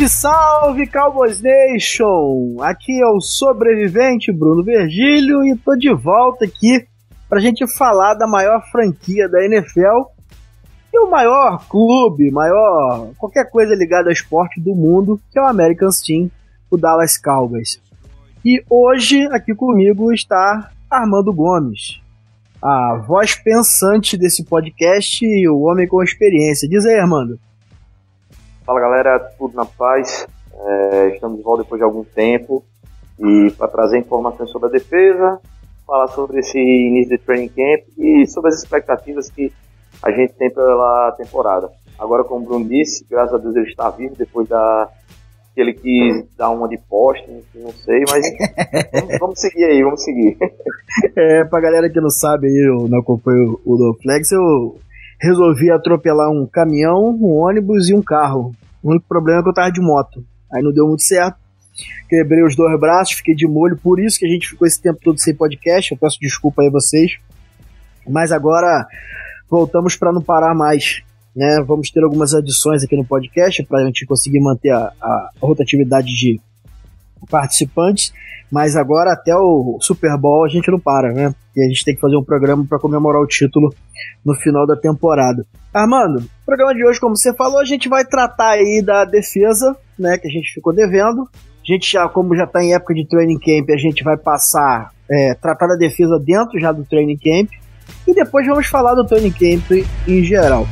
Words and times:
Salve, 0.00 0.08
salve, 0.08 0.86
Cowboys 0.86 1.42
Nation! 1.42 2.56
Aqui 2.62 3.02
é 3.02 3.06
o 3.06 3.20
sobrevivente 3.20 4.32
Bruno 4.32 4.62
Virgílio 4.64 5.44
e 5.44 5.56
tô 5.56 5.76
de 5.76 5.92
volta 5.92 6.44
aqui 6.44 6.86
pra 7.28 7.40
gente 7.40 7.66
falar 7.76 8.14
da 8.14 8.26
maior 8.26 8.62
franquia 8.70 9.28
da 9.28 9.44
NFL 9.44 10.08
e 10.92 10.98
o 10.98 11.10
maior 11.10 11.66
clube, 11.68 12.30
maior 12.30 13.10
qualquer 13.18 13.50
coisa 13.50 13.74
ligada 13.74 14.08
ao 14.08 14.12
esporte 14.12 14.60
do 14.60 14.74
mundo, 14.74 15.20
que 15.30 15.38
é 15.38 15.42
o 15.42 15.48
American 15.48 15.90
Team, 16.06 16.30
o 16.70 16.78
Dallas 16.78 17.18
Cowboys. 17.18 17.80
E 18.44 18.62
hoje 18.70 19.26
aqui 19.32 19.54
comigo 19.54 20.12
está 20.12 20.70
Armando 20.90 21.32
Gomes, 21.32 22.00
a 22.62 23.02
voz 23.06 23.34
pensante 23.34 24.16
desse 24.16 24.44
podcast 24.44 25.24
e 25.24 25.48
o 25.48 25.60
homem 25.60 25.86
com 25.86 26.02
experiência. 26.02 26.68
Diz 26.68 26.86
aí, 26.86 26.98
Armando. 26.98 27.38
Fala 28.70 28.82
galera, 28.82 29.18
tudo 29.36 29.56
na 29.56 29.64
paz. 29.64 30.28
É, 30.54 31.08
estamos 31.08 31.38
de 31.38 31.42
volta 31.42 31.64
depois 31.64 31.80
de 31.80 31.84
algum 31.84 32.04
tempo 32.04 32.64
e 33.18 33.50
para 33.58 33.66
trazer 33.66 33.98
informações 33.98 34.48
sobre 34.48 34.68
a 34.68 34.70
defesa, 34.70 35.40
falar 35.84 36.06
sobre 36.06 36.38
esse 36.38 36.56
início 36.56 37.18
de 37.18 37.18
training 37.18 37.48
camp 37.48 37.80
e 37.98 38.24
sobre 38.28 38.50
as 38.50 38.62
expectativas 38.62 39.28
que 39.28 39.52
a 40.00 40.12
gente 40.12 40.34
tem 40.34 40.48
pela 40.54 41.10
temporada. 41.18 41.68
Agora, 41.98 42.22
como 42.22 42.44
o 42.44 42.48
Bruno 42.48 42.68
disse, 42.68 43.04
graças 43.10 43.34
a 43.34 43.38
Deus 43.38 43.56
ele 43.56 43.66
está 43.66 43.90
vivo 43.90 44.14
depois 44.14 44.48
da 44.48 44.88
que 45.52 45.60
ele 45.60 45.74
quis 45.74 46.24
dar 46.36 46.50
uma 46.50 46.68
de 46.68 46.78
poste, 46.78 47.28
não 47.56 47.72
sei, 47.72 48.04
mas 48.08 48.24
vamos, 48.92 49.18
vamos, 49.18 49.40
seguir 49.40 49.64
aí, 49.64 49.82
vamos 49.82 50.04
seguir. 50.04 50.38
É, 51.16 51.44
pra 51.44 51.60
galera 51.60 51.90
que 51.90 52.00
não 52.00 52.10
sabe 52.10 52.46
aí, 52.46 52.68
eu 52.68 52.88
não 52.88 53.00
acompanho 53.00 53.58
o 53.64 53.76
do 53.76 53.96
Flex, 54.00 54.30
eu 54.30 54.76
resolvi 55.20 55.70
atropelar 55.70 56.30
um 56.30 56.46
caminhão, 56.46 57.10
um 57.20 57.36
ônibus 57.36 57.88
e 57.88 57.94
um 57.94 58.02
carro. 58.02 58.52
O 58.82 58.90
único 58.90 59.06
problema 59.08 59.40
é 59.40 59.42
que 59.42 59.48
eu 59.48 59.54
tava 59.54 59.70
de 59.70 59.80
moto. 59.80 60.24
Aí 60.52 60.62
não 60.62 60.72
deu 60.72 60.86
muito 60.86 61.02
certo. 61.02 61.38
Quebrei 62.08 62.44
os 62.44 62.56
dois 62.56 62.78
braços, 62.78 63.16
fiquei 63.16 63.34
de 63.34 63.46
molho, 63.46 63.76
por 63.76 64.00
isso 64.00 64.18
que 64.18 64.26
a 64.26 64.28
gente 64.28 64.48
ficou 64.48 64.66
esse 64.66 64.80
tempo 64.80 64.98
todo 65.02 65.18
sem 65.18 65.34
podcast. 65.34 65.92
Eu 65.92 65.98
peço 65.98 66.18
desculpa 66.20 66.62
aí 66.62 66.68
a 66.68 66.72
vocês. 66.72 67.18
Mas 68.08 68.32
agora 68.32 68.86
voltamos 69.48 69.96
para 69.96 70.12
não 70.12 70.22
parar 70.22 70.54
mais. 70.54 71.02
Né? 71.34 71.62
Vamos 71.66 71.90
ter 71.90 72.02
algumas 72.02 72.34
adições 72.34 72.82
aqui 72.82 72.96
no 72.96 73.04
podcast 73.04 73.62
para 73.64 73.80
a 73.80 73.86
gente 73.86 74.04
conseguir 74.06 74.40
manter 74.40 74.70
a, 74.70 74.92
a 75.00 75.30
rotatividade 75.40 76.08
de 76.08 76.40
participantes. 77.28 78.12
Mas 78.50 78.74
agora 78.74 79.12
até 79.12 79.34
o 79.34 79.78
Super 79.80 80.16
Bowl 80.18 80.44
a 80.44 80.48
gente 80.48 80.70
não 80.70 80.80
para, 80.80 81.12
né? 81.12 81.32
E 81.56 81.64
a 81.64 81.68
gente 81.68 81.84
tem 81.84 81.94
que 81.94 82.00
fazer 82.00 82.16
um 82.16 82.24
programa 82.24 82.64
para 82.68 82.80
comemorar 82.80 83.22
o 83.22 83.26
título 83.26 83.72
no 84.24 84.34
final 84.34 84.66
da 84.66 84.76
temporada. 84.76 85.46
Armando, 85.72 86.24
programa 86.44 86.74
de 86.74 86.84
hoje, 86.84 86.98
como 86.98 87.16
você 87.16 87.32
falou, 87.32 87.60
a 87.60 87.64
gente 87.64 87.88
vai 87.88 88.04
tratar 88.04 88.50
aí 88.50 88.82
da 88.84 89.04
defesa, 89.04 89.76
né? 89.96 90.18
Que 90.18 90.26
a 90.26 90.30
gente 90.30 90.52
ficou 90.52 90.74
devendo. 90.74 91.28
A 91.62 91.72
gente 91.72 91.90
já, 91.90 92.08
como 92.08 92.34
já 92.34 92.44
está 92.44 92.62
em 92.62 92.74
época 92.74 92.94
de 92.94 93.06
training 93.06 93.38
camp, 93.38 93.70
a 93.70 93.76
gente 93.76 94.02
vai 94.02 94.16
passar, 94.16 94.90
é, 95.08 95.34
tratar 95.34 95.68
da 95.68 95.76
defesa 95.76 96.18
dentro 96.18 96.58
já 96.58 96.72
do 96.72 96.84
training 96.84 97.18
camp. 97.18 97.50
E 98.06 98.14
depois 98.14 98.46
vamos 98.46 98.66
falar 98.66 98.94
do 98.94 99.06
training 99.06 99.30
camp 99.30 99.86
em 100.08 100.24
geral. 100.24 100.66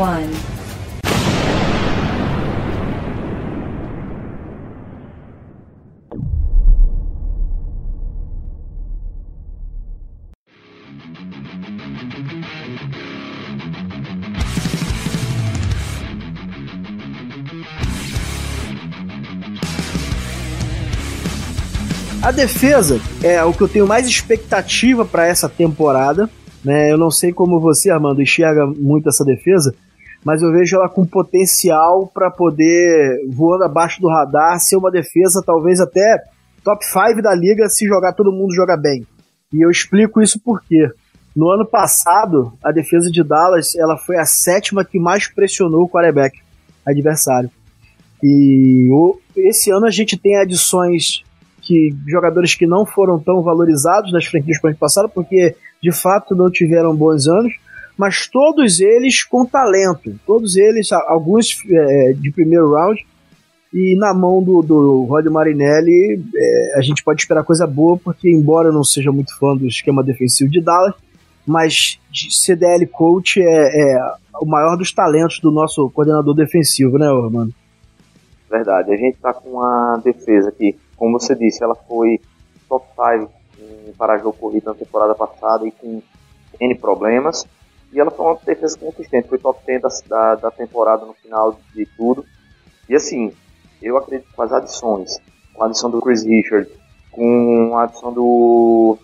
One. 0.00 0.30
A 22.22 22.32
defesa 22.32 23.00
é 23.22 23.42
o 23.42 23.52
que 23.52 23.60
eu 23.60 23.68
tenho 23.68 23.86
mais 23.86 24.06
expectativa 24.06 25.04
para 25.04 25.26
essa 25.26 25.48
temporada. 25.48 26.30
Né? 26.64 26.92
Eu 26.92 26.98
não 26.98 27.10
sei 27.10 27.32
como 27.32 27.58
você, 27.58 27.90
Armando, 27.90 28.22
enxerga 28.22 28.66
muito 28.66 29.08
essa 29.08 29.24
defesa, 29.24 29.74
mas 30.24 30.42
eu 30.42 30.52
vejo 30.52 30.76
ela 30.76 30.88
com 30.88 31.06
potencial 31.06 32.06
para 32.12 32.30
poder, 32.30 33.26
voando 33.30 33.64
abaixo 33.64 34.00
do 34.00 34.08
radar, 34.08 34.58
ser 34.60 34.76
uma 34.76 34.90
defesa 34.90 35.42
talvez 35.44 35.80
até 35.80 36.22
top 36.62 36.84
5 36.84 37.22
da 37.22 37.34
liga 37.34 37.68
se 37.68 37.86
jogar 37.86 38.12
todo 38.12 38.32
mundo 38.32 38.54
jogar 38.54 38.76
bem. 38.76 39.06
E 39.52 39.64
eu 39.64 39.70
explico 39.70 40.20
isso 40.20 40.38
porque 40.44 40.90
no 41.34 41.48
ano 41.50 41.64
passado, 41.64 42.52
a 42.62 42.72
defesa 42.72 43.10
de 43.10 43.22
Dallas 43.22 43.74
ela 43.76 43.96
foi 43.96 44.18
a 44.18 44.24
sétima 44.24 44.84
que 44.84 44.98
mais 44.98 45.28
pressionou 45.32 45.84
o 45.84 45.88
quarterback 45.88 46.38
adversário. 46.86 47.50
E 48.22 48.88
o, 48.92 49.18
esse 49.36 49.70
ano 49.70 49.86
a 49.86 49.90
gente 49.90 50.18
tem 50.18 50.36
adições 50.36 51.22
que 51.62 51.94
jogadores 52.06 52.54
que 52.54 52.66
não 52.66 52.84
foram 52.84 53.18
tão 53.18 53.42
valorizados 53.42 54.12
nas 54.12 54.26
franquias 54.26 54.60
do 54.60 54.68
ano 54.68 54.76
passado, 54.76 55.08
porque 55.08 55.54
de 55.82 55.92
fato 55.92 56.34
não 56.34 56.50
tiveram 56.50 56.94
bons 56.94 57.26
anos, 57.26 57.52
mas 58.00 58.26
todos 58.26 58.80
eles 58.80 59.22
com 59.22 59.44
talento, 59.44 60.18
todos 60.26 60.56
eles, 60.56 60.90
alguns 60.90 61.62
é, 61.70 62.14
de 62.14 62.32
primeiro 62.32 62.72
round, 62.72 63.06
e 63.74 63.94
na 63.94 64.14
mão 64.14 64.42
do, 64.42 64.62
do 64.62 65.04
Rod 65.04 65.26
Marinelli 65.26 66.18
é, 66.34 66.78
a 66.78 66.80
gente 66.80 67.04
pode 67.04 67.20
esperar 67.20 67.44
coisa 67.44 67.66
boa, 67.66 67.98
porque 67.98 68.30
embora 68.30 68.68
eu 68.68 68.72
não 68.72 68.82
seja 68.82 69.12
muito 69.12 69.38
fã 69.38 69.54
do 69.54 69.66
esquema 69.66 70.02
defensivo 70.02 70.50
de 70.50 70.62
Dallas, 70.62 70.94
mas 71.46 72.00
CDL 72.10 72.86
coach 72.86 73.38
é, 73.38 73.44
é, 73.44 74.14
o 74.40 74.46
maior 74.46 74.78
dos 74.78 74.90
talentos 74.94 75.38
do 75.38 75.50
nosso 75.50 75.90
coordenador 75.90 76.34
defensivo, 76.34 76.96
né, 76.96 77.06
mano? 77.30 77.52
Verdade, 78.50 78.94
a 78.94 78.96
gente 78.96 79.18
tá 79.18 79.34
com 79.34 79.50
uma 79.50 80.00
defesa 80.02 80.50
que, 80.50 80.74
como 80.96 81.20
você 81.20 81.34
disse, 81.34 81.62
ela 81.62 81.74
foi 81.74 82.18
top 82.66 82.82
5 82.96 83.30
para 83.98 84.16
jogo 84.16 84.32
corrido 84.32 84.64
na 84.64 84.74
temporada 84.74 85.14
passada 85.14 85.68
e 85.68 85.70
com 85.70 86.00
N 86.58 86.74
problemas. 86.76 87.46
E 87.92 87.98
ela 88.00 88.10
foi 88.10 88.26
uma 88.26 88.38
defesa 88.44 88.78
consistente, 88.78 89.28
foi 89.28 89.38
top 89.38 89.60
10 89.66 90.02
da, 90.06 90.34
da 90.36 90.50
temporada 90.50 91.04
no 91.04 91.14
final 91.14 91.58
de 91.74 91.86
tudo. 91.96 92.24
E 92.88 92.94
assim, 92.94 93.32
eu 93.82 93.96
acredito 93.96 94.28
com 94.34 94.42
as 94.42 94.52
adições, 94.52 95.18
com 95.54 95.62
a 95.62 95.66
adição 95.66 95.90
do 95.90 96.00
Chris 96.00 96.24
Richard, 96.24 96.70
com 97.10 97.76
a 97.76 97.84
adição 97.84 98.12
do 98.12 98.96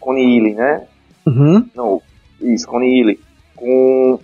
Connie 0.00 0.38
Ely, 0.38 0.54
né? 0.54 0.86
Uhum. 1.26 1.68
Não, 1.74 2.02
isso, 2.40 2.66
Connie 2.66 3.00
Ely, 3.00 3.20
com 3.54 4.18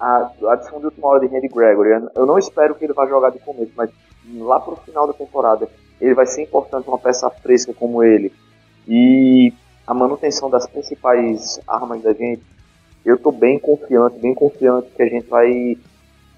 a, 0.00 0.30
a 0.46 0.52
adição 0.52 0.78
de 0.78 0.86
última 0.86 1.08
hora 1.08 1.20
de 1.20 1.26
Randy 1.26 1.48
Gregory. 1.48 2.08
Eu 2.14 2.26
não 2.26 2.38
espero 2.38 2.74
que 2.74 2.84
ele 2.84 2.92
vá 2.92 3.06
jogar 3.06 3.30
de 3.30 3.38
começo, 3.38 3.72
mas 3.76 3.90
lá 4.36 4.60
pro 4.60 4.76
final 4.76 5.06
da 5.06 5.12
temporada 5.12 5.68
ele 6.00 6.14
vai 6.14 6.26
ser 6.26 6.42
importante 6.42 6.88
uma 6.88 6.98
peça 6.98 7.28
fresca 7.30 7.72
como 7.72 8.02
ele 8.02 8.32
e 8.86 9.52
a 9.86 9.94
manutenção 9.94 10.50
das 10.50 10.66
principais 10.66 11.60
armas 11.66 12.02
da 12.02 12.12
gente, 12.12 12.42
eu 13.04 13.16
estou 13.16 13.32
bem 13.32 13.58
confiante, 13.58 14.18
bem 14.18 14.34
confiante 14.34 14.88
que 14.94 15.02
a 15.02 15.06
gente 15.06 15.26
vai, 15.26 15.76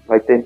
vai 0.05 0.19
ter, 0.19 0.45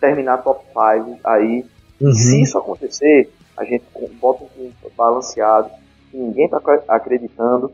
terminar 0.00 0.38
top 0.38 0.64
5 0.66 1.20
aí. 1.24 1.64
Uhum. 2.00 2.12
Se 2.12 2.42
isso 2.42 2.58
acontecer, 2.58 3.30
a 3.56 3.64
gente 3.64 3.84
bota 4.20 4.44
um 4.44 4.48
time 4.48 4.72
balanceado, 4.96 5.70
ninguém 6.12 6.46
está 6.46 6.58
acreditando 6.88 7.72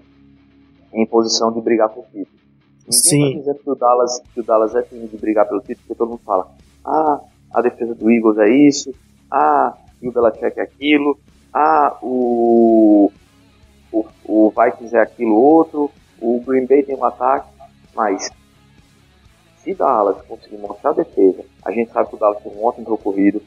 em 0.92 1.06
posição 1.06 1.52
de 1.52 1.60
brigar 1.60 1.88
por 1.88 2.04
título. 2.06 2.38
Ninguém 2.86 3.28
está 3.28 3.38
dizendo 3.38 3.58
que 3.58 3.70
o, 3.70 3.74
Dallas, 3.74 4.20
que 4.32 4.40
o 4.40 4.42
Dallas 4.42 4.74
é 4.74 4.82
time 4.82 5.06
de 5.08 5.16
brigar 5.16 5.46
pelo 5.48 5.60
título, 5.60 5.78
porque 5.86 5.94
todo 5.94 6.10
mundo 6.10 6.22
fala, 6.24 6.50
ah, 6.84 7.20
a 7.52 7.62
defesa 7.62 7.94
do 7.94 8.10
Eagles 8.10 8.38
é 8.38 8.48
isso, 8.48 8.94
ah, 9.30 9.74
e 10.02 10.08
o 10.08 10.12
Belichick 10.12 10.58
é 10.58 10.62
aquilo, 10.62 11.18
ah, 11.52 11.96
o, 12.02 13.10
o, 13.90 14.06
o 14.24 14.50
Vikings 14.50 14.96
é 14.96 15.00
aquilo 15.00 15.34
outro, 15.34 15.90
o 16.20 16.40
Green 16.40 16.66
Bay 16.66 16.82
tem 16.82 16.96
um 16.96 17.04
ataque, 17.04 17.48
mas 17.94 18.30
se 19.62 19.74
Dallas 19.74 20.20
conseguir 20.26 20.58
mostrar 20.58 20.90
a 20.90 20.94
defesa, 20.94 21.44
a 21.64 21.70
gente 21.72 21.90
sabe 21.90 22.10
que 22.10 22.16
o 22.16 22.18
Dallas 22.18 22.42
tem 22.42 22.52
um 22.52 22.64
ótimo 22.64 22.84
jogo 22.84 22.98
corrido. 22.98 23.42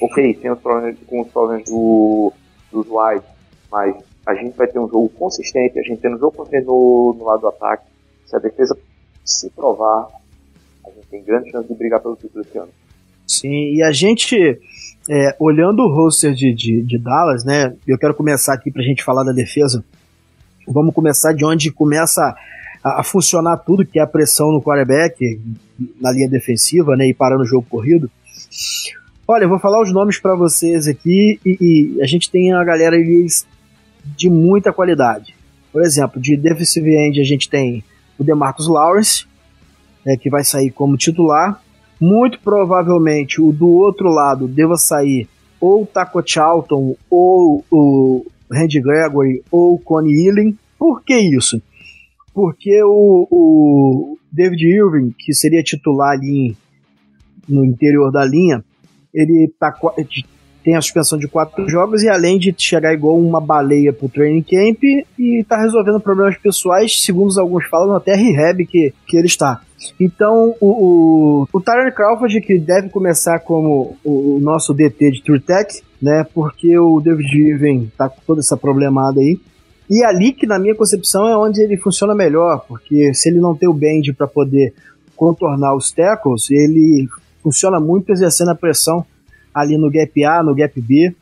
Ok, 0.00 0.34
tem 0.34 0.50
os 0.50 0.60
problemas 0.60 0.98
com 1.06 1.22
os 1.22 1.28
problemas 1.28 1.64
do, 1.68 2.32
dos 2.70 2.86
White, 2.86 3.26
mas 3.70 3.96
a 4.26 4.34
gente 4.34 4.56
vai 4.56 4.66
ter 4.66 4.78
um 4.78 4.88
jogo 4.88 5.08
consistente, 5.10 5.78
a 5.78 5.82
gente 5.82 6.00
tem 6.00 6.14
um 6.14 6.18
jogo 6.18 6.36
consistente 6.36 6.66
no, 6.66 7.16
no 7.18 7.24
lado 7.24 7.40
do 7.40 7.48
ataque. 7.48 7.84
Se 8.26 8.36
a 8.36 8.38
defesa 8.38 8.76
se 9.24 9.50
provar, 9.50 10.08
a 10.86 10.90
gente 10.90 11.06
tem 11.08 11.22
grande 11.22 11.50
chance 11.50 11.66
de 11.66 11.74
brigar 11.74 12.00
pelo 12.00 12.14
título 12.16 12.44
esse 12.44 12.58
ano. 12.58 12.70
Sim, 13.26 13.74
e 13.74 13.82
a 13.82 13.90
gente 13.90 14.36
é, 15.10 15.36
olhando 15.38 15.82
o 15.82 15.94
roster 15.94 16.34
de, 16.34 16.52
de, 16.52 16.82
de, 16.82 16.98
Dallas, 16.98 17.44
né? 17.44 17.74
Eu 17.86 17.98
quero 17.98 18.14
começar 18.14 18.52
aqui 18.52 18.70
pra 18.70 18.82
gente 18.82 19.02
falar 19.02 19.24
da 19.24 19.32
defesa. 19.32 19.84
Vamos 20.66 20.94
começar 20.94 21.32
de 21.32 21.44
onde 21.44 21.72
começa 21.72 22.34
a, 22.96 23.02
funcionar 23.02 23.56
tudo, 23.58 23.84
que 23.84 23.98
é 23.98 24.02
a 24.02 24.06
pressão 24.06 24.52
no 24.52 24.62
quarterback, 24.62 25.40
na 26.00 26.12
linha 26.12 26.28
defensiva, 26.28 26.96
né, 26.96 27.08
e 27.08 27.14
parando 27.14 27.42
o 27.42 27.46
jogo 27.46 27.66
corrido. 27.68 28.10
Olha, 29.26 29.44
eu 29.44 29.48
vou 29.48 29.58
falar 29.58 29.82
os 29.82 29.92
nomes 29.92 30.18
para 30.18 30.34
vocês 30.34 30.88
aqui 30.88 31.38
e, 31.44 31.58
e, 31.60 32.02
a 32.02 32.06
gente 32.06 32.30
tem 32.30 32.52
a 32.52 32.64
galera 32.64 32.96
de 34.16 34.30
muita 34.30 34.72
qualidade. 34.72 35.34
Por 35.72 35.82
exemplo, 35.82 36.20
de 36.20 36.36
defensive 36.36 36.96
end 36.96 37.20
a 37.20 37.24
gente 37.24 37.48
tem 37.48 37.84
o 38.18 38.24
DeMarcus 38.24 38.68
Lawrence, 38.68 39.26
é, 40.06 40.16
que 40.16 40.30
vai 40.30 40.42
sair 40.42 40.70
como 40.70 40.96
titular. 40.96 41.62
Muito 42.00 42.40
provavelmente 42.40 43.40
o 43.40 43.52
do 43.52 43.68
outro 43.68 44.08
lado 44.08 44.48
deva 44.48 44.76
sair 44.76 45.28
ou 45.60 45.82
o 45.82 45.86
Taco 45.86 46.22
Charlton, 46.24 46.96
ou 47.10 47.64
o 47.70 48.24
Randy 48.50 48.80
Gregory, 48.80 49.42
ou 49.50 49.74
o 49.74 49.78
Connie 49.78 50.26
Ealing. 50.26 50.56
Por 50.78 51.02
que 51.02 51.16
isso? 51.16 51.60
Porque 52.38 52.80
o, 52.84 53.26
o 53.28 54.18
David 54.30 54.64
Irving, 54.64 55.12
que 55.18 55.34
seria 55.34 55.60
titular 55.60 56.12
ali 56.12 56.56
no 57.48 57.64
interior 57.64 58.12
da 58.12 58.24
linha, 58.24 58.64
ele 59.12 59.52
tá, 59.58 59.74
tem 60.62 60.76
a 60.76 60.80
suspensão 60.80 61.18
de 61.18 61.26
quatro 61.26 61.68
jogos 61.68 62.04
e 62.04 62.08
além 62.08 62.38
de 62.38 62.54
chegar 62.56 62.94
igual 62.94 63.18
uma 63.18 63.40
baleia 63.40 63.92
pro 63.92 64.08
training 64.08 64.42
camp 64.42 64.84
e 65.18 65.44
tá 65.48 65.60
resolvendo 65.60 65.98
problemas 65.98 66.38
pessoais, 66.38 67.02
segundo 67.02 67.36
alguns 67.40 67.66
falam, 67.66 67.96
até 67.96 68.14
rehab 68.14 68.64
que, 68.66 68.94
que 69.04 69.16
ele 69.16 69.26
está. 69.26 69.60
Então, 69.98 70.54
o, 70.60 71.42
o, 71.42 71.48
o 71.52 71.60
Tyron 71.60 71.90
Crawford, 71.90 72.40
que 72.40 72.56
deve 72.56 72.88
começar 72.88 73.40
como 73.40 73.96
o, 74.04 74.36
o 74.36 74.40
nosso 74.40 74.72
DT 74.72 75.10
de 75.10 75.40
Tech, 75.40 75.82
né? 76.00 76.24
Porque 76.32 76.78
o 76.78 77.00
David 77.00 77.36
Irving 77.36 77.90
tá 77.98 78.08
com 78.08 78.20
toda 78.24 78.38
essa 78.38 78.56
problemada 78.56 79.18
aí. 79.18 79.40
E 79.90 80.04
ali 80.04 80.32
que, 80.32 80.46
na 80.46 80.58
minha 80.58 80.74
concepção, 80.74 81.26
é 81.26 81.36
onde 81.36 81.62
ele 81.62 81.76
funciona 81.76 82.14
melhor, 82.14 82.64
porque 82.68 83.14
se 83.14 83.28
ele 83.28 83.40
não 83.40 83.54
tem 83.54 83.68
o 83.68 83.72
bend 83.72 84.12
para 84.12 84.26
poder 84.26 84.74
contornar 85.16 85.74
os 85.74 85.90
tackles, 85.90 86.50
ele 86.50 87.08
funciona 87.42 87.80
muito 87.80 88.12
exercendo 88.12 88.50
a 88.50 88.54
pressão 88.54 89.04
ali 89.54 89.78
no 89.78 89.90
gap 89.90 90.24
A, 90.24 90.42
no 90.42 90.54
gap 90.54 90.80
B, 90.80 91.14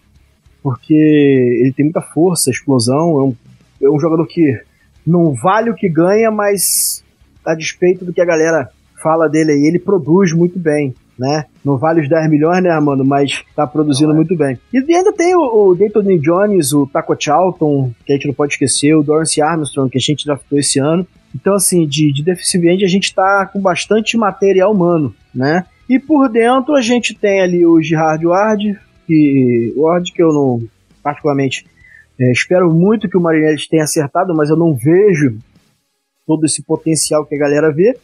porque 0.63 0.95
ele 0.95 1.73
tem 1.75 1.87
muita 1.87 2.01
força, 2.01 2.51
explosão, 2.51 3.19
é 3.19 3.23
um, 3.23 3.37
é 3.83 3.91
um 3.91 4.01
jogador 4.01 4.27
que 4.27 4.61
não 5.07 5.33
vale 5.35 5.71
o 5.71 5.75
que 5.75 5.89
ganha, 5.89 6.31
mas 6.31 7.05
a 7.45 7.55
despeito 7.55 8.05
do 8.05 8.13
que 8.13 8.21
a 8.21 8.27
galera 8.27 8.69
fala 9.01 9.29
dele 9.29 9.53
aí, 9.53 9.67
ele 9.69 9.79
produz 9.79 10.33
muito 10.33 10.59
bem, 10.59 10.93
né? 11.19 11.47
Não 11.65 11.79
vale 11.79 12.01
os 12.01 12.09
10 12.09 12.31
milhões, 12.31 12.63
né, 12.63 12.79
mano? 12.81 13.05
Mas 13.05 13.43
tá 13.55 13.67
produzindo 13.67 14.13
é. 14.13 14.15
muito 14.15 14.37
bem. 14.37 14.59
E 14.73 14.79
ainda 14.79 15.13
tem 15.13 15.35
o, 15.35 15.71
o 15.71 15.75
Dayton 15.75 16.19
Jones, 16.19 16.73
o 16.73 16.87
Taco 16.87 17.17
Charlton, 17.19 17.93
que 18.05 18.13
a 18.13 18.17
gente 18.17 18.27
não 18.27 18.35
pode 18.35 18.53
esquecer, 18.55 18.95
o 18.95 19.03
Dorance 19.03 19.41
Armstrong, 19.41 19.91
que 19.91 19.99
a 19.99 20.01
gente 20.01 20.27
draftou 20.27 20.59
esse 20.59 20.79
ano. 20.79 21.07
Então, 21.35 21.55
assim, 21.55 21.87
de, 21.87 22.13
de 22.13 22.25
end 22.69 22.85
a 22.85 22.89
gente 22.89 23.15
tá 23.15 23.49
com 23.53 23.61
bastante 23.61 24.17
material 24.17 24.73
humano, 24.73 25.15
né? 25.35 25.67
E 25.89 25.99
por 25.99 26.29
dentro 26.29 26.75
a 26.75 26.81
gente 26.81 27.15
tem 27.15 27.41
ali 27.41 27.67
o 27.67 27.81
Gerard 27.81 28.27
Ward, 28.27 28.79
que, 29.07 29.75
Ward, 29.77 30.13
que 30.13 30.23
eu 30.23 30.33
não, 30.33 30.63
particularmente, 31.03 31.67
é, 32.19 32.33
espero 32.33 32.73
muito 32.73 33.09
que 33.09 33.17
o 33.17 33.21
Marinelli 33.21 33.57
tenha 33.69 33.85
acertado, 33.85 34.35
mas 34.35 34.49
eu 34.49 34.57
não 34.57 34.75
vejo 34.75 35.39
todo 36.27 36.45
esse 36.45 36.63
potencial 36.63 37.25
que 37.25 37.35
a 37.35 37.39
galera 37.39 37.73
vê. 37.73 37.97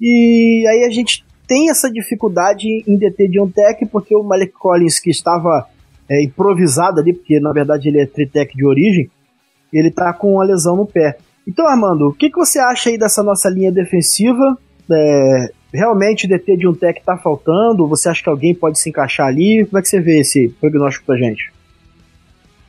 E 0.00 0.64
aí 0.68 0.84
a 0.84 0.90
gente 0.90 1.24
tem 1.50 1.68
essa 1.68 1.90
dificuldade 1.90 2.84
em 2.86 2.96
DT 2.96 3.26
de 3.26 3.40
um 3.40 3.50
tech, 3.50 3.84
porque 3.86 4.14
o 4.14 4.22
Malik 4.22 4.52
Collins, 4.52 5.00
que 5.00 5.10
estava 5.10 5.66
é, 6.08 6.22
improvisado 6.22 7.00
ali, 7.00 7.12
porque 7.12 7.40
na 7.40 7.52
verdade 7.52 7.88
ele 7.88 8.00
é 8.00 8.06
tritec 8.06 8.56
de 8.56 8.64
origem, 8.64 9.10
ele 9.72 9.90
tá 9.90 10.12
com 10.12 10.34
uma 10.34 10.44
lesão 10.44 10.76
no 10.76 10.86
pé. 10.86 11.18
Então, 11.44 11.66
Armando, 11.66 12.06
o 12.06 12.14
que, 12.14 12.30
que 12.30 12.36
você 12.36 12.60
acha 12.60 12.88
aí 12.88 12.96
dessa 12.96 13.20
nossa 13.24 13.50
linha 13.50 13.72
defensiva? 13.72 14.56
É, 14.92 15.50
realmente 15.74 16.26
o 16.26 16.28
DT 16.28 16.56
de 16.56 16.68
um 16.68 16.72
tech 16.72 17.02
tá 17.04 17.16
faltando? 17.16 17.88
Você 17.88 18.08
acha 18.08 18.22
que 18.22 18.28
alguém 18.28 18.54
pode 18.54 18.78
se 18.78 18.88
encaixar 18.88 19.26
ali? 19.26 19.66
Como 19.66 19.76
é 19.76 19.82
que 19.82 19.88
você 19.88 19.98
vê 19.98 20.20
esse 20.20 20.50
prognóstico 20.60 21.06
pra 21.06 21.16
gente? 21.16 21.52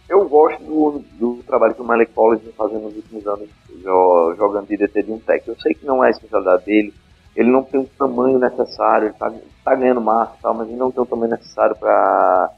Eu 0.10 0.28
gosto 0.28 0.64
do, 0.64 1.04
do 1.20 1.44
trabalho 1.44 1.76
que 1.76 1.82
o 1.82 1.86
Malik 1.86 2.12
Collins 2.14 2.42
vem 2.42 2.54
fazendo 2.54 2.82
nos 2.82 2.96
últimos 2.96 3.28
anos, 3.28 3.48
jogando 3.84 4.68
de 4.68 4.78
DT 4.78 5.04
de 5.04 5.12
um 5.12 5.20
tech. 5.20 5.48
Eu 5.48 5.56
sei 5.62 5.76
que 5.76 5.86
não 5.86 6.04
é 6.04 6.08
a 6.08 6.12
especialidade 6.12 6.66
dele, 6.66 6.92
ele 7.36 7.50
não 7.50 7.64
tem 7.64 7.80
o 7.80 7.90
tamanho 7.98 8.38
necessário, 8.40 9.08
ele 9.08 9.14
tá, 9.14 9.32
tá 9.64 9.76
ganhando 9.76 10.02
massa 10.02 10.36
tal, 10.42 10.54
mas 10.54 10.68
ele 10.68 10.78
não 10.78 10.92
tem 10.92 11.02
o 11.02 11.06
tamanho 11.06 11.32
necessário 11.32 11.76
para 11.76 12.52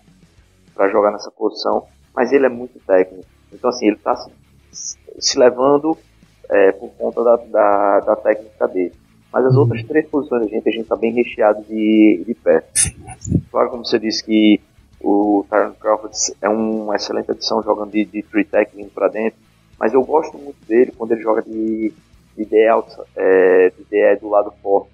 jogar 0.92 1.12
nessa 1.12 1.32
posição. 1.32 1.86
Mas 2.16 2.32
ele 2.32 2.46
é 2.46 2.50
muito 2.50 2.80
técnico. 2.86 3.26
Então, 3.52 3.70
assim, 3.70 3.88
ele 3.88 3.98
tá 3.98 4.16
se, 4.16 4.98
se 5.20 5.40
levando 5.40 5.98
é, 6.50 6.72
por 6.72 6.90
conta 6.92 7.24
da, 7.24 7.36
da, 7.36 8.00
da, 8.00 8.16
técnica 8.16 8.68
dele. 8.68 8.94
Mas 9.32 9.46
as 9.46 9.56
outras 9.56 9.84
três 9.84 10.08
posições 10.08 10.44
da 10.44 10.48
gente, 10.48 10.70
a 10.70 10.72
gente 10.72 10.88
tá 10.88 10.96
bem 10.96 11.12
recheado 11.12 11.64
de, 11.64 12.24
de 12.26 12.34
pé. 12.36 12.64
Claro, 13.50 13.70
como 13.70 13.86
você 13.86 13.98
disse 13.98 14.24
que 14.24 14.62
o 15.02 15.46
Tyron 15.50 15.74
Crawford 15.74 16.16
é 16.42 16.50
uma 16.50 16.96
excelente 16.96 17.32
adição 17.32 17.62
jogando 17.62 17.92
de, 17.92 18.06
de 18.06 18.24
three 18.24 18.46
tech 18.46 18.76
vindo 18.76 18.92
para 18.92 19.10
dentro, 19.10 19.40
mas 19.80 19.94
eu 19.94 20.04
gosto 20.04 20.38
muito 20.38 20.66
dele 20.66 20.94
quando 20.96 21.12
ele 21.12 21.22
joga 21.22 21.42
de, 21.42 21.92
de 22.38 22.46
DE, 22.46 22.58
é, 23.16 23.72
DE 23.90 24.20
do 24.22 24.30
lado 24.30 24.54
forte, 24.62 24.90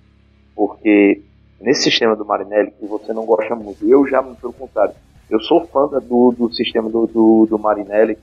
porque 0.56 1.22
nesse 1.60 1.84
sistema 1.84 2.16
do 2.16 2.26
Marinelli, 2.26 2.72
que 2.72 2.86
você 2.86 3.12
não 3.14 3.26
gosta 3.26 3.56
muito, 3.56 3.88
eu 3.88 4.08
já, 4.08 4.24
pelo 4.24 4.54
contrário, 4.54 4.94
eu 5.30 5.40
sou 5.42 5.66
fã 5.68 5.88
do, 5.88 6.34
do 6.38 6.54
sistema 6.54 6.90
do, 6.90 7.06
do, 7.08 7.48
do 7.50 7.60
Marinelli, 7.60 8.18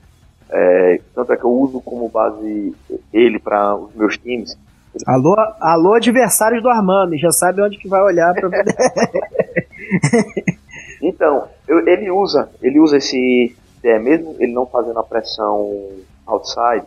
é, 0.49 0.99
tanto 1.13 1.33
é 1.33 1.37
que 1.37 1.43
eu 1.43 1.51
uso 1.51 1.81
como 1.81 2.09
base 2.09 2.73
ele 3.13 3.37
para 3.39 3.75
os 3.75 3.93
meus 3.95 4.17
times. 4.17 4.57
Alô, 5.05 5.35
alô, 5.59 5.93
adversários 5.93 6.63
do 6.63 6.69
Armando, 6.69 7.15
já 7.17 7.31
sabe 7.31 7.61
onde 7.61 7.77
que 7.77 7.87
vai 7.87 8.01
olhar 8.01 8.33
para 8.33 8.49
Então, 11.01 11.47
eu, 11.67 11.87
ele 11.87 12.09
usa, 12.09 12.49
ele 12.61 12.79
usa 12.79 12.97
esse, 12.97 13.55
é, 13.83 13.99
mesmo 13.99 14.35
ele 14.39 14.53
não 14.53 14.65
fazendo 14.65 14.99
a 14.99 15.03
pressão 15.03 15.69
outside, 16.25 16.85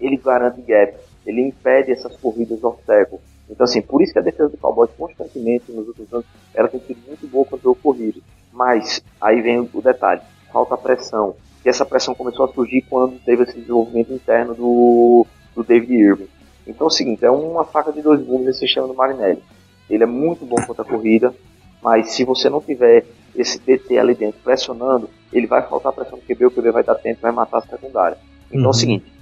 ele 0.00 0.16
garante 0.16 0.60
gap, 0.62 0.94
ele 1.26 1.42
impede 1.42 1.92
essas 1.92 2.16
corridas 2.16 2.62
off 2.64 2.82
tackle. 2.86 3.18
Então, 3.48 3.64
assim, 3.64 3.82
por 3.82 4.00
isso 4.00 4.12
que 4.12 4.18
a 4.18 4.22
defesa 4.22 4.48
do 4.48 4.56
Cowboys 4.56 4.90
constantemente 4.96 5.72
nos 5.72 5.88
últimos 5.88 6.12
anos 6.12 6.26
ela 6.54 6.68
tem 6.68 6.80
sido 6.80 7.00
muito 7.06 7.26
boa 7.26 7.44
contra 7.44 7.68
o 7.68 7.74
corrido. 7.74 8.22
Mas 8.52 9.02
aí 9.20 9.40
vem 9.40 9.58
o 9.60 9.82
detalhe, 9.82 10.20
falta 10.52 10.76
pressão. 10.76 11.34
E 11.64 11.68
essa 11.68 11.84
pressão 11.84 12.14
começou 12.14 12.46
a 12.46 12.52
surgir 12.52 12.82
quando 12.82 13.18
teve 13.24 13.42
esse 13.42 13.58
desenvolvimento 13.58 14.12
interno 14.12 14.54
do, 14.54 15.26
do 15.54 15.62
David 15.62 15.92
Irving. 15.92 16.28
Então 16.66 16.86
é 16.86 16.88
o 16.88 16.90
seguinte, 16.90 17.24
é 17.24 17.30
uma 17.30 17.64
faca 17.64 17.92
de 17.92 18.00
dois 18.00 18.20
gumes 18.22 18.48
esse 18.48 18.60
sistema 18.60 18.86
do 18.86 18.94
Marinelli. 18.94 19.42
Ele 19.88 20.04
é 20.04 20.06
muito 20.06 20.44
bom 20.46 20.56
contra 20.64 20.82
a 20.82 20.88
corrida, 20.88 21.34
mas 21.82 22.12
se 22.12 22.24
você 22.24 22.48
não 22.48 22.60
tiver 22.60 23.04
esse 23.34 23.58
DT 23.58 23.98
ali 23.98 24.14
dentro 24.14 24.40
pressionando, 24.42 25.08
ele 25.32 25.46
vai 25.46 25.66
faltar 25.66 25.92
pressão 25.92 26.18
no 26.18 26.22
QB, 26.22 26.46
o 26.46 26.50
QB 26.50 26.70
vai 26.70 26.84
dar 26.84 26.94
tempo, 26.94 27.20
vai 27.20 27.32
matar 27.32 27.58
a 27.58 27.62
secundária. 27.62 28.16
Então 28.48 28.60
uhum. 28.60 28.64
é 28.64 28.64
o 28.64 28.66
uhum. 28.66 28.72
seguinte, 28.72 29.12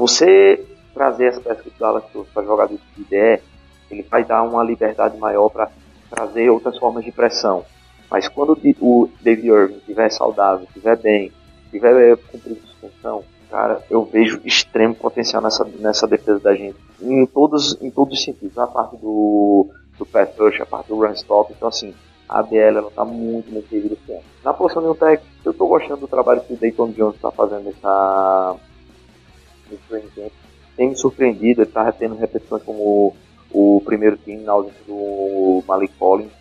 você 0.00 0.66
trazer 0.94 1.26
essa 1.26 1.40
peça 1.42 1.62
do 1.62 1.70
Dallas 1.78 2.04
para 2.32 2.42
jogar 2.42 2.68
de 2.68 2.78
DE, 2.96 3.42
ele 3.90 4.02
vai 4.10 4.24
dar 4.24 4.42
uma 4.42 4.64
liberdade 4.64 5.18
maior 5.18 5.50
para 5.50 5.70
trazer 6.08 6.48
outras 6.48 6.78
formas 6.78 7.04
de 7.04 7.12
pressão. 7.12 7.64
Mas 8.10 8.26
quando 8.26 8.58
o 8.80 9.08
David 9.20 9.48
Irving 9.48 9.76
estiver 9.76 10.10
saudável, 10.10 10.66
estiver 10.66 10.96
bem, 10.96 11.30
estiver 11.66 12.12
eh, 12.12 12.16
cumprindo 12.16 12.60
sua 12.60 12.88
função, 12.88 13.24
cara, 13.50 13.84
eu 13.90 14.04
vejo 14.04 14.40
extremo 14.42 14.94
potencial 14.94 15.42
nessa, 15.42 15.64
nessa 15.78 16.06
defesa 16.08 16.40
da 16.40 16.54
gente. 16.54 16.76
Em 17.00 17.26
todos, 17.26 17.76
em 17.80 17.90
todos 17.90 18.18
os 18.18 18.24
sentidos. 18.24 18.56
A 18.58 18.66
parte 18.66 18.96
do, 18.96 19.68
do 19.98 20.06
pass 20.06 20.30
rush, 20.38 20.60
a 20.60 20.66
parte 20.66 20.88
do 20.88 20.96
run 20.96 21.12
stop. 21.12 21.52
Então, 21.52 21.68
assim, 21.68 21.94
a 22.28 22.40
ABL 22.40 22.56
ela 22.56 22.90
tá 22.90 23.04
muito, 23.04 23.52
muito 23.52 23.72
evidente. 23.74 24.00
Na 24.42 24.54
posição 24.54 24.82
de 24.82 24.88
um 24.88 24.94
técnico, 24.94 25.26
eu 25.44 25.52
tô 25.52 25.66
gostando 25.66 26.00
do 26.00 26.08
trabalho 26.08 26.40
que 26.40 26.54
o 26.54 26.56
Dayton 26.56 26.90
Jones 26.92 27.16
está 27.16 27.30
fazendo 27.30 27.64
nessa, 27.64 28.56
Tem 30.76 30.88
me 30.88 30.96
surpreendido, 30.96 31.62
ele 31.62 31.70
tá 31.70 31.90
tendo 31.92 32.16
repetições 32.16 32.62
como 32.62 33.14
o, 33.50 33.76
o 33.76 33.80
primeiro 33.84 34.16
time 34.16 34.42
na 34.42 34.52
ausência 34.52 34.80
do 34.86 35.62
Malik 35.66 35.94
Collins. 35.98 36.32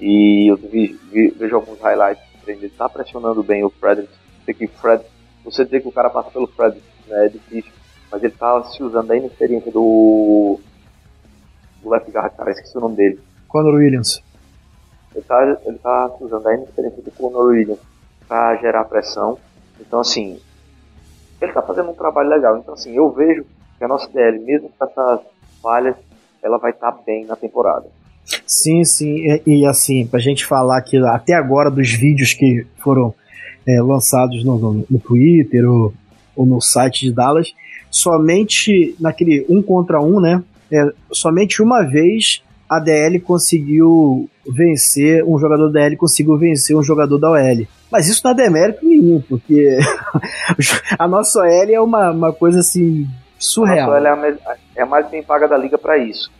E 0.00 0.50
eu 0.50 0.56
vi, 0.56 0.98
vi, 1.10 1.30
vejo 1.30 1.56
alguns 1.56 1.80
highlights 1.80 2.30
ele 2.46 2.66
está 2.66 2.88
pressionando 2.88 3.42
bem 3.42 3.64
o 3.64 3.70
Fred. 3.70 4.08
Sei 4.44 4.54
que 4.54 4.66
Fred, 4.66 5.04
você 5.44 5.64
dizer 5.64 5.80
que 5.80 5.88
o 5.88 5.92
cara 5.92 6.10
passa 6.10 6.30
pelo 6.30 6.46
Fred 6.46 6.80
né, 7.06 7.26
é 7.26 7.28
difícil, 7.28 7.72
mas 8.10 8.22
ele 8.22 8.32
está 8.32 8.62
se 8.64 8.82
usando 8.82 9.08
da 9.08 9.16
inexperiência 9.16 9.70
do 9.70 10.58
do 11.82 11.88
left 11.88 12.10
guard, 12.10 12.34
cara, 12.36 12.50
esqueci 12.50 12.76
o 12.76 12.80
nome 12.80 12.96
dele. 12.96 13.20
Conor 13.48 13.74
Williams. 13.74 14.22
Ele 15.14 15.24
tá, 15.24 15.58
ele 15.64 15.78
tá 15.78 16.10
usando 16.20 16.46
a 16.46 16.54
inexperiência 16.54 17.02
do 17.02 17.10
Conor 17.12 17.46
Williams 17.46 17.78
para 18.28 18.56
gerar 18.56 18.84
pressão. 18.84 19.38
Então, 19.80 20.00
assim, 20.00 20.38
ele 21.40 21.52
tá 21.52 21.62
fazendo 21.62 21.90
um 21.90 21.94
trabalho 21.94 22.28
legal. 22.28 22.56
Então, 22.58 22.74
assim, 22.74 22.94
eu 22.94 23.10
vejo 23.10 23.44
que 23.78 23.84
a 23.84 23.88
nossa 23.88 24.08
DL, 24.10 24.38
mesmo 24.40 24.70
com 24.78 24.84
essas 24.84 25.20
falhas, 25.62 25.96
ela 26.42 26.58
vai 26.58 26.70
estar 26.70 26.92
tá 26.92 26.98
bem 27.04 27.24
na 27.24 27.36
temporada. 27.36 27.86
Sim, 28.46 28.84
sim. 28.84 29.16
E, 29.16 29.42
e, 29.46 29.66
assim, 29.66 30.06
pra 30.06 30.20
gente 30.20 30.44
falar 30.46 30.82
que 30.82 30.96
até 30.98 31.34
agora 31.34 31.70
dos 31.70 31.90
vídeos 31.92 32.34
que 32.34 32.66
foram 32.78 33.14
é, 33.66 33.80
lançados 33.80 34.44
no, 34.44 34.58
no, 34.58 34.86
no 34.88 34.98
Twitter 34.98 35.68
ou, 35.68 35.92
ou, 36.36 36.46
no 36.46 36.60
site 36.60 37.06
de 37.06 37.12
Dallas, 37.12 37.52
somente 37.90 38.94
naquele 39.00 39.46
um 39.48 39.62
contra 39.62 40.00
um, 40.00 40.20
né? 40.20 40.42
É, 40.72 40.92
somente 41.12 41.62
uma 41.62 41.82
vez 41.82 42.42
a 42.70 42.78
DL 42.78 43.18
conseguiu 43.18 44.30
vencer, 44.46 45.24
um 45.24 45.36
jogador 45.40 45.72
da 45.72 45.80
DL 45.80 45.96
conseguiu 45.96 46.38
vencer 46.38 46.76
um 46.76 46.84
jogador 46.84 47.18
da 47.18 47.32
OL. 47.32 47.66
Mas 47.90 48.06
isso 48.06 48.20
não 48.22 48.30
é 48.30 48.34
demérito 48.34 48.86
nenhum, 48.86 49.20
porque 49.28 49.76
a 50.96 51.08
nossa 51.08 51.40
OL 51.40 51.48
é 51.48 51.80
uma, 51.80 52.12
uma 52.12 52.32
coisa 52.32 52.60
assim 52.60 53.08
surreal. 53.36 53.92
A 53.92 54.00
nossa 54.00 54.14
OL 54.14 54.24
é 54.24 54.30
a, 54.30 54.56
é 54.76 54.82
a 54.82 54.86
mais 54.86 55.10
bem 55.10 55.20
paga 55.20 55.48
da 55.48 55.58
liga 55.58 55.76
para 55.76 55.98
isso. 55.98 56.30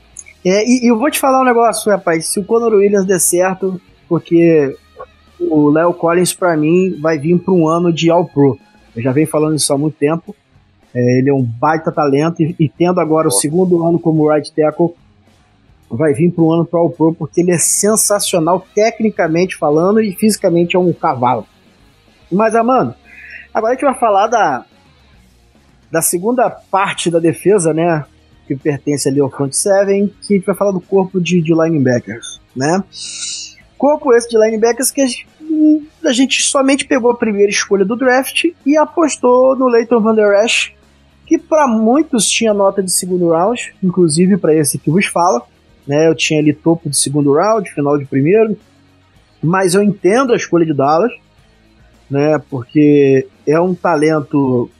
É, 0.45 0.65
e, 0.65 0.85
e, 0.85 0.87
eu 0.87 0.97
vou 0.97 1.11
te 1.11 1.19
falar 1.19 1.41
um 1.41 1.45
negócio, 1.45 1.91
rapaz. 1.91 2.27
Se 2.27 2.39
o 2.39 2.45
Conor 2.45 2.75
Williams 2.75 3.07
der 3.07 3.19
certo, 3.19 3.81
porque 4.09 4.77
o 5.41 5.69
Léo 5.69 5.93
Collins, 5.93 6.33
para 6.33 6.57
mim, 6.57 6.97
vai 7.01 7.19
vir 7.19 7.41
para 7.41 7.53
um 7.53 7.67
ano 7.67 7.93
de 7.93 8.09
All 8.09 8.25
Pro. 8.25 8.57
Eu 8.95 9.03
já 9.03 9.11
venho 9.11 9.27
falando 9.27 9.57
isso 9.57 9.73
há 9.73 9.77
muito 9.77 9.97
tempo. 9.99 10.35
É, 10.95 11.19
ele 11.19 11.31
é 11.31 11.35
um 11.35 11.43
baita 11.43 11.91
talento 11.91 12.41
e, 12.41 12.55
e 12.59 12.69
tendo 12.69 13.01
agora 13.01 13.27
o 13.27 13.33
segundo 13.33 13.85
ano 13.85 13.99
como 13.99 14.31
right 14.31 14.53
tackle, 14.55 14.95
vai 15.90 16.12
vir 16.12 16.30
para 16.30 16.44
um 16.44 16.52
ano 16.52 16.64
para 16.64 16.80
o 16.80 16.90
Pro 16.90 17.14
porque 17.14 17.40
ele 17.40 17.50
é 17.50 17.59
sensacional 17.59 18.64
tecnicamente 18.75 19.56
falando 19.56 20.00
e 20.00 20.12
fisicamente 20.12 20.76
é 20.76 20.78
um 20.78 20.92
cavalo. 20.92 21.47
Mas, 22.30 22.54
Amando, 22.54 22.94
agora 23.52 23.73
a 23.73 23.75
gente 23.75 23.85
vai 23.85 23.99
falar 23.99 24.28
da, 24.28 24.64
da 25.90 26.00
segunda 26.00 26.49
parte 26.49 27.11
da 27.11 27.18
defesa, 27.18 27.75
né? 27.75 28.04
Que 28.47 28.56
pertence 28.56 29.09
ali 29.09 29.20
ao 29.20 29.30
front 29.30 29.52
seven, 29.52 30.12
que 30.23 30.35
a 30.35 30.37
gente 30.37 30.47
vai 30.47 30.54
falar 30.54 30.73
do 30.73 30.80
corpo 30.80 31.20
de, 31.20 31.40
de 31.40 31.52
linebackers, 31.52 32.40
né? 32.54 32.82
Corpo 33.76 34.12
esse 34.14 34.28
de 34.28 34.38
linebackers 34.38 34.90
que 34.90 35.00
a 35.00 35.06
gente, 35.06 35.26
a 36.04 36.12
gente 36.12 36.42
somente 36.42 36.85
pegou 36.85 37.11
a 37.11 37.16
primeira 37.16 37.50
escolha 37.50 37.85
do 37.85 37.97
draft 37.97 38.44
e 38.64 38.76
apostou 38.76 39.56
no 39.56 39.66
Leighton 39.66 40.00
Van 40.00 40.14
Der 40.14 40.44
Esch, 40.44 40.73
que 41.26 41.38
para 41.38 41.66
muitos 41.66 42.28
tinha 42.28 42.52
nota 42.52 42.82
de 42.82 42.92
segundo 42.92 43.30
round, 43.30 43.75
inclusive 43.82 44.37
para 44.37 44.54
esse 44.54 44.78
que 44.78 44.90
vos 44.90 45.06
fala. 45.06 45.42
Né, 45.90 46.06
eu 46.06 46.14
tinha 46.14 46.38
ali 46.38 46.52
topo 46.52 46.88
de 46.88 46.97
segundo 46.97 47.35
round, 47.35 47.68
final 47.68 47.99
de 47.99 48.04
primeiro, 48.04 48.56
mas 49.42 49.75
eu 49.75 49.82
entendo 49.82 50.32
a 50.32 50.37
escolha 50.37 50.64
de 50.64 50.73
Dallas, 50.73 51.11
né, 52.09 52.40
porque 52.49 53.26
é 53.44 53.61
um 53.61 53.75
talento 53.75 54.70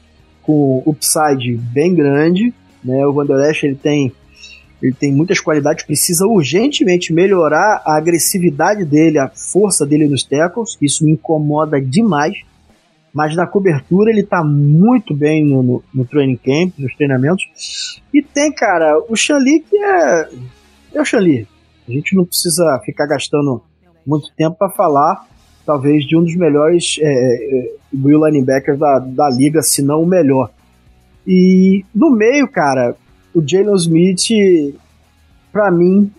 com 0.41 0.85
upside 0.87 1.57
bem 1.57 1.97
grande, 1.97 2.55
né, 2.85 3.05
o 3.05 3.13
Vanderlecht 3.13 3.67
ele 3.67 3.75
tem 3.75 4.13
ele 4.81 4.95
tem 4.95 5.13
muitas 5.13 5.41
qualidades, 5.41 5.85
precisa 5.85 6.25
urgentemente 6.27 7.13
melhorar 7.13 7.83
a 7.85 7.97
agressividade 7.97 8.85
dele, 8.85 9.19
a 9.19 9.29
força 9.29 9.85
dele 9.85 10.07
nos 10.07 10.23
tackles, 10.23 10.79
isso 10.81 11.05
me 11.05 11.15
incomoda 11.15 11.81
demais, 11.81 12.37
mas 13.13 13.35
na 13.35 13.49
cobertura 13.49 14.13
ele 14.13 14.23
tá 14.23 14.45
muito 14.45 15.13
bem 15.13 15.45
no, 15.45 15.61
no, 15.61 15.85
no 15.93 16.05
training 16.05 16.37
camp, 16.37 16.73
nos 16.79 16.95
treinamentos, 16.95 18.01
e 18.15 18.23
tem, 18.23 18.53
cara, 18.53 18.97
o 19.09 19.17
Xali 19.17 19.59
que 19.59 19.77
é 19.77 20.29
é 20.95 21.01
o 21.01 21.05
Xali. 21.05 21.47
A 21.89 21.93
gente 21.93 22.15
não 22.15 22.25
precisa 22.25 22.81
ficar 22.85 23.07
gastando 23.07 23.63
muito 24.07 24.29
tempo 24.37 24.57
para 24.57 24.71
falar, 24.71 25.27
talvez, 25.67 26.05
de 26.05 26.17
um 26.17 26.23
dos 26.23 26.37
melhores 26.37 26.99
é, 27.01 27.05
é, 27.05 27.75
Will 27.93 28.25
linebackers 28.27 28.79
da, 28.79 28.99
da 28.99 29.29
liga, 29.29 29.63
se 29.63 29.83
não 29.83 30.03
o 30.03 30.07
melhor. 30.07 30.51
E 31.27 31.85
no 31.95 32.11
meio, 32.11 32.49
cara, 32.49 32.97
o 33.35 33.43
Jalen 33.47 33.75
Smith, 33.75 34.75
para 35.53 35.71
mim, 35.71 36.11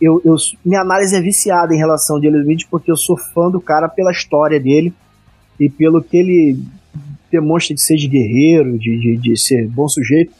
eu, 0.00 0.20
eu, 0.24 0.36
minha 0.64 0.80
análise 0.80 1.14
é 1.14 1.20
viciada 1.20 1.74
em 1.74 1.78
relação 1.78 2.16
ao 2.16 2.22
Jalen 2.22 2.40
Smith, 2.40 2.66
porque 2.70 2.90
eu 2.90 2.96
sou 2.96 3.16
fã 3.16 3.50
do 3.50 3.60
cara 3.60 3.88
pela 3.88 4.10
história 4.10 4.58
dele 4.58 4.92
e 5.58 5.68
pelo 5.68 6.02
que 6.02 6.16
ele 6.16 6.58
demonstra 7.30 7.74
de 7.74 7.82
ser 7.82 7.96
de 7.96 8.08
guerreiro, 8.08 8.78
de, 8.78 8.98
de, 8.98 9.16
de 9.18 9.36
ser 9.36 9.68
bom 9.68 9.88
sujeito. 9.88 10.32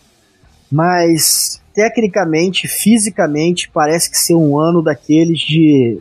Mas 0.73 1.61
tecnicamente, 1.81 2.69
fisicamente, 2.69 3.71
parece 3.71 4.11
que 4.11 4.19
ser 4.19 4.35
um 4.35 4.59
ano 4.59 4.83
daqueles 4.83 5.41
de 5.41 5.99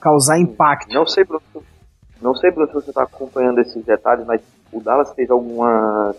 causar 0.00 0.38
impacto. 0.38 0.94
Não 0.94 1.06
sei, 1.06 1.24
Bruno, 1.24 1.42
não 2.22 2.34
sei, 2.34 2.50
Bruno, 2.50 2.68
se 2.68 2.72
você 2.72 2.88
está 2.88 3.02
acompanhando 3.02 3.60
esses 3.60 3.84
detalhes, 3.84 4.24
mas 4.26 4.40
o 4.72 4.80
Dallas 4.80 5.12
fez 5.12 5.30
alguma. 5.30 6.14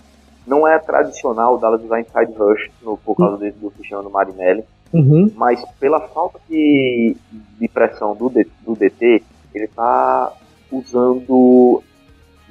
Não 0.46 0.68
é 0.68 0.78
tradicional 0.78 1.56
o 1.56 1.58
Dallas 1.58 1.84
usar 1.84 2.00
inside 2.00 2.32
rush 2.38 2.70
no, 2.84 2.96
por 2.96 3.16
causa 3.16 3.44
uhum. 3.44 3.52
do 3.60 3.72
Cristiano 3.72 4.08
Marinelli, 4.08 4.64
uhum. 4.94 5.32
mas 5.36 5.60
pela 5.80 6.00
falta 6.10 6.40
de, 6.48 7.18
de 7.60 7.68
pressão 7.68 8.16
do, 8.16 8.30
do 8.30 8.76
DT, 8.76 9.24
ele 9.56 9.66
está 9.66 10.32
usando, 10.72 11.82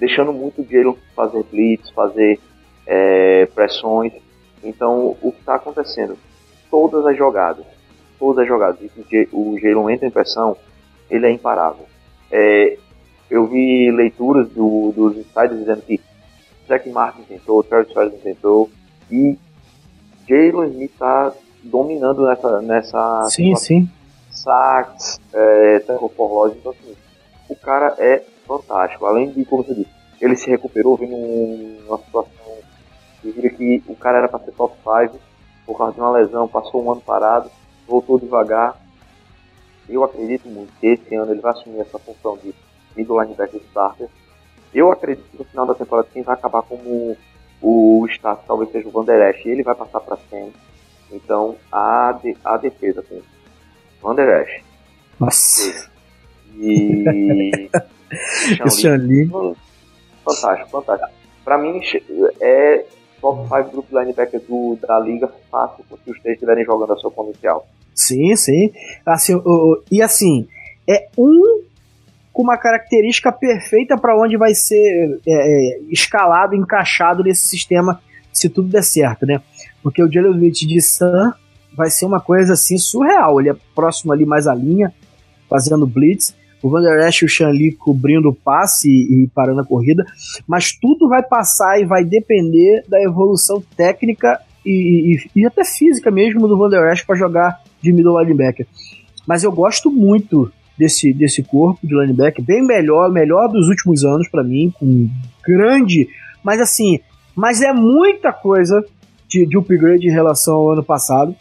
deixando 0.01 0.33
muito 0.33 0.63
o 0.63 0.67
Jalen 0.69 0.97
fazer 1.15 1.45
blitz, 1.45 1.91
fazer 1.91 2.41
é, 2.85 3.47
pressões. 3.55 4.13
Então, 4.65 5.17
o 5.23 5.31
que 5.31 5.39
está 5.39 5.55
acontecendo? 5.55 6.19
Todas 6.71 7.07
as 7.07 7.17
jogadas. 7.17 7.65
Todas 8.19 8.43
as 8.43 8.49
jogadas. 8.49 8.79
E 8.81 9.29
o 9.33 9.59
Jalen 9.59 9.95
entra 9.95 10.07
em 10.07 10.11
pressão, 10.11 10.57
ele 11.11 11.27
é 11.27 11.31
imparável. 11.31 11.87
É, 12.31 12.79
eu 13.31 13.47
vi 13.47 13.91
leituras 13.91 14.49
do, 14.51 14.93
dos 14.93 15.17
insiders 15.17 15.59
dizendo 15.59 15.83
que 15.83 16.01
Jack 16.69 16.89
Martin 16.91 17.23
tentou, 17.23 17.63
Travis 17.63 17.93
Ferdinand 17.93 18.21
tentou, 18.23 18.71
e 19.11 19.39
Jalen 20.29 20.71
Smith 20.71 20.93
está 20.93 21.33
dominando 21.63 22.27
nessa. 22.27 22.63
nessa 22.63 23.27
sim, 23.29 23.55
sim. 23.57 23.89
Sacks, 24.31 25.21
é, 25.35 25.83
loss, 26.19 26.55
então 26.57 26.73
assim, 26.73 26.95
o 27.49 27.57
cara 27.57 27.95
é 27.99 28.23
fantástico. 28.47 29.05
Além 29.05 29.31
de, 29.31 29.45
como 29.45 29.65
você 29.65 29.75
disse, 29.75 29.91
ele 30.21 30.37
se 30.37 30.49
recuperou, 30.49 30.97
vindo 30.97 31.17
numa 31.17 31.99
situação 31.99 32.31
que 33.23 33.83
o 33.87 33.95
cara 33.97 34.19
era 34.19 34.29
para 34.29 34.39
ser 34.41 34.53
top 34.53 34.75
5 34.83 35.19
por 35.71 35.79
causa 35.79 35.95
de 35.95 36.01
uma 36.01 36.11
lesão, 36.11 36.49
passou 36.49 36.85
um 36.85 36.91
ano 36.91 37.01
parado, 37.01 37.49
voltou 37.87 38.19
devagar. 38.19 38.77
Eu 39.89 40.03
acredito 40.03 40.49
muito 40.49 40.73
que 40.81 40.89
esse 40.89 41.15
ano 41.15 41.31
ele 41.31 41.41
vai 41.41 41.53
assumir 41.53 41.79
essa 41.79 41.97
função 41.97 42.37
de 42.39 42.53
middle 42.97 43.23
linebacker 43.23 43.61
starter. 43.69 44.09
Eu 44.75 44.91
acredito 44.91 45.25
que 45.31 45.39
no 45.39 45.45
final 45.45 45.67
da 45.67 45.75
temporada 45.75 46.09
quem 46.13 46.25
vai 46.25 46.35
acabar 46.35 46.63
como 46.63 47.17
o 47.63 48.05
staff 48.09 48.43
talvez 48.49 48.73
seja 48.73 48.89
o 48.89 48.91
Van 48.91 49.05
Esch, 49.29 49.47
ele 49.47 49.63
vai 49.63 49.77
passar 49.77 50.01
para 50.01 50.17
cima. 50.29 50.51
Então 51.13 51.55
a, 51.71 52.19
de, 52.21 52.37
a 52.45 52.57
defesa 52.57 53.01
tem 53.05 53.23
Van 54.03 54.17
Esch. 54.19 54.65
Nossa. 55.21 55.89
E. 56.57 57.71
Lee. 58.99 59.31
Fantástico, 60.25 60.69
fantástico. 60.69 61.13
Para 61.45 61.59
mim 61.59 61.81
é 62.41 62.85
top 63.21 63.49
5 63.49 63.71
grupo 63.71 63.99
linebacker 63.99 64.41
do, 64.49 64.79
da 64.81 64.99
liga 64.99 65.29
fácil 65.51 65.85
se 66.05 66.11
os 66.11 66.21
três 66.21 66.35
estiverem 66.35 66.65
jogando 66.65 66.93
a 66.93 66.97
sua 66.97 67.11
potencial. 67.11 67.67
Sim, 67.95 68.35
sim. 68.37 68.73
Assim, 69.05 69.35
e 69.91 70.01
assim, 70.03 70.47
é 70.89 71.09
um 71.17 71.63
com 72.33 72.43
uma 72.43 72.57
característica 72.57 73.31
perfeita 73.33 73.99
para 73.99 74.17
onde 74.17 74.37
vai 74.37 74.55
ser 74.55 75.21
é, 75.27 75.33
é, 75.33 75.81
escalado, 75.91 76.55
encaixado 76.55 77.23
nesse 77.23 77.49
sistema, 77.49 78.01
se 78.33 78.49
tudo 78.49 78.69
der 78.69 78.85
certo, 78.85 79.27
né? 79.27 79.43
Porque 79.83 80.03
o 80.03 80.11
Jalen 80.11 80.33
Smith 80.33 80.55
de 80.55 80.81
Sam 80.81 81.35
vai 81.77 81.91
ser 81.91 82.07
uma 82.07 82.21
coisa 82.21 82.53
assim 82.53 82.79
surreal. 82.79 83.41
Ele 83.41 83.51
é 83.51 83.57
próximo 83.75 84.13
ali 84.13 84.25
mais 84.25 84.47
à 84.47 84.55
linha, 84.55 84.95
fazendo 85.49 85.87
blitz 85.87 86.35
o 86.63 86.69
Van 86.69 86.81
Der 86.81 87.09
Esch 87.09 87.23
e 87.23 87.25
o 87.25 87.29
Shanli 87.29 87.73
cobrindo 87.73 88.29
o 88.29 88.35
passe 88.35 88.89
e, 88.89 89.29
parando 89.35 89.61
a 89.61 89.65
corrida, 89.65 90.05
mas 90.47 90.73
tudo 90.73 91.09
vai 91.09 91.23
passar 91.23 91.81
e 91.81 91.85
vai 91.85 92.05
depender 92.05 92.85
da 92.89 93.03
evolução 93.03 93.63
técnica 93.77 94.41
e, 94.65 95.17
e, 95.35 95.41
e 95.41 95.47
até 95.47 95.65
física 95.65 96.11
mesmo 96.11 96.47
do 96.47 96.57
Van 96.57 96.69
Der 96.69 96.93
Esch 96.93 97.05
para 97.05 97.17
jogar 97.17 97.61
de 97.83 97.93
middle 97.93 98.21
linebacker. 98.21 98.67
Mas 99.27 99.43
eu 99.43 99.53
gosto 99.53 99.91
muito 99.91 100.53
desse, 100.79 101.13
desse 101.13 101.43
corpo 101.43 101.87
de 101.87 101.95
linebacker, 101.95 102.45
bem 102.45 102.65
melhor, 102.65 103.11
melhor 103.11 103.49
dos 103.49 103.69
últimos 103.69 104.05
anos 104.05 104.29
para 104.29 104.43
mim, 104.43 104.73
com 104.79 105.09
grande, 105.47 106.09
mas 106.43 106.61
assim, 106.61 107.01
mas 107.35 107.61
é 107.61 107.73
muita 107.73 108.33
coisa 108.33 108.85
de, 109.29 109.47
de 109.47 109.57
upgrade 109.57 110.07
em 110.07 110.11
relação 110.11 110.57
ao 110.57 110.73
ano 110.73 110.83
passado. 110.83 111.35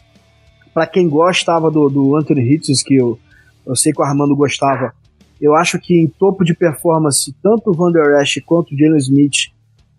Para 0.72 0.86
quem 0.86 1.08
gostava 1.08 1.70
do, 1.70 1.88
do 1.88 2.16
Anthony 2.16 2.42
Hitchens, 2.42 2.82
que 2.82 2.94
eu, 2.94 3.18
eu 3.66 3.74
sei 3.74 3.92
que 3.92 4.00
o 4.00 4.04
Armando 4.04 4.36
gostava, 4.36 4.94
eu 5.40 5.54
acho 5.54 5.78
que 5.80 5.94
em 5.94 6.06
topo 6.06 6.44
de 6.44 6.54
performance, 6.54 7.34
tanto 7.42 7.70
o 7.70 7.74
Van 7.74 7.90
Der 7.90 8.20
Esch 8.20 8.38
quanto 8.44 8.74
o 8.74 8.78
Jalen 8.78 8.98
Smith 8.98 9.52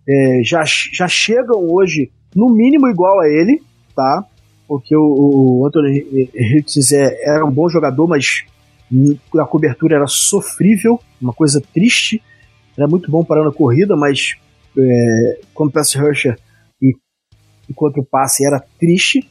é, 0.07 0.41
já, 0.43 0.63
já 0.65 1.07
chegam 1.07 1.69
hoje 1.69 2.11
no 2.35 2.53
mínimo 2.53 2.87
igual 2.87 3.19
a 3.19 3.27
ele, 3.27 3.61
tá? 3.95 4.25
Porque 4.67 4.95
o, 4.95 5.59
o 5.59 5.65
Anthony 5.65 6.29
Hitchens 6.33 6.91
é, 6.91 7.17
era 7.23 7.45
um 7.45 7.51
bom 7.51 7.67
jogador, 7.67 8.07
mas 8.07 8.45
a 9.37 9.45
cobertura 9.45 9.95
era 9.95 10.07
sofrível, 10.07 10.99
uma 11.21 11.33
coisa 11.33 11.61
triste. 11.73 12.21
Era 12.77 12.87
muito 12.87 13.11
bom 13.11 13.23
parando 13.23 13.49
a 13.49 13.53
corrida, 13.53 13.95
mas 13.95 14.35
é, 14.77 15.39
como 15.53 15.71
pass 15.71 15.93
rusher 15.95 16.37
e 16.81 16.93
enquanto 17.69 17.99
o 17.99 18.05
passe 18.05 18.45
era 18.45 18.63
triste. 18.79 19.27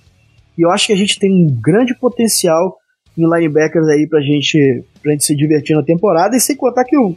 E 0.56 0.62
eu 0.62 0.70
acho 0.70 0.86
que 0.86 0.92
a 0.92 0.96
gente 0.96 1.18
tem 1.18 1.30
um 1.30 1.60
grande 1.60 1.94
potencial 1.94 2.76
em 3.16 3.22
linebackers 3.22 3.88
aí 3.88 4.06
pra 4.06 4.20
gente, 4.20 4.84
pra 5.02 5.12
gente 5.12 5.24
se 5.24 5.34
divertir 5.34 5.74
na 5.74 5.82
temporada. 5.82 6.36
E 6.36 6.40
sem 6.40 6.56
contar 6.56 6.84
que 6.84 6.96
o, 6.96 7.14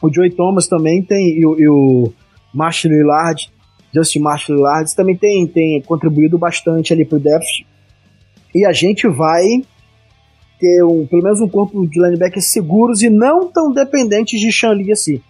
o 0.00 0.12
Joey 0.12 0.30
Thomas 0.30 0.66
também 0.66 1.02
tem, 1.02 1.38
e 1.38 1.46
o, 1.46 1.60
e 1.60 1.68
o 1.68 2.12
Marshall 2.52 2.92
Lillard 2.92 3.52
Justin 3.94 4.18
Marshall 4.18 4.58
Lards 4.58 4.92
também 4.92 5.16
tem, 5.16 5.46
tem 5.46 5.80
contribuído 5.82 6.36
bastante 6.36 6.92
ali 6.92 7.04
pro 7.04 7.20
depth. 7.20 7.64
E 8.52 8.66
a 8.66 8.72
gente 8.72 9.06
vai 9.06 9.44
ter 10.58 10.82
um, 10.82 11.06
pelo 11.06 11.22
menos 11.22 11.40
um 11.40 11.48
corpo 11.48 11.86
de 11.86 12.00
linebackers 12.00 12.50
seguros 12.50 13.02
e 13.02 13.08
não 13.08 13.50
tão 13.50 13.72
dependentes 13.72 14.40
de 14.40 14.50
Shanli 14.50 14.90
assim, 14.90 15.20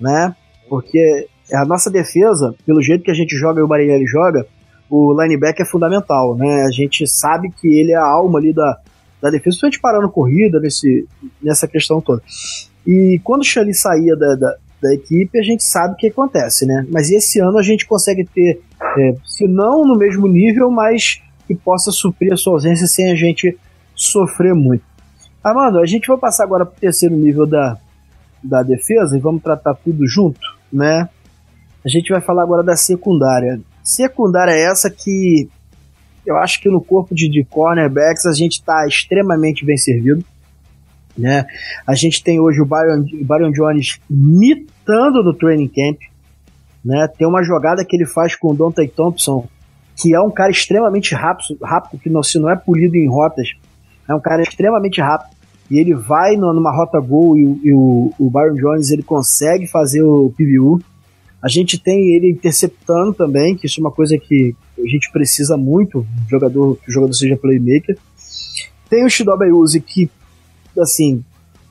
né? 0.00 0.34
Porque 0.68 1.28
a 1.52 1.64
nossa 1.64 1.90
defesa, 1.90 2.54
pelo 2.64 2.80
jeito 2.80 3.04
que 3.04 3.10
a 3.10 3.14
gente 3.14 3.36
joga 3.36 3.60
e 3.60 3.62
o 3.62 3.68
Barilhelli 3.68 4.06
joga, 4.06 4.46
o 4.88 5.20
linebacker 5.20 5.66
é 5.66 5.68
fundamental, 5.68 6.36
né? 6.36 6.62
A 6.62 6.70
gente 6.70 7.06
sabe 7.06 7.50
que 7.60 7.66
ele 7.66 7.92
é 7.92 7.96
a 7.96 8.06
alma 8.06 8.38
ali 8.38 8.52
da, 8.52 8.78
da 9.22 9.30
defesa, 9.30 9.56
principalmente 9.56 9.80
parando 9.80 10.10
corrida 10.10 10.58
nesse, 10.58 11.06
nessa 11.40 11.68
questão 11.68 12.00
toda. 12.00 12.20
E 12.84 13.20
quando 13.22 13.42
o 13.42 13.44
Shanli 13.44 13.72
saía 13.72 14.16
da, 14.16 14.34
da, 14.34 14.56
da, 14.82 14.92
equipe, 14.92 15.38
a 15.38 15.42
gente 15.42 15.62
sabe 15.62 15.94
o 15.94 15.96
que 15.96 16.08
acontece, 16.08 16.66
né? 16.66 16.84
Mas 16.90 17.08
esse 17.08 17.38
ano 17.38 17.56
a 17.56 17.62
gente 17.62 17.86
consegue 17.86 18.24
ter, 18.24 18.60
é, 18.98 19.14
se 19.24 19.46
não 19.46 19.86
no 19.86 19.96
mesmo 19.96 20.26
nível, 20.26 20.68
mas 20.72 21.22
que 21.46 21.54
possa 21.54 21.92
suprir 21.92 22.32
a 22.32 22.36
sua 22.36 22.54
ausência 22.54 22.88
sem 22.88 23.12
a 23.12 23.14
gente 23.14 23.56
sofrer 23.94 24.54
muito. 24.54 24.84
Amando, 25.44 25.78
a 25.78 25.86
gente 25.86 26.08
vai 26.08 26.18
passar 26.18 26.42
agora 26.42 26.66
para 26.66 26.76
o 26.76 26.80
terceiro 26.80 27.16
nível 27.16 27.46
da, 27.46 27.78
da 28.42 28.62
defesa 28.64 29.16
e 29.16 29.20
vamos 29.20 29.42
tratar 29.42 29.74
tudo 29.74 30.06
junto, 30.06 30.40
né? 30.72 31.08
A 31.84 31.88
gente 31.88 32.10
vai 32.10 32.20
falar 32.20 32.42
agora 32.42 32.62
da 32.62 32.76
secundária. 32.76 33.60
Secundária 33.82 34.52
é 34.52 34.70
essa 34.70 34.90
que 34.90 35.48
eu 36.26 36.36
acho 36.36 36.60
que 36.60 36.68
no 36.68 36.80
corpo 36.80 37.14
de, 37.14 37.28
de 37.28 37.44
cornerbacks 37.44 38.26
a 38.26 38.32
gente 38.32 38.52
está 38.52 38.86
extremamente 38.86 39.64
bem 39.64 39.76
servido. 39.76 40.24
Né? 41.16 41.44
A 41.86 41.94
gente 41.94 42.22
tem 42.22 42.40
hoje 42.40 42.60
o 42.60 42.66
Byron, 42.66 43.04
Byron 43.24 43.52
Jones 43.52 43.98
mitando 44.08 45.22
no 45.22 45.34
training 45.34 45.68
camp. 45.68 46.00
Né? 46.84 47.08
Tem 47.18 47.26
uma 47.26 47.42
jogada 47.42 47.84
que 47.84 47.96
ele 47.96 48.06
faz 48.06 48.34
com 48.34 48.52
o 48.52 48.54
Dante 48.54 48.88
Thompson, 48.88 49.46
que 49.96 50.14
é 50.14 50.20
um 50.20 50.30
cara 50.30 50.50
extremamente 50.50 51.14
rápido, 51.14 51.58
rápido 51.62 52.00
que 52.00 52.10
não, 52.10 52.22
se 52.22 52.38
não 52.38 52.50
é 52.50 52.56
polido 52.56 52.96
em 52.96 53.08
rotas, 53.08 53.52
é 54.08 54.14
um 54.14 54.20
cara 54.20 54.42
extremamente 54.42 55.00
rápido. 55.00 55.30
E 55.70 55.78
ele 55.78 55.94
vai 55.94 56.36
numa 56.36 56.74
rota 56.74 57.00
gol 57.00 57.36
e, 57.36 57.60
e 57.64 57.72
o, 57.72 58.12
o 58.18 58.30
Byron 58.30 58.54
Jones 58.54 58.90
ele 58.90 59.02
consegue 59.02 59.66
fazer 59.66 60.02
o 60.02 60.32
PBU. 60.36 60.82
A 61.42 61.48
gente 61.48 61.76
tem 61.76 62.14
ele 62.14 62.30
interceptando 62.30 63.12
também, 63.12 63.56
que 63.56 63.66
isso 63.66 63.80
é 63.80 63.82
uma 63.82 63.90
coisa 63.90 64.16
que 64.16 64.54
a 64.78 64.86
gente 64.86 65.10
precisa 65.10 65.56
muito, 65.56 66.06
jogador, 66.30 66.76
que 66.76 66.88
o 66.88 66.92
jogador 66.92 67.12
seja 67.12 67.36
playmaker. 67.36 67.98
Tem 68.88 69.04
o 69.04 69.10
Shidoba 69.10 69.46
Yuzi, 69.46 69.80
que, 69.80 70.08
assim, 70.78 71.24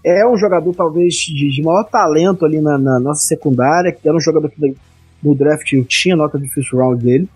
é 0.04 0.28
um 0.28 0.36
jogador 0.36 0.74
talvez 0.74 1.16
de, 1.16 1.50
de 1.50 1.62
maior 1.64 1.84
talento 1.84 2.46
ali 2.46 2.60
na, 2.60 2.78
na, 2.78 3.00
nossa 3.00 3.26
secundária, 3.26 3.92
que 3.92 4.08
era 4.08 4.18
um 4.18 4.22
jogador 4.22 4.50
que 4.50 4.76
no 5.24 5.36
draft 5.36 5.72
eu 5.72 5.86
tinha 5.86 6.16
nota 6.16 6.38
de 6.38 6.50
first 6.50 6.74
round 6.74 7.04
dele. 7.04 7.30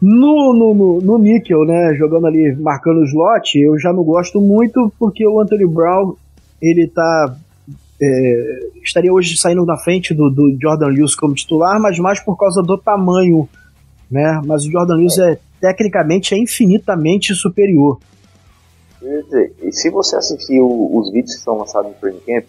No, 0.00 0.52
no, 0.52 0.74
no, 0.74 1.00
no 1.00 1.18
né, 1.18 1.94
jogando 1.94 2.26
ali, 2.26 2.54
marcando 2.56 2.98
o 2.98 3.04
slot, 3.04 3.58
eu 3.58 3.78
já 3.78 3.92
não 3.92 4.02
gosto 4.02 4.40
muito 4.40 4.92
porque 4.98 5.26
o 5.26 5.40
Anthony 5.40 5.66
Brown, 5.66 6.14
ele 6.60 6.88
tá 6.88 7.36
é, 8.02 8.70
estaria 8.82 9.12
hoje 9.12 9.36
saindo 9.36 9.64
na 9.64 9.76
frente 9.76 10.12
do, 10.12 10.28
do, 10.28 10.56
Jordan 10.60 10.88
Lewis 10.88 11.14
como 11.14 11.34
titular, 11.34 11.80
mas 11.80 11.98
mais 12.00 12.18
por 12.18 12.36
causa 12.36 12.60
do 12.60 12.76
tamanho, 12.76 13.48
né? 14.10 14.40
Mas 14.44 14.64
o 14.64 14.70
Jordan 14.70 14.96
Lewis 14.96 15.18
é, 15.18 15.38
tecnicamente 15.60 16.34
é 16.34 16.38
infinitamente 16.38 17.32
superior. 17.34 17.98
E 19.62 19.72
se 19.72 19.88
você 19.90 20.16
assistir 20.16 20.60
o, 20.60 20.98
os 20.98 21.12
vídeos 21.12 21.36
que 21.36 21.42
são 21.42 21.58
lançados 21.58 21.90
no 21.92 21.96
training 21.98 22.20
camp, 22.20 22.44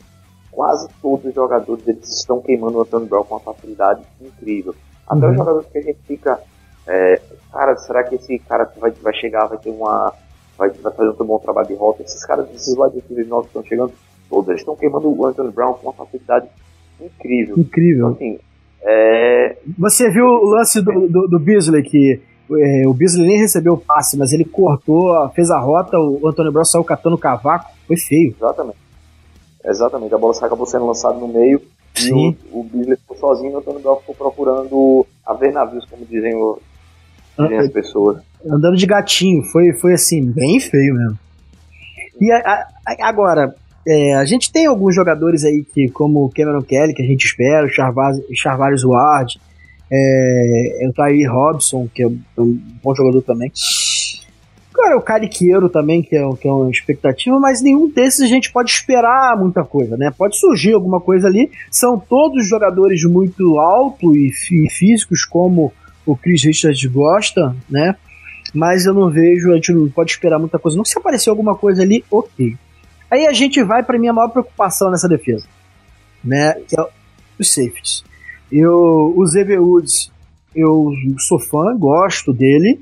quase 0.52 0.88
todos 1.02 1.26
os 1.26 1.34
jogadores 1.34 1.88
eles 1.88 2.10
estão 2.10 2.42
queimando 2.42 2.80
o 2.80 2.82
Anthony 2.82 3.08
Brown 3.08 3.24
com 3.24 3.36
uma 3.36 3.54
facilidade 3.54 4.02
incrível. 4.20 4.76
Até 5.08 5.26
uhum. 5.26 5.32
os 5.32 5.38
jogadores 5.38 5.70
que 5.72 5.78
a 5.78 5.82
gente 5.82 6.00
fica, 6.08 6.40
é, 6.88 7.22
cara, 7.52 7.76
será 7.78 8.04
que 8.04 8.16
esse 8.16 8.40
cara 8.40 8.72
vai, 8.80 8.92
vai 8.92 9.14
chegar, 9.14 9.46
vai 9.46 9.58
ter 9.60 9.70
uma, 9.70 10.14
vai, 10.58 10.70
vai 10.70 10.94
fazer 10.94 11.10
um 11.10 11.26
bom 11.26 11.40
trabalho 11.40 11.68
de 11.68 11.76
rota? 11.76 12.02
Esses 12.02 12.26
caras, 12.26 12.48
esses 12.54 12.76
receivers 12.76 13.28
novos 13.28 13.46
que 13.46 13.58
estão 13.58 13.64
chegando, 13.64 13.94
todos 14.34 14.50
eles 14.50 14.62
estão 14.62 14.76
queimando 14.76 15.08
o 15.08 15.26
Anthony 15.26 15.52
Brown 15.52 15.74
com 15.74 15.90
uma 15.90 15.94
facilidade 15.94 16.48
incrível. 17.00 17.58
Incrível. 17.58 18.12
Então, 18.12 18.16
assim, 18.16 18.40
é... 18.84 19.58
Você 19.78 20.10
viu 20.10 20.26
o 20.26 20.46
lance 20.50 20.82
do, 20.82 21.08
do, 21.08 21.28
do 21.28 21.40
Beasley, 21.40 21.84
que 21.84 22.20
é, 22.52 22.88
o 22.88 22.94
Beasley 22.94 23.28
nem 23.28 23.38
recebeu 23.38 23.74
o 23.74 23.78
passe, 23.78 24.18
mas 24.18 24.34
ele 24.34 24.44
cortou, 24.44 25.30
fez 25.30 25.50
a 25.52 25.60
rota, 25.60 25.98
o 25.98 26.28
Anthony 26.28 26.52
Brown 26.52 26.66
saiu 26.66 26.84
catando 26.84 27.16
o 27.16 27.20
cavaco, 27.20 27.72
foi 27.88 27.98
feio. 27.98 28.36
Exatamente. 28.36 28.78
Exatamente, 29.66 30.14
a 30.14 30.18
bola 30.18 30.34
acabou 30.42 30.66
sendo 30.66 30.88
lançada 30.88 31.18
no 31.18 31.28
meio 31.28 31.62
Sim. 31.96 32.32
e 32.32 32.38
o, 32.52 32.60
o 32.60 32.64
Beasley 32.64 32.98
ficou 32.98 33.16
sozinho 33.16 33.52
e 33.52 33.56
o 33.56 33.58
Anthony 33.60 33.82
Brown 33.82 33.96
ficou 33.98 34.16
procurando 34.16 35.06
a 35.26 35.34
ver 35.34 35.54
navios, 35.54 35.86
como 35.86 36.06
dizem, 36.06 36.36
o, 36.36 36.60
dizem 37.40 37.60
as 37.60 37.72
pessoas. 37.72 38.22
Andando 38.46 38.76
de 38.76 38.86
gatinho, 38.86 39.42
foi, 39.44 39.72
foi 39.74 39.94
assim, 39.94 40.26
bem 40.26 40.60
feio 40.60 40.96
mesmo. 40.96 41.18
E 42.20 42.32
a, 42.32 42.38
a, 42.40 43.08
agora, 43.08 43.56
é, 43.88 44.16
a 44.16 44.26
gente 44.26 44.52
tem 44.52 44.66
alguns 44.66 44.96
jogadores 44.96 45.44
aí 45.44 45.64
que, 45.64 45.90
como 45.90 46.26
o 46.26 46.30
Cameron 46.30 46.62
Kelly, 46.62 46.94
que 46.94 47.04
a 47.04 47.06
gente 47.06 47.26
espera, 47.26 47.68
o 47.68 48.36
Charvarius 48.36 48.84
Ward, 48.84 49.40
é, 49.92 50.86
é, 50.86 50.90
o 50.90 50.94
Tyree 50.94 51.28
Robson, 51.28 51.88
que 51.94 52.02
é 52.02 52.08
um 52.08 52.60
bom 52.82 52.96
jogador 52.96 53.22
também. 53.22 53.52
Cara, 54.74 54.98
o 54.98 55.02
Cariqueiro 55.02 55.70
também, 55.70 56.02
que 56.02 56.16
é, 56.16 56.28
que 56.36 56.48
é 56.48 56.52
uma 56.52 56.72
expectativa, 56.72 57.40
mas 57.40 57.62
nenhum 57.62 57.90
desses 57.90 58.22
a 58.22 58.28
gente 58.28 58.52
pode 58.52 58.72
esperar 58.72 59.38
muita 59.38 59.64
coisa, 59.64 59.96
né? 59.96 60.12
Pode 60.18 60.38
surgir 60.40 60.74
alguma 60.74 61.00
coisa 61.00 61.28
ali. 61.28 61.52
São 61.70 62.00
todos 62.00 62.48
jogadores 62.48 63.04
muito 63.04 63.60
altos 63.60 64.16
e, 64.16 64.32
e 64.52 64.70
físicos, 64.70 65.26
como 65.26 65.72
o 66.06 66.16
Chris 66.16 66.44
Richards 66.44 66.84
gosta, 66.86 67.56
né? 67.70 67.96
Mas 68.54 68.86
eu 68.86 68.94
não 68.94 69.12
vejo, 69.12 69.52
a 69.52 69.56
gente 69.56 69.72
não 69.72 69.88
pode 69.90 70.12
esperar 70.12 70.40
muita 70.40 70.58
coisa. 70.58 70.78
Não 70.78 70.86
se 70.86 70.98
aparecer 70.98 71.30
alguma 71.30 71.56
coisa 71.56 71.84
ali, 71.84 72.04
ok. 72.10 72.56
Aí 73.14 73.28
a 73.28 73.32
gente 73.32 73.62
vai 73.62 73.84
para 73.84 74.00
minha 74.00 74.12
maior 74.12 74.30
preocupação 74.30 74.90
nessa 74.90 75.08
defesa, 75.08 75.46
né? 76.24 76.54
Que 76.68 76.80
é 76.80 76.84
os 77.40 77.54
safeties. 77.54 78.04
Eu, 78.52 79.14
o 79.16 79.24
Woods, 79.62 80.12
eu 80.56 80.92
sou 81.20 81.40
fã, 81.40 81.78
gosto 81.78 82.34
dele. 82.34 82.82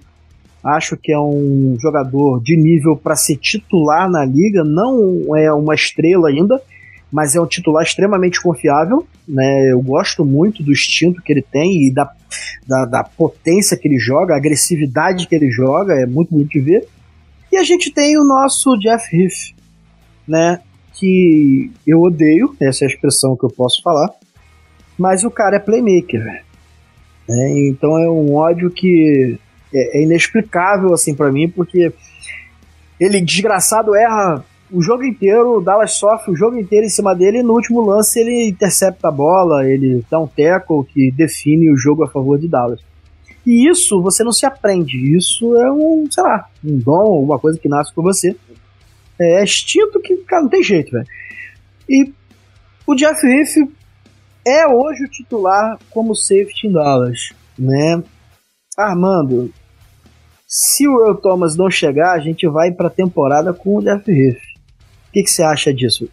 Acho 0.64 0.96
que 0.96 1.12
é 1.12 1.20
um 1.20 1.76
jogador 1.82 2.42
de 2.42 2.56
nível 2.56 2.96
para 2.96 3.14
ser 3.14 3.36
titular 3.36 4.10
na 4.10 4.24
liga. 4.24 4.64
Não 4.64 5.36
é 5.36 5.52
uma 5.52 5.76
estrela 5.76 6.30
ainda, 6.30 6.62
mas 7.12 7.36
é 7.36 7.42
um 7.42 7.46
titular 7.46 7.84
extremamente 7.84 8.42
confiável. 8.42 9.06
Né? 9.28 9.74
Eu 9.74 9.82
gosto 9.82 10.24
muito 10.24 10.64
do 10.64 10.72
instinto 10.72 11.22
que 11.22 11.34
ele 11.34 11.42
tem 11.42 11.88
e 11.88 11.94
da, 11.94 12.10
da, 12.66 12.86
da 12.86 13.04
potência 13.04 13.76
que 13.76 13.86
ele 13.86 14.00
joga, 14.00 14.34
a 14.34 14.38
agressividade 14.38 15.28
que 15.28 15.36
ele 15.36 15.52
joga, 15.52 15.94
é 15.94 16.06
muito 16.06 16.32
bonito 16.32 16.52
de 16.52 16.62
ver. 16.62 16.88
E 17.52 17.58
a 17.58 17.64
gente 17.64 17.92
tem 17.92 18.18
o 18.18 18.24
nosso 18.24 18.78
Jeff 18.80 19.14
Heath, 19.14 19.60
né? 20.28 20.60
Que 20.94 21.72
eu 21.86 22.02
odeio, 22.02 22.56
essa 22.62 22.86
é 22.86 22.88
a 22.88 22.90
expressão 22.90 23.36
que 23.36 23.46
eu 23.46 23.50
posso 23.50 23.82
falar, 23.82 24.10
mas 24.98 25.24
o 25.24 25.32
cara 25.32 25.56
é 25.56 25.60
playmaker, 25.60 26.24
velho. 26.24 26.52
É, 27.30 27.68
então 27.68 27.98
é 27.98 28.10
um 28.10 28.36
ódio 28.36 28.70
que 28.70 29.38
é, 29.74 30.00
é 30.00 30.04
inexplicável 30.04 30.94
assim 30.94 31.16
para 31.16 31.32
mim, 31.32 31.50
porque 31.50 31.94
ele 33.00 33.22
desgraçado 33.22 33.96
erra 33.96 34.44
o 34.72 34.82
jogo 34.82 35.04
inteiro, 35.04 35.58
o 35.58 35.62
Dallas 35.62 35.94
sofre 35.94 36.32
o 36.32 36.36
jogo 36.36 36.58
inteiro 36.58 36.86
em 36.86 36.90
cima 36.90 37.14
dele 37.14 37.40
e 37.40 37.44
no 37.44 37.54
último 37.54 37.82
lance 37.82 38.20
ele 38.20 38.48
intercepta 38.48 39.10
a 39.10 39.12
bola, 39.12 39.68
ele 39.68 40.04
dá 40.10 40.18
um 40.20 40.28
tackle 40.28 40.86
que 40.86 41.12
define 41.12 41.70
o 41.70 41.76
jogo 41.76 42.04
a 42.04 42.10
favor 42.10 42.40
de 42.40 42.48
Dallas. 42.48 42.80
E 43.46 43.68
isso 43.68 44.02
você 44.02 44.24
não 44.24 44.32
se 44.32 44.46
aprende, 44.46 44.98
isso 45.16 45.56
é 45.58 45.72
um, 45.72 46.08
sei 46.10 46.24
lá, 46.24 46.48
um 46.64 46.78
dom, 46.78 47.24
uma 47.24 47.40
coisa 47.40 47.60
que 47.60 47.68
nasce 47.68 47.94
com 47.94 48.02
você 48.02 48.36
é 49.22 49.44
extinto 49.44 50.00
que, 50.00 50.18
cara, 50.18 50.44
não 50.44 50.50
tem 50.50 50.64
jeito, 50.64 50.92
velho. 50.92 51.08
E 51.90 52.14
o 52.86 52.96
Jeff 52.96 53.26
Heath 53.26 53.70
é 54.46 54.68
hoje 54.68 55.06
o 55.06 55.10
titular 55.10 55.78
como 55.90 56.16
safety 56.16 56.68
em 56.68 56.72
Dallas, 56.72 57.30
né? 57.58 58.02
Armando, 58.78 59.54
se 60.48 60.88
o 60.88 61.06
Earl 61.06 61.16
Thomas 61.16 61.56
não 61.56 61.70
chegar, 61.70 62.14
a 62.14 62.20
gente 62.20 62.48
vai 62.48 62.72
pra 62.72 62.90
temporada 62.90 63.54
com 63.54 63.78
o 63.78 63.82
Jeff 63.82 64.12
Heath. 64.12 64.42
O 65.08 65.12
que, 65.14 65.28
você 65.28 65.44
acha 65.44 65.74
disso? 65.74 66.10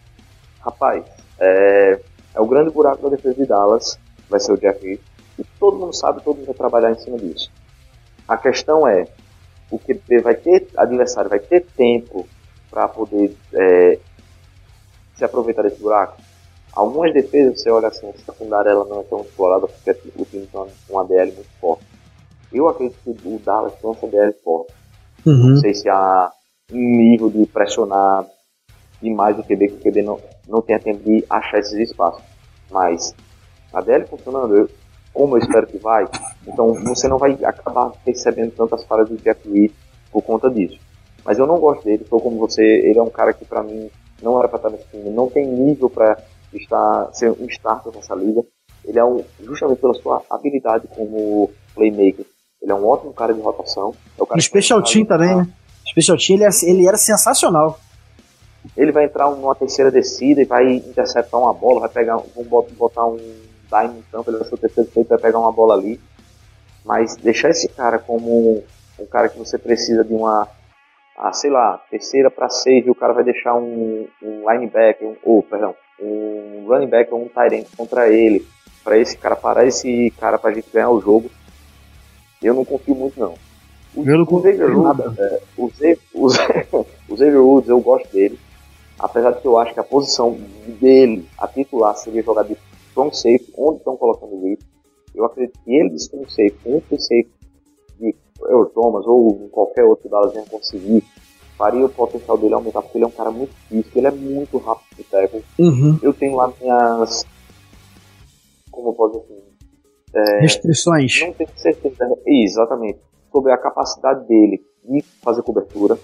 Rapaz, 0.61 1.03
é, 1.39 1.99
é 2.35 2.39
o 2.39 2.47
grande 2.47 2.71
buraco 2.71 3.03
da 3.03 3.15
defesa 3.15 3.35
de 3.35 3.45
Dallas, 3.45 3.99
vai 4.29 4.39
ser 4.39 4.53
o 4.53 4.57
Jeff 4.57 4.85
Heath. 4.85 5.01
E 5.37 5.43
todo 5.59 5.77
mundo 5.77 5.93
sabe, 5.93 6.21
todo 6.23 6.37
mundo 6.37 6.47
vai 6.47 6.55
trabalhar 6.55 6.91
em 6.91 6.99
cima 6.99 7.17
disso. 7.17 7.51
A 8.27 8.37
questão 8.37 8.87
é, 8.87 9.07
o 9.71 9.79
que 9.79 9.93
vai 10.21 10.35
ter, 10.35 10.67
adversário 10.75 11.29
vai 11.29 11.39
ter 11.39 11.65
tempo 11.75 12.27
para 12.69 12.87
poder 12.87 13.35
é, 13.53 13.99
se 15.15 15.25
aproveitar 15.25 15.63
desse 15.63 15.81
buraco. 15.81 16.21
Algumas 16.73 17.13
defesas, 17.13 17.61
você 17.61 17.69
olha 17.69 17.87
assim, 17.87 18.09
a 18.09 18.31
secundária 18.31 18.69
ela 18.69 18.85
não 18.85 19.01
é 19.01 19.03
tão 19.03 19.21
explorada 19.21 19.67
porque 19.67 19.91
o 20.15 20.25
time 20.25 20.47
tem 20.47 20.67
uma 20.89 21.03
DL 21.03 21.31
muito 21.31 21.49
forte. 21.59 21.85
Eu 22.51 22.67
acredito 22.67 22.97
que 23.03 23.27
o 23.27 23.39
Dallas 23.39 23.73
tem 23.75 23.89
uma 23.89 24.09
DL 24.09 24.33
forte. 24.43 24.73
Uhum. 25.25 25.49
Não 25.49 25.57
sei 25.57 25.73
se 25.73 25.89
há 25.89 26.31
um 26.71 26.97
nível 26.97 27.29
de 27.29 27.45
pressionar 27.47 28.25
demais 29.01 29.37
o 29.37 29.43
QB, 29.43 29.67
que 29.67 29.73
o 29.73 29.91
QB 29.91 30.01
não, 30.03 30.19
não 30.47 30.61
tenha 30.61 30.79
tempo 30.79 31.03
de 31.03 31.25
achar 31.29 31.59
esses 31.59 31.89
espaços. 31.89 32.23
Mas 32.69 33.15
a 33.73 33.81
DL 33.81 34.05
funcionando, 34.07 34.55
eu, 34.55 34.69
como 35.13 35.37
eu 35.37 35.41
espero 35.41 35.67
que 35.67 35.77
vai, 35.77 36.07
então 36.47 36.73
você 36.83 37.07
não 37.07 37.17
vai 37.17 37.37
acabar 37.43 37.91
percebendo 38.05 38.51
tantas 38.51 38.83
falhas 38.85 39.09
do 39.09 39.17
Jack 39.17 39.49
Reed 39.49 39.71
por 40.11 40.21
conta 40.21 40.49
disso. 40.49 40.79
Mas 41.23 41.37
eu 41.37 41.45
não 41.45 41.59
gosto 41.59 41.83
dele, 41.83 42.05
sou 42.09 42.19
como 42.19 42.37
você, 42.37 42.63
ele 42.63 42.97
é 42.97 43.01
um 43.01 43.09
cara 43.09 43.33
que 43.33 43.45
para 43.45 43.63
mim 43.63 43.89
não 44.21 44.39
era 44.39 44.47
para 44.47 44.57
estar 44.57 44.69
nesse 44.69 44.85
time, 44.89 45.09
não 45.09 45.29
tem 45.29 45.47
nível 45.47 45.89
para 45.89 46.17
estar 46.53 47.09
ser 47.13 47.31
um 47.31 47.45
starter 47.45 47.93
nessa 47.95 48.15
liga. 48.15 48.43
Ele 48.85 48.97
é 48.99 49.05
um, 49.05 49.23
justamente 49.43 49.79
pela 49.79 49.93
sua 49.93 50.23
habilidade 50.29 50.87
como 50.95 51.51
playmaker, 51.75 52.25
ele 52.61 52.71
é 52.71 52.75
um 52.75 52.85
ótimo 52.85 53.13
cara 53.13 53.33
de 53.33 53.41
rotação. 53.41 53.93
É 54.17 54.23
o 54.23 54.25
cara 54.25 54.41
Special 54.41 54.81
Team 54.83 55.05
também, 55.05 55.35
né? 55.35 55.47
Special 55.87 56.17
Team 56.17 56.37
ele, 56.37 56.45
é, 56.45 56.49
ele 56.63 56.87
era 56.87 56.97
sensacional. 56.97 57.79
Ele 58.75 58.91
vai 58.91 59.05
entrar 59.05 59.29
numa 59.31 59.55
terceira 59.55 59.89
descida 59.89 60.41
e 60.41 60.45
vai 60.45 60.73
interceptar 60.73 61.39
uma 61.39 61.53
bola, 61.53 61.79
vai 61.79 61.89
pegar, 61.89 62.17
vamos 62.35 62.71
botar 62.73 63.05
um 63.05 63.17
dime 63.17 64.03
então, 64.07 64.23
ele 64.27 64.37
vai 64.37 64.47
ser 64.47 64.55
o 64.55 64.57
terceiro 64.57 64.89
feito, 64.91 65.07
vai 65.07 65.19
pegar 65.19 65.39
uma 65.39 65.51
bola 65.51 65.75
ali. 65.75 65.99
Mas 66.83 67.15
deixar 67.15 67.49
esse 67.49 67.67
cara 67.69 67.99
como 67.99 68.63
um 68.99 69.05
cara 69.05 69.29
que 69.29 69.37
você 69.37 69.57
precisa 69.57 70.03
de 70.03 70.13
uma, 70.13 70.47
ah, 71.19 71.33
sei 71.33 71.49
lá, 71.51 71.77
terceira 71.91 72.31
para 72.31 72.49
seis 72.49 72.85
e 72.85 72.89
o 72.89 72.95
cara 72.95 73.11
vai 73.11 73.25
deixar 73.25 73.53
um, 73.53 74.07
um 74.23 74.49
linebacker, 74.49 75.05
um, 75.05 75.15
ou, 75.21 75.43
perdão, 75.43 75.75
um 75.99 76.65
running 76.65 76.87
back 76.87 77.13
ou 77.13 77.23
um 77.23 77.27
tight 77.27 77.53
end 77.53 77.67
contra 77.75 78.07
ele, 78.07 78.47
para 78.85 78.97
esse 78.97 79.17
cara 79.17 79.35
parar 79.35 79.65
esse 79.65 80.13
cara 80.17 80.39
pra 80.39 80.53
gente 80.53 80.69
ganhar 80.71 80.89
o 80.89 81.01
jogo, 81.01 81.29
eu 82.41 82.53
não 82.53 82.63
confio 82.63 82.95
muito 82.95 83.19
não. 83.19 83.33
O, 83.93 84.07
eu 84.07 84.17
não 84.17 84.25
confio 84.25 84.81
nada. 84.81 85.13
É, 85.17 85.41
o, 85.57 85.69
Xavier, 85.69 85.99
o, 86.13 86.27
o 87.09 87.17
Xavier 87.17 87.43
Woods, 87.43 87.69
eu 87.69 87.81
gosto 87.81 88.09
dele, 88.13 88.39
apesar 88.97 89.31
de 89.31 89.41
que 89.41 89.47
eu 89.47 89.57
acho 89.57 89.73
que 89.73 89.79
a 89.81 89.83
posição 89.83 90.39
dele, 90.79 91.27
a 91.37 91.49
titular, 91.49 91.97
seria 91.97 92.23
jogar 92.23 92.43
de 92.43 92.55
strong 92.87 93.13
safe, 93.13 93.53
onde 93.57 93.79
estão 93.79 93.97
colocando 93.97 94.35
o 94.35 94.43
Reed. 94.45 94.59
Eu 95.13 95.25
acredito 95.25 95.59
que 95.65 95.75
ele 95.75 95.89
de 95.89 95.97
strong 95.97 96.31
safe, 96.31 96.55
um 96.65 96.79
free 96.79 97.01
safe 97.01 97.38
Earl 98.47 98.65
Thomas 98.65 99.05
ou 99.05 99.49
qualquer 99.49 99.83
outro 99.83 100.09
Dallas 100.09 100.33
venha 100.33 100.45
conseguir, 100.45 101.03
faria 101.57 101.85
o 101.85 101.89
potencial 101.89 102.37
dele 102.37 102.53
aumentar, 102.53 102.81
porque 102.81 102.97
ele 102.97 103.05
é 103.05 103.07
um 103.07 103.11
cara 103.11 103.31
muito 103.31 103.53
físico, 103.67 103.97
ele 103.97 104.07
é 104.07 104.11
muito 104.11 104.57
rápido 104.57 104.95
de 104.95 105.03
tackle. 105.03 105.43
Uhum. 105.59 105.99
Eu 106.01 106.13
tenho 106.13 106.35
lá 106.35 106.51
minhas. 106.61 107.25
Como 108.71 108.89
eu 108.89 108.93
posso 108.93 109.19
dizer 109.19 109.33
assim? 109.33 109.49
É, 110.13 110.39
Restrições. 110.39 111.19
Não 111.21 111.33
tenho 111.33 111.49
certeza. 111.55 112.17
Exatamente. 112.25 112.99
Sobre 113.31 113.51
a 113.51 113.57
capacidade 113.57 114.25
dele 114.27 114.63
de 114.83 115.01
fazer 115.21 115.43
cobertura. 115.43 115.99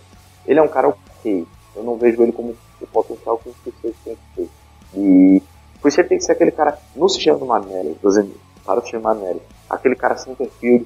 Ele 0.46 0.60
é 0.60 0.62
um 0.62 0.68
cara 0.68 0.90
ok. 0.90 1.46
Eu 1.76 1.84
não 1.84 1.96
vejo 1.98 2.22
ele 2.22 2.32
como 2.32 2.56
o 2.82 2.88
potencial 2.88 3.38
que 3.38 3.50
o 3.50 3.54
Cruzeiro 3.54 3.96
tem 4.04 4.16
que 4.16 4.36
ter. 4.36 4.50
E 4.96 5.42
o 5.76 5.80
Cruzeiro 5.82 6.10
tem 6.10 6.18
que 6.18 6.24
ser 6.24 6.34
aquele 6.34 6.52
cara 6.52 6.78
no 6.96 7.10
sistema 7.10 7.38
do 7.38 7.46
Manelli, 7.46 7.98
para 8.66 8.80
o 8.80 8.82
sistema 8.82 9.14
do 9.14 9.20
Manelli. 9.20 9.42
Aquele 9.70 9.96
cara 9.96 10.16
field, 10.16 10.52
que 10.60 10.86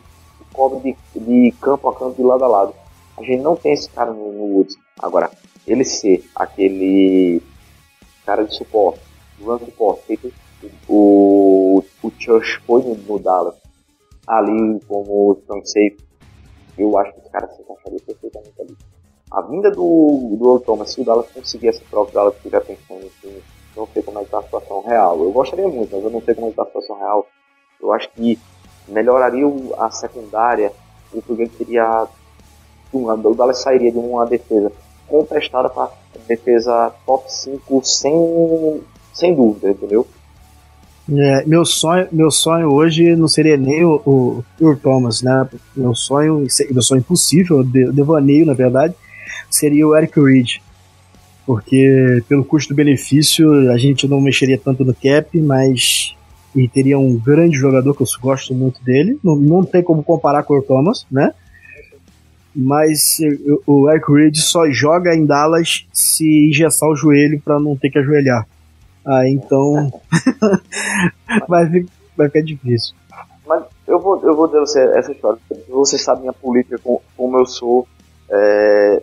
cobre 0.60 0.98
de, 1.16 1.20
de 1.22 1.52
campo 1.62 1.88
a 1.88 1.96
campo, 1.96 2.16
de 2.16 2.24
lado 2.24 2.44
a 2.44 2.48
lado. 2.48 2.74
A 3.18 3.24
gente 3.24 3.42
não 3.42 3.56
tem 3.56 3.72
esse 3.72 3.90
cara 3.90 4.12
no, 4.12 4.32
no 4.34 4.56
Woods. 4.56 4.76
Agora, 5.00 5.32
ele 5.66 5.86
ser 5.86 6.26
aquele 6.36 7.42
cara 8.26 8.44
de 8.44 8.54
suporte, 8.54 9.00
run 9.42 9.58
suporte, 9.60 10.02
feito 10.06 10.34
o, 10.90 11.82
o 12.04 12.12
Church 12.20 12.60
foi 12.68 12.84
no, 12.84 12.94
no 12.96 13.18
Dallas 13.18 13.56
ali 14.28 14.80
como 14.88 15.34
strong 15.40 15.66
safe, 15.66 15.98
eu 16.78 16.98
acho 16.98 17.14
que 17.14 17.20
esse 17.22 17.30
cara 17.30 17.48
se 17.48 17.62
encaixaria 17.62 18.00
perfeitamente 18.06 18.62
ali. 18.62 18.78
A 19.32 19.42
vinda 19.42 19.72
do, 19.72 20.36
do 20.38 20.46
Earl 20.46 20.60
Thomas, 20.60 20.92
se 20.92 21.02
o 21.02 21.06
Dallas 21.06 21.32
conseguir 21.32 21.70
essa 21.70 21.82
troca, 21.90 22.12
o 22.12 22.14
Dallas 22.14 22.36
estiver 22.36 22.62
pensando 22.62 23.10
em 23.24 23.42
não 23.76 23.88
sei 23.88 24.04
como 24.04 24.18
é 24.18 24.22
que 24.22 24.28
está 24.28 24.40
a 24.40 24.44
situação 24.44 24.82
real. 24.82 25.20
Eu 25.20 25.32
gostaria 25.32 25.68
muito, 25.68 25.96
mas 25.96 26.04
eu 26.04 26.10
não 26.10 26.22
sei 26.22 26.36
como 26.36 26.48
é 26.48 26.50
que 26.50 26.54
está 26.54 26.64
a 26.64 26.66
situação 26.66 26.98
real. 26.98 27.28
Eu 27.82 27.92
acho 27.94 28.10
que 28.12 28.38
melhoraria 28.90 29.46
a 29.78 29.92
secundária, 29.92 30.72
o 31.14 31.22
problema 31.22 31.52
seria 31.58 32.08
o 32.92 33.36
Dallas 33.36 33.62
sairia 33.62 33.92
de 33.92 33.98
uma 33.98 34.26
defesa 34.26 34.72
contestada 35.08 35.70
para 35.70 35.92
defesa 36.28 36.92
top 37.06 37.32
5 37.32 37.82
sem, 37.84 38.82
sem 39.14 39.36
dúvida, 39.36 39.72
entendeu? 39.72 40.08
É, 41.12 41.44
meu, 41.46 41.66
sonho, 41.66 42.08
meu 42.12 42.30
sonho 42.30 42.72
hoje 42.72 43.16
não 43.16 43.28
seria 43.28 43.58
nem 43.58 43.84
o, 43.84 44.02
o, 44.06 44.44
o 44.62 44.76
Thomas, 44.76 45.24
né? 45.24 45.48
Meu 45.76 45.96
sonho, 45.96 46.46
meu 46.72 46.82
sonho 46.84 47.00
impossível, 47.00 47.64
de, 47.64 47.92
devaneio, 47.92 48.46
na 48.46 48.54
verdade, 48.54 48.94
seria 49.50 49.88
o 49.88 49.96
Eric 49.96 50.20
Reed. 50.20 50.58
Porque 51.48 52.24
pelo 52.30 52.46
custo-benefício 52.46 53.72
a 53.72 53.78
gente 53.78 54.08
não 54.08 54.22
mexeria 54.22 54.58
tanto 54.58 54.86
no 54.86 54.94
cap, 54.94 55.36
mas 55.42 56.16
e 56.56 56.68
teria 56.68 56.98
um 56.98 57.18
grande 57.18 57.58
jogador 57.58 57.94
que 57.94 58.04
eu 58.04 58.08
gosto 58.22 58.54
muito 58.54 58.84
dele. 58.84 59.20
Não, 59.24 59.36
não 59.36 59.64
tem 59.64 59.84
como 59.84 60.04
comparar 60.04 60.44
com 60.44 60.58
o 60.58 60.62
Thomas, 60.62 61.06
né? 61.12 61.34
Mas 62.56 63.18
o 63.68 63.90
Eric 63.90 64.12
Reed 64.12 64.36
só 64.38 64.70
joga 64.70 65.16
em 65.16 65.26
Dallas 65.26 65.88
se 65.94 66.50
engessar 66.50 66.90
o 66.90 66.96
joelho 66.96 67.40
para 67.42 67.60
não 67.60 67.76
ter 67.78 67.90
que 67.90 68.00
ajoelhar. 68.00 68.48
Ah, 69.06 69.28
então 69.30 69.92
vai, 71.48 71.86
vai 72.18 72.28
ficar 72.28 72.42
difícil. 72.42 72.96
Mas 73.48 73.64
eu 73.88 74.00
vou, 74.00 74.22
eu 74.24 74.36
vou 74.36 74.48
dizer 74.48 74.60
você 74.60 74.80
essa 74.98 75.12
história. 75.12 75.40
Você 75.70 75.98
sabe 75.98 76.22
minha 76.22 76.34
política, 76.34 76.78
com, 76.78 77.02
como 77.16 77.38
eu 77.38 77.46
sou. 77.46 77.88
É... 78.30 79.02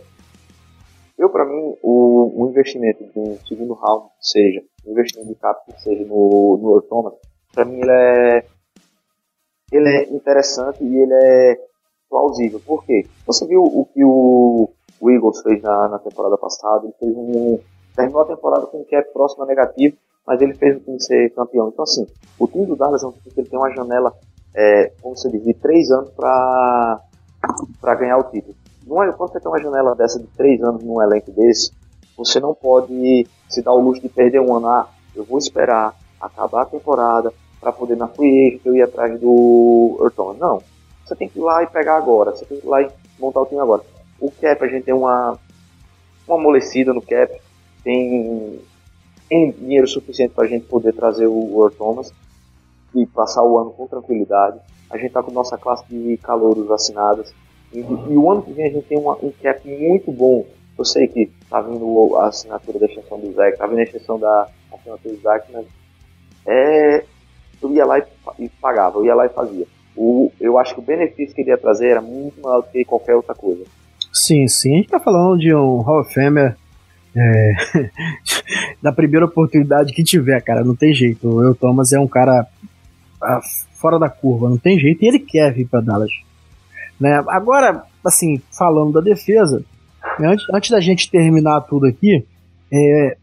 Eu, 1.19 1.31
para 1.31 1.45
mim, 1.47 1.75
o, 1.83 2.45
o, 2.45 2.51
investimento 2.51 3.03
de 3.05 3.19
um 3.19 3.39
segundo 3.49 3.73
round, 3.73 4.07
seja, 4.21 4.63
investimento 4.87 5.31
de 5.31 5.35
cap, 5.37 5.61
seja 5.79 6.05
no, 6.05 6.59
no 6.63 6.83
Thomas, 6.83 7.15
para 7.57 7.65
mim 7.65 7.81
ele 7.81 7.91
é, 7.91 8.47
ele 9.73 9.89
é 9.89 10.15
interessante 10.15 10.85
e 10.85 10.95
ele 10.95 11.15
é 11.15 11.59
plausível. 12.09 12.61
Por 12.61 12.85
quê? 12.85 13.07
Você 13.27 13.47
viu 13.47 13.63
o 13.63 13.87
que 13.87 14.05
o, 14.05 14.71
o 15.01 15.11
Eagles 15.11 15.41
fez 15.41 15.63
na, 15.63 15.89
na 15.89 15.99
temporada 15.99 16.37
passada? 16.37 16.85
Ele 16.85 16.95
fez 17.01 17.17
um, 17.17 17.59
terminou 17.97 18.21
a 18.21 18.27
temporada 18.27 18.67
com 18.67 18.83
um 18.83 18.85
cap 18.85 19.11
próximo 19.11 19.45
a 19.45 19.47
negativo, 19.47 19.97
mas 20.27 20.41
ele 20.43 20.53
fez 20.55 20.77
o 20.77 20.81
time 20.81 21.01
ser 21.01 21.31
campeão. 21.31 21.69
Então, 21.69 21.83
assim, 21.83 22.07
o 22.39 22.47
time 22.47 22.67
do 22.67 22.77
Dallas 22.77 23.03
é 23.03 23.07
um 23.07 23.13
time 23.13 23.35
que 23.35 23.41
ele 23.41 23.49
tem 23.49 23.59
uma 23.59 23.75
janela, 23.75 24.13
é, 24.55 24.93
como 25.01 25.17
você 25.17 25.31
diz, 25.31 25.43
de 25.43 25.55
três 25.55 25.91
anos 25.91 26.11
para 26.11 27.01
ganhar 27.99 28.19
o 28.19 28.25
título. 28.25 28.55
Não 28.87 29.03
é, 29.03 29.11
quando 29.13 29.33
você 29.33 29.41
tem 29.41 29.51
uma 29.51 29.63
janela 29.63 29.97
dessa 29.97 30.21
de 30.21 30.27
três 30.37 30.63
anos 30.63 30.85
num 30.85 31.03
elenco 31.03 31.33
desse, 31.33 31.73
você 32.19 32.39
não 32.39 32.55
pode 32.55 33.27
se 33.49 33.63
dar 33.63 33.73
o 33.73 33.81
luxo 33.81 34.03
de 34.03 34.11
perder 34.11 34.41
um 34.41 34.55
ano. 34.55 34.69
Ah, 34.69 34.89
eu 35.15 35.25
vou 35.25 35.39
esperar 35.39 35.95
acabar 36.21 36.63
a 36.63 36.67
temporada 36.67 37.33
para 37.61 37.73
poder 37.73 37.97
na 37.97 38.09
free 38.09 38.61
eu 38.65 38.75
ir 38.75 38.83
atrás 38.83 39.19
do 39.21 39.97
Orton. 39.99 40.35
Não. 40.35 40.63
Você 41.05 41.15
tem 41.15 41.29
que 41.29 41.39
ir 41.39 41.43
lá 41.43 41.63
e 41.63 41.67
pegar 41.67 41.97
agora. 41.97 42.33
Você 42.33 42.45
tem 42.45 42.59
que 42.61 42.67
ir 42.67 42.69
lá 42.69 42.83
e 42.83 42.89
montar 43.19 43.41
o 43.41 43.47
time 43.47 43.61
agora. 43.61 43.83
O 44.21 44.31
cap, 44.31 44.65
a 44.65 44.69
gente 44.69 44.85
tem 44.85 44.95
uma, 44.95 45.39
uma 46.27 46.37
amolecida 46.37 46.93
no 46.93 47.03
cap 47.03 47.41
tem, 47.87 48.61
tem 49.29 49.53
dinheiro 49.53 49.87
suficiente 49.87 50.35
para 50.35 50.45
a 50.45 50.49
gente 50.49 50.67
poder 50.67 50.93
trazer 50.93 51.29
o 51.29 51.63
Earl 51.63 51.71
Thomas 51.71 52.13
e 52.93 53.07
passar 53.07 53.45
o 53.45 53.57
ano 53.59 53.71
com 53.71 53.87
tranquilidade. 53.87 54.59
A 54.91 54.97
gente 54.97 55.07
está 55.07 55.23
com 55.23 55.31
nossa 55.31 55.57
classe 55.57 55.85
de 55.89 56.17
calouros 56.17 56.69
assinadas. 56.69 57.33
E, 57.73 57.79
e, 57.79 58.17
o 58.17 58.29
ano 58.29 58.43
que 58.43 58.53
vem 58.53 58.67
a 58.67 58.71
gente 58.71 58.87
tem 58.87 58.99
uma, 58.99 59.15
um 59.23 59.31
cap 59.41 59.69
muito 59.69 60.11
bom. 60.11 60.45
Eu 60.77 60.85
sei 60.85 61.07
que 61.07 61.31
tá 61.49 61.61
vindo 61.61 62.17
a 62.17 62.27
assinatura 62.27 62.81
da 62.81 62.87
extensão 62.87 63.21
do 63.21 63.33
Zach, 63.33 63.57
tá 63.57 63.67
vindo 63.69 63.79
a 63.79 63.83
extensão 63.85 64.19
da 64.19 64.49
assinatura 64.73 65.15
do 65.15 65.23
Zach, 65.23 65.53
mas 65.53 65.67
é, 66.45 67.05
eu 67.63 67.73
ia 67.73 67.85
lá 67.85 67.99
e, 68.39 68.49
pagava, 68.61 68.99
eu 68.99 69.05
ia 69.05 69.15
lá 69.15 69.27
e 69.27 69.31
fazia. 69.31 69.67
O, 69.97 70.31
eu 70.41 70.59
acho 70.59 70.75
que 70.75 70.81
o 70.81 70.85
benefício 70.85 71.35
que 71.35 71.41
ele 71.41 71.51
ia 71.51 71.59
trazer 71.59 71.89
era 71.89 72.01
muito 72.01 72.41
maior 72.41 72.61
do 72.61 72.69
que 72.69 72.85
qualquer 72.85 73.15
outra 73.15 73.35
coisa. 73.35 73.65
Sim, 74.13 74.47
sim. 74.47 74.75
A 74.75 74.77
gente 74.77 74.89
tá 74.89 75.01
falando 75.01 75.39
de 75.39 75.55
um 75.55 75.79
Hall 75.79 76.01
of 76.01 76.13
Famer 76.13 76.57
é, 77.15 77.55
da 78.83 78.93
primeira 78.93 79.27
oportunidade 79.27 79.93
que 79.93 80.05
tiver, 80.05 80.41
cara, 80.43 80.63
não 80.63 80.77
tem 80.77 80.93
jeito. 80.93 81.29
O 81.29 81.55
Thomas 81.55 81.93
é 81.93 81.99
um 81.99 82.07
cara 82.07 82.47
ah, 83.23 83.41
fora 83.73 83.99
da 83.99 84.09
curva, 84.09 84.49
não 84.49 84.59
tem 84.59 84.79
jeito, 84.79 85.03
e 85.03 85.09
ele 85.09 85.19
quer 85.19 85.53
vir 85.53 85.67
para 85.67 85.81
Dallas. 85.81 86.11
Né? 87.01 87.23
Agora, 87.29 87.85
assim, 88.05 88.41
falando 88.57 88.93
da 88.93 89.01
defesa, 89.01 89.65
antes, 90.21 90.47
antes 90.53 90.71
da 90.71 90.81
gente 90.81 91.11
terminar 91.11 91.63
tudo 91.63 91.87
aqui, 91.87 92.25
é, 92.73 93.17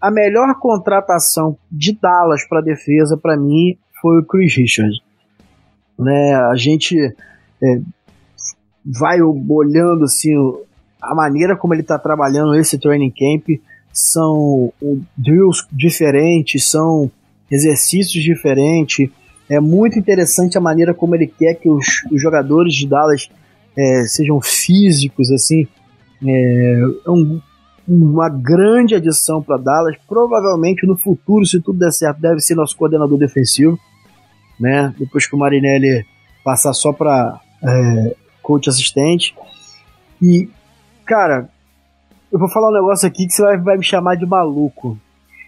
a 0.00 0.10
melhor 0.10 0.54
contratação 0.58 1.56
de 1.70 1.92
Dallas 1.92 2.46
para 2.48 2.60
defesa, 2.60 3.16
para 3.16 3.36
mim, 3.36 3.76
foi 4.00 4.20
o 4.20 4.24
Chris 4.24 4.54
Richards. 4.54 5.00
Né, 5.98 6.34
a 6.34 6.54
gente 6.54 6.96
é, 6.96 7.80
vai 8.84 9.20
olhando 9.20 10.04
assim 10.04 10.30
a 11.02 11.12
maneira 11.14 11.56
como 11.56 11.74
ele 11.74 11.82
está 11.82 11.98
trabalhando 11.98 12.54
esse 12.54 12.78
training 12.78 13.10
camp 13.10 13.60
são 13.92 14.72
drills 15.16 15.66
diferentes, 15.72 16.70
são 16.70 17.10
exercícios 17.50 18.22
diferentes. 18.22 19.10
É 19.48 19.58
muito 19.58 19.98
interessante 19.98 20.58
a 20.58 20.60
maneira 20.60 20.94
como 20.94 21.14
ele 21.14 21.26
quer 21.26 21.54
que 21.54 21.68
os, 21.68 22.04
os 22.10 22.20
jogadores 22.20 22.74
de 22.74 22.86
Dallas 22.86 23.28
é, 23.76 24.04
sejam 24.06 24.40
físicos, 24.40 25.32
assim. 25.32 25.66
É, 26.24 26.80
é 27.06 27.10
um, 27.10 27.40
uma 27.88 28.28
grande 28.28 28.94
adição 28.94 29.42
para 29.42 29.56
Dallas. 29.56 29.96
Provavelmente 30.06 30.86
no 30.86 30.96
futuro, 30.96 31.46
se 31.46 31.60
tudo 31.60 31.78
der 31.78 31.90
certo, 31.90 32.20
deve 32.20 32.40
ser 32.40 32.54
nosso 32.54 32.76
coordenador 32.76 33.18
defensivo. 33.18 33.78
né? 34.60 34.94
Depois 34.98 35.26
que 35.26 35.34
o 35.34 35.38
Marinelli 35.38 36.04
passar 36.44 36.72
só 36.74 36.92
para 36.92 37.40
é, 37.62 38.16
coach 38.42 38.68
assistente. 38.68 39.34
E, 40.20 40.48
cara, 41.06 41.48
eu 42.30 42.38
vou 42.38 42.48
falar 42.48 42.68
um 42.68 42.74
negócio 42.74 43.08
aqui 43.08 43.26
que 43.26 43.32
você 43.32 43.42
vai, 43.42 43.56
vai 43.58 43.76
me 43.78 43.84
chamar 43.84 44.16
de 44.16 44.26
maluco. 44.26 44.98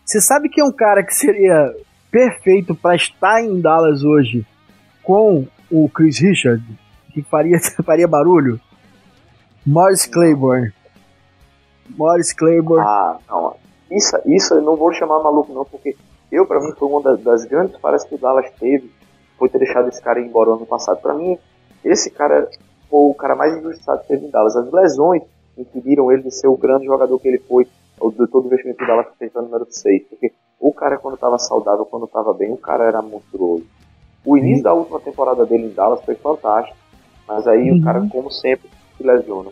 Você 0.05 0.21
sabe 0.21 0.49
que 0.49 0.61
é 0.61 0.65
um 0.65 0.73
cara 0.73 1.05
que 1.05 1.15
seria 1.15 1.75
perfeito 2.11 2.75
para 2.75 2.97
estar 2.97 3.43
em 3.43 3.61
Dallas 3.61 4.03
hoje 4.03 4.47
com 5.03 5.47
o 5.71 5.89
Chris 5.89 6.19
Richard, 6.19 6.65
que 7.13 7.23
faria, 7.23 7.59
faria 7.85 8.09
barulho? 8.09 8.61
Morris 9.67 10.07
Claiborne. 10.07 10.73
Morris 11.97 12.33
Claiborne. 12.33 12.85
Ah, 12.87 13.19
não. 13.29 13.55
Isso, 13.91 14.17
isso 14.27 14.55
eu 14.55 14.63
não 14.63 14.77
vou 14.77 14.93
chamar 14.93 15.23
maluco, 15.23 15.53
não, 15.53 15.65
porque 15.65 15.97
eu, 16.31 16.47
para 16.47 16.61
mim, 16.61 16.73
foi 16.79 16.89
uma 16.89 17.03
das, 17.03 17.21
das 17.21 17.45
grandes 17.45 17.79
falhas 17.81 18.05
que 18.05 18.15
o 18.15 18.19
Dallas 18.19 18.51
teve, 18.59 18.91
foi 19.37 19.49
ter 19.49 19.59
deixado 19.59 19.89
esse 19.89 20.01
cara 20.01 20.21
ir 20.21 20.27
embora 20.27 20.51
ano 20.51 20.67
passado. 20.67 21.01
Para 21.01 21.15
mim, 21.15 21.37
esse 21.85 22.11
cara 22.11 22.49
foi 22.89 23.11
o 23.11 23.15
cara 23.15 23.35
mais 23.35 23.57
injustiçado 23.57 24.03
que 24.03 24.09
teve 24.09 24.27
em 24.27 24.31
Dallas. 24.31 24.57
As 24.57 24.71
lesões 24.71 25.23
impediram 25.59 26.13
ele 26.13 26.23
de 26.23 26.31
ser 26.31 26.47
o 26.47 26.57
grande 26.57 26.87
jogador 26.87 27.19
que 27.19 27.29
ele 27.29 27.39
foi, 27.39 27.67
o 28.01 28.11
de 28.11 28.27
todo 28.29 28.45
o 28.45 28.47
investimento 28.47 28.79
que 28.79 28.85
o 28.85 28.87
Dallas 28.87 29.07
fez 29.19 29.33
no 29.35 29.43
número 29.43 29.67
6. 29.69 30.09
Porque 30.09 30.33
o 30.61 30.73
cara, 30.73 30.99
quando 30.99 31.15
estava 31.15 31.39
saudável, 31.39 31.85
quando 31.85 32.05
estava 32.05 32.33
bem, 32.33 32.53
o 32.53 32.57
cara 32.57 32.85
era 32.85 33.03
monstruoso. 33.03 33.65
O 34.25 34.37
início 34.37 34.59
uhum. 34.59 34.63
da 34.63 34.75
última 34.75 35.01
temporada 35.01 35.45
dele 35.47 35.67
em 35.67 35.75
Dallas 35.75 36.05
foi 36.05 36.15
fantástico, 36.15 36.77
mas 37.27 37.47
aí 37.49 37.71
uhum. 37.71 37.79
o 37.79 37.83
cara, 37.83 38.07
como 38.09 38.31
sempre, 38.31 38.69
se 38.97 39.03
lesiona. 39.03 39.51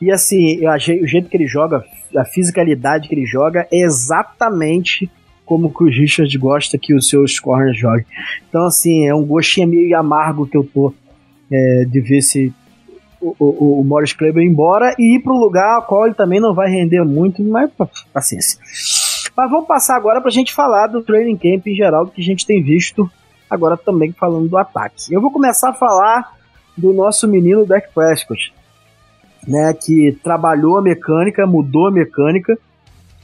E 0.00 0.10
assim, 0.10 0.58
eu 0.60 0.70
achei, 0.70 1.02
o 1.02 1.06
jeito 1.06 1.28
que 1.28 1.36
ele 1.36 1.46
joga, 1.46 1.84
a 2.16 2.24
fisicalidade 2.24 3.08
que 3.08 3.14
ele 3.14 3.26
joga 3.26 3.66
é 3.72 3.82
exatamente 3.82 5.10
como 5.44 5.72
que 5.72 5.84
o 5.84 5.86
Richard 5.86 6.36
gosta 6.38 6.78
que 6.78 6.94
os 6.94 7.08
seus 7.08 7.38
corners 7.38 7.76
joguem. 7.76 8.06
Então, 8.48 8.64
assim, 8.64 9.06
é 9.06 9.14
um 9.14 9.24
gostinho 9.24 9.68
meio 9.68 9.98
amargo 9.98 10.46
que 10.46 10.56
eu 10.56 10.64
tô 10.64 10.94
é, 11.50 11.84
de 11.84 12.00
ver 12.00 12.22
se 12.22 12.52
o, 13.20 13.36
o, 13.38 13.80
o 13.80 13.84
Morris 13.84 14.12
Kleber 14.12 14.42
embora 14.42 14.94
e 14.98 15.16
ir 15.16 15.20
para 15.20 15.32
um 15.32 15.38
lugar 15.38 15.76
ao 15.76 15.82
qual 15.82 16.06
ele 16.06 16.14
também 16.14 16.40
não 16.40 16.54
vai 16.54 16.70
render 16.70 17.04
muito, 17.04 17.42
mas 17.42 17.70
paciência. 18.12 18.58
Mas 19.36 19.50
vamos 19.50 19.66
passar 19.66 19.96
agora 19.96 20.20
para 20.20 20.28
a 20.28 20.32
gente 20.32 20.52
falar 20.52 20.88
do 20.88 21.02
training 21.02 21.36
camp 21.36 21.66
em 21.66 21.74
geral, 21.74 22.06
que 22.06 22.20
a 22.20 22.24
gente 22.24 22.46
tem 22.46 22.62
visto 22.62 23.10
agora 23.48 23.76
também 23.76 24.12
falando 24.12 24.48
do 24.48 24.56
ataque. 24.56 25.12
Eu 25.12 25.20
vou 25.20 25.30
começar 25.30 25.70
a 25.70 25.74
falar 25.74 26.32
do 26.76 26.92
nosso 26.92 27.28
menino 27.28 27.66
Dak 27.66 27.92
Prescott, 27.94 28.52
né, 29.46 29.72
que 29.74 30.18
trabalhou 30.22 30.78
a 30.78 30.82
mecânica, 30.82 31.46
mudou 31.46 31.88
a 31.88 31.92
mecânica 31.92 32.56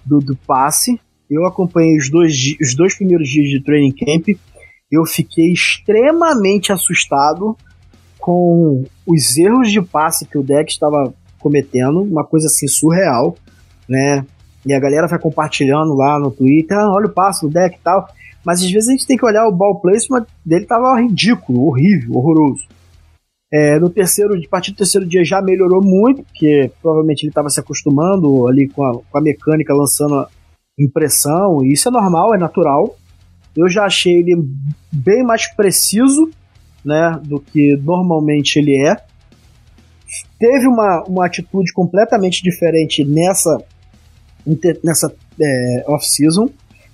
do, 0.04 0.18
do 0.18 0.36
passe. 0.36 1.00
Eu 1.30 1.46
acompanhei 1.46 1.96
os 1.96 2.10
dois, 2.10 2.34
os 2.60 2.74
dois 2.74 2.96
primeiros 2.96 3.28
dias 3.28 3.48
de 3.48 3.62
training 3.62 3.92
camp. 3.92 4.36
Eu 4.90 5.04
fiquei 5.04 5.52
extremamente 5.52 6.72
assustado 6.72 7.56
com 8.18 8.84
os 9.06 9.36
erros 9.36 9.70
de 9.70 9.80
passe 9.80 10.26
que 10.26 10.38
o 10.38 10.42
deck 10.42 10.70
estava 10.70 11.14
cometendo, 11.38 12.02
uma 12.02 12.24
coisa 12.24 12.46
assim 12.46 12.66
surreal, 12.66 13.36
né? 13.88 14.24
E 14.66 14.72
a 14.72 14.80
galera 14.80 15.06
vai 15.06 15.18
compartilhando 15.18 15.94
lá 15.94 16.18
no 16.18 16.30
Twitter, 16.30 16.76
ah, 16.76 16.92
olha 16.92 17.06
o 17.06 17.12
passe 17.12 17.46
do 17.46 17.52
deck 17.52 17.76
e 17.76 17.80
tal. 17.82 18.08
Mas 18.44 18.60
às 18.60 18.70
vezes 18.70 18.88
a 18.88 18.92
gente 18.92 19.06
tem 19.06 19.16
que 19.16 19.24
olhar 19.24 19.46
o 19.46 19.52
ball 19.52 19.80
placement 19.80 20.26
dele 20.44 20.66
tava 20.66 21.00
ridículo, 21.00 21.66
horrível, 21.66 22.16
horroroso. 22.16 22.66
É, 23.50 23.78
no 23.78 23.88
terceiro, 23.88 24.34
a 24.34 24.48
partir 24.48 24.72
do 24.72 24.76
terceiro 24.76 25.06
dia 25.06 25.24
já 25.24 25.40
melhorou 25.40 25.82
muito, 25.82 26.22
porque 26.22 26.70
provavelmente 26.82 27.22
ele 27.22 27.30
estava 27.30 27.48
se 27.48 27.58
acostumando 27.58 28.46
ali 28.46 28.68
com 28.68 28.84
a, 28.84 28.92
com 28.92 29.18
a 29.18 29.22
mecânica 29.22 29.72
lançando 29.72 30.26
impressão, 30.78 31.64
e 31.64 31.72
isso 31.72 31.88
é 31.88 31.90
normal, 31.90 32.34
é 32.34 32.38
natural. 32.38 32.96
Eu 33.56 33.68
já 33.68 33.84
achei 33.84 34.18
ele 34.18 34.36
bem 34.92 35.24
mais 35.24 35.46
preciso 35.54 36.30
né, 36.84 37.20
do 37.24 37.40
que 37.40 37.76
normalmente 37.76 38.58
ele 38.58 38.76
é. 38.86 38.96
Teve 40.38 40.66
uma, 40.68 41.02
uma 41.04 41.26
atitude 41.26 41.72
completamente 41.72 42.42
diferente 42.42 43.04
nessa, 43.04 43.62
nessa 44.84 45.12
é, 45.40 45.84
off-season. 45.88 46.48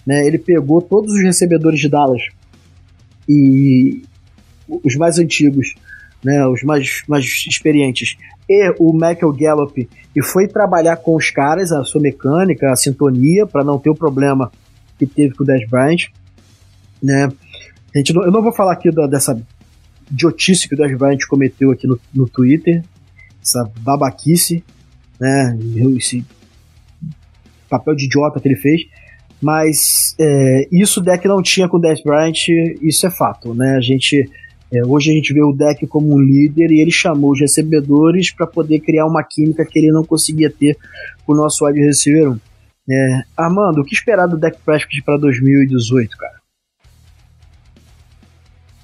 Né, 0.06 0.26
ele 0.26 0.38
pegou 0.38 0.80
todos 0.80 1.12
os 1.12 1.22
recebedores 1.22 1.80
de 1.80 1.88
Dallas 1.88 2.22
e 3.28 4.02
os 4.68 4.96
mais 4.96 5.18
antigos, 5.18 5.74
né, 6.24 6.46
os 6.46 6.62
mais, 6.62 7.02
mais 7.06 7.24
experientes, 7.46 8.16
e 8.48 8.74
o 8.78 8.92
Michael 8.92 9.32
Gallup, 9.32 9.88
e 10.14 10.22
foi 10.22 10.48
trabalhar 10.48 10.96
com 10.96 11.16
os 11.16 11.30
caras, 11.30 11.72
a 11.72 11.84
sua 11.84 12.00
mecânica, 12.00 12.70
a 12.70 12.76
sintonia, 12.76 13.46
para 13.46 13.64
não 13.64 13.78
ter 13.78 13.90
o 13.90 13.94
problema 13.94 14.50
que 14.98 15.06
teve 15.06 15.34
com 15.34 15.42
o 15.42 15.46
Dez 15.46 15.68
Bryant. 15.68 16.08
Né. 17.02 17.24
A 17.94 17.98
gente 17.98 18.14
eu 18.14 18.30
não 18.30 18.42
vou 18.42 18.52
falar 18.52 18.72
aqui 18.72 18.90
da, 18.90 19.06
dessa 19.06 19.40
idiotice 20.10 20.68
que 20.68 20.74
o 20.74 20.78
Dez 20.78 20.96
Bryant 20.96 21.18
cometeu 21.28 21.70
aqui 21.70 21.86
no, 21.86 21.98
no 22.14 22.28
Twitter, 22.28 22.82
essa 23.42 23.70
babaquice, 23.80 24.64
né, 25.20 25.58
esse 25.96 26.24
papel 27.68 27.94
de 27.94 28.06
idiota 28.06 28.40
que 28.40 28.48
ele 28.48 28.56
fez, 28.56 28.82
mas 29.40 30.14
é, 30.18 30.68
isso 30.72 31.00
o 31.00 31.02
deck 31.02 31.26
não 31.28 31.42
tinha 31.42 31.68
com 31.68 31.76
o 31.76 31.80
Dez 31.80 32.02
Bryant, 32.02 32.48
isso 32.80 33.06
é 33.06 33.10
fato, 33.10 33.54
né, 33.54 33.76
a 33.76 33.80
gente... 33.80 34.30
É, 34.74 34.84
hoje 34.84 35.12
a 35.12 35.14
gente 35.14 35.32
vê 35.32 35.42
o 35.42 35.52
deck 35.52 35.86
como 35.86 36.12
um 36.12 36.18
líder 36.18 36.72
e 36.72 36.80
ele 36.80 36.90
chamou 36.90 37.30
os 37.30 37.40
recebedores 37.40 38.34
para 38.34 38.46
poder 38.46 38.80
criar 38.80 39.06
uma 39.06 39.22
química 39.22 39.64
que 39.64 39.78
ele 39.78 39.92
não 39.92 40.04
conseguia 40.04 40.50
ter 40.50 40.76
com 41.24 41.32
o 41.32 41.36
nosso 41.36 41.64
wide 41.64 41.78
receiver 41.78 42.36
É, 42.90 43.22
Armando, 43.36 43.80
o 43.80 43.84
que 43.84 43.94
esperar 43.94 44.26
do 44.26 44.36
deck 44.36 44.58
Prescott 44.64 45.00
para 45.02 45.16
2018, 45.16 46.16
cara? 46.16 46.34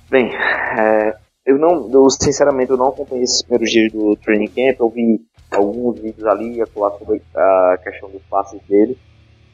Bem, 0.09 0.31
é, 0.79 1.16
eu 1.44 1.59
não, 1.59 1.90
eu, 1.92 2.09
sinceramente, 2.11 2.70
eu 2.70 2.76
não 2.76 2.88
acompanhei 2.88 3.24
esses 3.24 3.42
primeiros 3.42 3.70
dias 3.70 3.92
do 3.92 4.14
training 4.16 4.48
camp. 4.48 4.79
Eu 4.79 4.90
vi 4.90 5.20
alguns 5.50 5.98
vídeos 5.98 6.24
ali 6.24 6.61
a 6.62 6.66
sobre 6.66 7.20
a 7.35 7.79
questão 7.83 8.11
dos 8.11 8.22
passes 8.31 8.61
dele. 8.68 8.96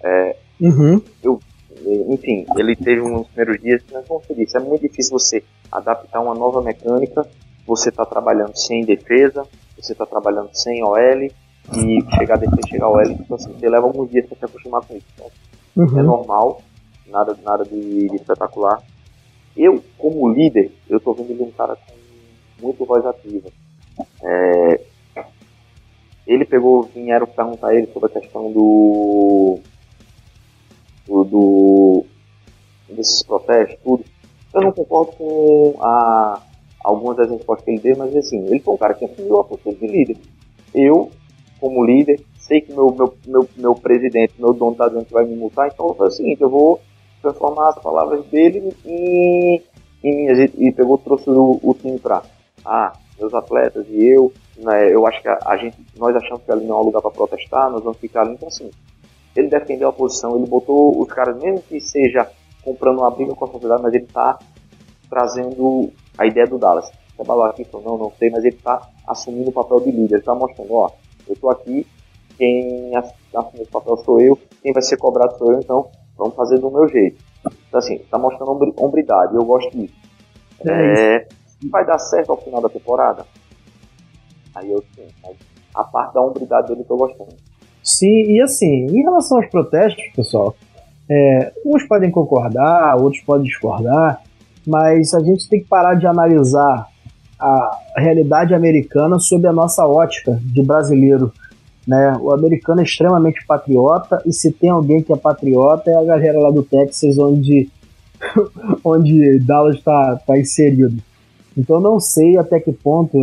É, 0.03 0.37
uhum. 0.61 1.01
Eu, 1.23 1.41
enfim, 1.85 2.47
ele 2.57 2.75
teve 2.77 3.01
uns 3.01 3.27
primeiros 3.29 3.63
dias, 3.63 3.83
mas 3.93 4.07
como 4.07 4.21
você 4.21 4.35
disse, 4.35 4.57
é 4.57 4.61
muito 4.61 4.83
difícil 4.83 5.19
você 5.19 5.43
adaptar 5.71 6.21
uma 6.21 6.35
nova 6.35 6.63
mecânica. 6.63 7.27
Você 7.67 7.89
está 7.89 8.07
trabalhando 8.07 8.57
sem 8.57 8.85
defesa, 8.85 9.45
você 9.77 9.93
está 9.93 10.07
trabalhando 10.07 10.51
sem 10.53 10.83
OL 10.83 11.29
e 11.75 12.05
chegar 12.17 12.35
a 12.35 12.39
defesa, 12.39 12.69
chegar 12.69 12.87
a 12.87 12.91
OL, 12.91 13.11
então 13.11 13.37
assim, 13.37 13.53
você 13.53 13.69
leva 13.69 13.87
alguns 13.87 14.11
dias 14.11 14.27
para 14.27 14.39
se 14.39 14.45
acostumar 14.45 14.83
com 14.83 14.97
isso. 14.97 15.07
Então, 15.15 15.31
uhum. 15.77 15.99
É 15.99 16.03
normal, 16.03 16.63
nada, 17.09 17.37
nada 17.43 17.65
de, 17.65 18.09
de 18.09 18.17
espetacular. 18.17 18.81
Eu, 19.57 19.83
como 19.99 20.33
líder, 20.33 20.71
eu 20.89 21.01
tô 21.01 21.13
vendo 21.13 21.31
ele 21.31 21.43
um 21.43 21.51
cara 21.51 21.77
com 21.77 22.65
muito 22.65 22.85
voz 22.85 23.05
ativa. 23.05 23.49
É, 24.23 24.81
ele 26.27 26.45
pegou, 26.45 26.83
vieram 26.83 27.27
perguntar 27.27 27.69
a 27.69 27.75
ele 27.75 27.87
sobre 27.93 28.11
a 28.11 28.21
questão 28.21 28.53
do, 28.53 29.61
do, 31.07 32.05
desses 32.89 33.23
protestos, 33.23 33.79
tudo. 33.83 34.05
Eu 34.55 34.61
não 34.63 34.73
concordo 34.73 35.13
com 35.13 35.75
a, 35.81 36.41
algumas 36.83 37.17
das 37.17 37.31
respostas 37.31 37.65
que 37.65 37.71
ele 37.73 37.81
deu, 37.81 37.97
mas 37.97 38.15
assim, 38.17 38.45
ele 38.47 38.61
foi 38.61 38.75
um 38.75 38.79
cara 38.79 38.95
que 38.95 39.05
assumiu 39.05 39.41
a 39.41 39.45
postura 39.45 39.77
de 39.77 39.87
líder. 39.87 40.17
Eu, 40.75 41.11
como 41.61 41.85
líder, 41.85 42.21
sei 42.39 42.61
que 42.61 42.73
meu, 42.73 42.95
meu, 42.95 43.15
meu, 43.27 43.49
meu 43.57 43.75
presidente, 43.75 44.35
meu 44.39 44.53
dono 44.53 44.77
tá 44.77 44.89
dizendo 44.89 45.07
vai 45.11 45.25
me 45.25 45.37
multar, 45.37 45.69
então 45.69 45.89
eu 45.89 45.95
falei 45.95 46.13
o 46.13 46.17
seguinte, 46.17 46.41
eu 46.41 46.51
vou 46.51 46.81
transformar 47.21 47.71
as 47.71 47.79
palavras 47.83 48.25
dele 48.27 48.73
em, 48.85 49.63
em 50.03 50.17
minhas 50.17 50.51
e 50.57 50.73
pegou 50.73 50.99
trouxe 50.99 51.29
o, 51.29 51.59
o 51.63 51.75
time 51.75 51.99
para 51.99 52.23
ah 52.65 52.93
meus 53.19 53.33
atletas 53.35 53.87
e 53.89 54.07
eu 54.07 54.33
né, 54.59 54.93
eu 54.93 55.07
acho 55.07 55.21
que 55.21 55.29
a, 55.29 55.39
a, 55.47 55.57
gente 55.57 55.77
nós 55.97 56.15
achamos 56.15 56.43
que 56.45 56.53
ali 56.53 56.67
não 56.67 56.77
é 56.77 56.81
um 56.81 56.85
lugar 56.85 57.03
para 57.03 57.11
protestar 57.11 57.71
nós 57.71 57.83
vamos 57.83 57.99
ficar 57.99 58.23
ali 58.23 58.35
então 58.35 58.49
assim 58.49 58.71
ele 59.37 59.49
defendeu 59.49 59.89
a 59.89 59.93
posição 59.93 60.37
ele 60.37 60.47
botou 60.47 61.01
os 61.01 61.09
caras 61.09 61.37
mesmo 61.41 61.61
que 61.63 61.81
seja 61.81 62.31
comprando 62.63 62.99
uma 62.99 63.11
briga 63.11 63.35
com 63.35 63.45
a 63.45 63.49
sociedade 63.49 63.83
mas 63.83 63.95
ele 63.95 64.05
está 64.05 64.39
trazendo 65.09 65.93
a 66.19 66.27
ideia 66.27 66.47
do 66.47 66.59
Dallas 66.59 66.91
trabalhou 67.17 67.45
aqui 67.45 67.65
falou 67.65 67.87
não 67.87 67.99
não 67.99 68.13
sei 68.19 68.31
mas 68.31 68.45
ele 68.45 68.57
está 68.57 68.89
assumindo 69.07 69.51
o 69.51 69.53
papel 69.53 69.81
de 69.81 69.91
líder 69.91 70.15
ele 70.15 70.21
está 70.21 70.35
mostrando 70.35 70.73
ó 70.73 70.91
eu 71.27 71.35
estou 71.35 71.51
aqui 71.51 71.87
quem 72.37 72.95
assume 72.97 73.63
o 73.63 73.69
papel 73.69 73.97
sou 73.99 74.21
eu 74.21 74.39
quem 74.63 74.73
vai 74.73 74.83
ser 74.83 74.97
cobrado 74.97 75.39
sou 75.39 75.53
eu 75.53 75.61
então 75.61 75.91
Vamos 76.17 76.35
fazer 76.35 76.59
do 76.59 76.71
meu 76.71 76.89
jeito. 76.89 77.23
Então, 77.69 77.79
assim, 77.79 77.99
tá 78.11 78.19
mostrando 78.19 78.75
hombridade, 78.79 79.35
eu 79.35 79.45
gosto 79.45 79.71
disso. 79.77 79.95
É, 80.65 81.17
é 81.17 81.29
vai 81.71 81.85
dar 81.85 81.99
certo 81.99 82.31
ao 82.31 82.41
final 82.41 82.61
da 82.61 82.69
temporada? 82.69 83.27
Aí 84.55 84.71
eu 84.71 84.83
sim, 84.95 85.07
a 85.75 85.85
parte 85.85 86.15
da 86.15 86.21
hombridade 86.23 86.69
dele 86.69 86.81
eu 86.81 86.85
tô 86.87 86.97
gostando. 86.97 87.37
Sim, 87.87 88.33
e 88.33 88.43
assim, 88.43 88.87
em 88.87 89.01
relação 89.01 89.39
aos 89.39 89.47
protestos, 89.49 90.03
pessoal, 90.17 90.57
é, 91.09 91.53
uns 91.65 91.87
podem 91.87 92.11
concordar, 92.11 92.97
outros 92.97 93.23
podem 93.23 93.47
discordar, 93.47 94.21
mas 94.67 95.15
a 95.15 95.21
gente 95.21 95.49
tem 95.49 95.61
que 95.61 95.69
parar 95.69 95.95
de 95.95 96.05
analisar 96.05 96.89
a 97.39 97.79
realidade 97.97 98.53
americana 98.55 99.21
sob 99.21 99.47
a 99.47 99.53
nossa 99.53 99.87
ótica 99.87 100.37
de 100.43 100.65
brasileiro. 100.65 101.33
Né? 101.87 102.19
O 102.21 102.33
americano 102.33 102.81
é 102.81 102.83
extremamente 102.83 103.47
patriota 103.47 104.21
e 104.27 104.33
se 104.33 104.51
tem 104.51 104.69
alguém 104.71 105.01
que 105.01 105.13
é 105.13 105.17
patriota 105.17 105.89
é 105.89 105.95
a 105.95 106.03
galera 106.03 106.41
lá 106.41 106.51
do 106.51 106.65
Texas, 106.65 107.17
onde 107.17 107.71
onde 108.83 109.39
Dallas 109.39 109.77
está 109.77 110.17
tá 110.27 110.37
inserido. 110.37 110.97
Então 111.57 111.81
não 111.81 111.99
sei 111.99 112.37
até 112.37 112.61
que 112.61 112.73
ponto, 112.73 113.17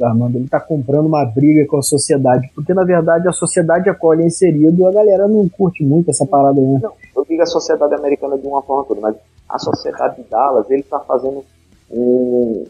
Armando, 0.00 0.36
ele 0.36 0.44
está 0.44 0.60
comprando 0.60 1.06
uma 1.06 1.24
briga 1.24 1.66
com 1.66 1.78
a 1.78 1.82
sociedade, 1.82 2.48
porque 2.54 2.72
na 2.72 2.84
verdade 2.84 3.28
a 3.28 3.32
sociedade 3.32 3.90
a 3.90 3.94
qual 3.94 4.14
ele 4.14 4.22
é 4.22 4.26
inserido, 4.26 4.86
a 4.86 4.92
galera 4.92 5.26
não 5.26 5.48
curte 5.48 5.82
muito 5.84 6.10
essa 6.10 6.24
parada, 6.24 6.60
né? 6.60 6.78
Não, 6.80 6.92
eu 7.16 7.24
digo 7.24 7.42
a 7.42 7.46
sociedade 7.46 7.94
americana 7.94 8.38
de 8.38 8.46
uma 8.46 8.62
forma 8.62 8.84
toda, 8.84 9.00
mas 9.00 9.16
a 9.48 9.58
sociedade 9.58 10.22
de 10.22 10.28
Dallas, 10.30 10.70
ele 10.70 10.82
está 10.82 11.00
fazendo 11.00 11.44
um... 11.90 12.64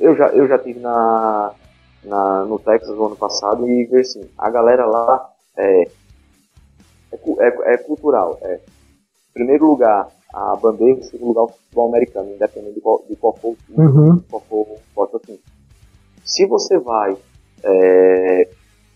Eu 0.00 0.16
já, 0.16 0.28
eu 0.28 0.48
já 0.48 0.58
tive 0.58 0.80
na, 0.80 1.52
na, 2.04 2.44
no 2.44 2.58
Texas 2.58 2.96
no 2.96 3.06
ano 3.06 3.16
passado 3.16 3.68
e 3.68 3.84
ver 3.84 4.00
assim, 4.00 4.22
a 4.38 4.48
galera 4.48 4.86
lá 4.86 5.28
é, 5.58 5.82
é, 5.82 7.18
é, 7.40 7.74
é 7.74 7.76
cultural. 7.78 8.38
É, 8.42 8.54
em 8.54 9.32
primeiro 9.34 9.66
lugar, 9.66 10.08
a 10.32 10.56
bandeira, 10.56 10.98
em 10.98 11.02
segundo 11.02 11.28
lugar, 11.28 11.44
o 11.44 11.48
futebol 11.48 11.88
americano, 11.88 12.30
independente 12.30 12.74
de 12.74 12.80
qual, 12.80 13.04
de 13.08 13.16
qual 13.16 13.36
for 13.36 13.52
o 13.52 13.56
time, 13.56 13.86
uhum. 13.86 14.20
qual 14.28 14.42
for, 14.42 14.66
qual 14.94 15.08
for 15.08 15.20
assim. 15.22 15.38
Se 16.24 16.44
você 16.46 16.78
vai 16.78 17.16
é, 17.62 18.48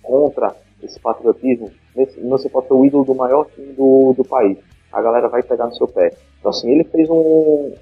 contra 0.02 0.54
esse 0.82 0.98
patriotismo, 0.98 1.70
você 2.28 2.48
pode 2.48 2.66
ser 2.66 2.74
o 2.74 2.84
ídolo 2.84 3.04
do 3.04 3.14
maior 3.14 3.46
time 3.54 3.72
do, 3.72 4.14
do 4.16 4.24
país. 4.24 4.58
A 4.92 5.00
galera 5.00 5.28
vai 5.28 5.42
pegar 5.42 5.66
no 5.66 5.74
seu 5.74 5.86
pé. 5.86 6.12
Então, 6.38 6.50
assim, 6.50 6.70
ele 6.70 6.84
fez 6.84 7.08
um. 7.10 7.72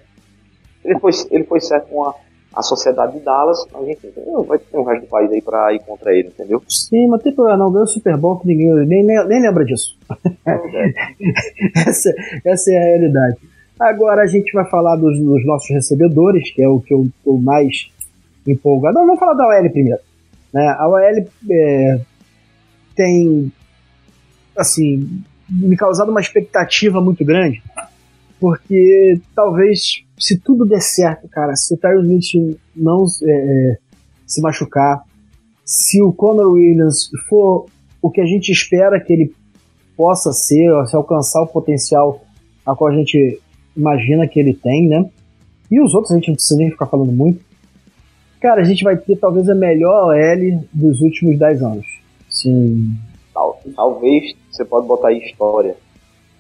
Ele 0.85 0.99
foi, 0.99 1.13
ele 1.31 1.45
foi 1.45 1.61
certo 1.61 1.89
com 1.89 2.05
a, 2.05 2.15
a 2.55 2.63
sociedade 2.63 3.19
de 3.19 3.21
Dallas, 3.21 3.65
mas 3.73 3.89
enfim, 3.89 4.09
não 4.27 4.43
vai 4.43 4.59
ter 4.59 4.77
um 4.77 4.85
resto 4.85 5.03
do 5.03 5.09
país 5.09 5.31
aí 5.31 5.43
pra 5.43 5.73
ir 5.73 5.81
contra 5.81 6.13
ele, 6.13 6.29
entendeu? 6.29 6.63
Sim, 6.69 7.09
mas 7.09 7.23
tem 7.23 7.33
problema, 7.33 7.59
não 7.59 7.71
ganhou 7.71 7.85
o 7.85 7.89
Super 7.89 8.17
Bowl 8.17 8.39
que 8.39 8.47
ninguém 8.47 8.73
nem, 8.87 9.05
nem, 9.05 9.43
lembra 9.43 9.65
disso. 9.65 9.97
É. 10.47 10.59
essa, 11.89 12.11
essa 12.45 12.71
é 12.73 12.77
a 12.79 12.85
realidade. 12.85 13.37
Agora 13.79 14.23
a 14.23 14.27
gente 14.27 14.53
vai 14.53 14.69
falar 14.69 14.97
dos, 14.97 15.19
dos 15.21 15.47
nossos 15.47 15.71
recebedores, 15.71 16.51
que 16.53 16.63
é 16.63 16.69
o 16.69 16.81
que 16.81 16.93
eu 16.93 17.05
estou 17.05 17.41
mais 17.41 17.91
empolgado. 18.47 18.97
Não, 18.97 19.07
vamos 19.07 19.21
falar 19.21 19.35
da 19.35 19.47
OL 19.47 19.71
primeiro. 19.71 20.01
Né? 20.53 20.67
A 20.79 20.89
OL 20.89 20.99
é, 20.99 22.01
tem, 22.97 23.53
assim, 24.57 25.23
me 25.49 25.77
causado 25.77 26.11
uma 26.11 26.21
expectativa 26.21 27.01
muito 27.01 27.25
grande, 27.25 27.63
porque 28.41 29.21
talvez, 29.35 30.05
se 30.19 30.39
tudo 30.39 30.67
der 30.67 30.81
certo, 30.81 31.29
cara, 31.29 31.55
se 31.57 31.75
o 31.75 31.77
Tyron 31.77 32.03
Mitch 32.03 32.35
não 32.75 33.05
é, 33.23 33.31
é, 33.31 33.79
se 34.27 34.41
machucar, 34.41 35.03
se 35.65 36.03
o 36.03 36.13
Conor 36.13 36.53
Williams 36.53 37.11
for 37.29 37.67
o 38.01 38.11
que 38.11 38.21
a 38.21 38.27
gente 38.27 38.51
espera 38.51 39.01
que 39.01 39.13
ele 39.13 39.35
possa 39.97 40.33
ser, 40.33 40.71
se 40.87 40.97
alcançar 40.97 41.43
o 41.43 41.47
potencial 41.47 42.23
a 42.65 42.75
qual 42.75 42.91
a 42.91 42.95
gente 42.95 43.41
imagina 43.77 44.27
que 44.29 44.39
ele 44.39 44.55
tem, 44.55 44.89
né? 44.89 45.09
E 45.71 45.81
os 45.81 45.95
outros 45.95 46.13
a 46.13 46.15
gente 46.15 46.29
não 46.29 46.35
precisa 46.35 46.59
nem 46.59 46.71
ficar 46.71 46.87
falando 46.87 47.13
muito. 47.13 47.45
Cara, 48.41 48.61
a 48.61 48.65
gente 48.65 48.85
vai 48.85 48.97
ter 48.97 49.17
talvez 49.17 49.49
a 49.49 49.55
melhor 49.55 50.15
OL 50.15 50.65
dos 50.73 51.01
últimos 51.01 51.39
10 51.39 51.63
anos. 51.63 51.87
Sim. 52.31 52.95
Talvez 53.75 54.35
você 54.51 54.65
pode 54.65 54.87
botar 54.87 55.09
aí 55.09 55.19
história. 55.19 55.77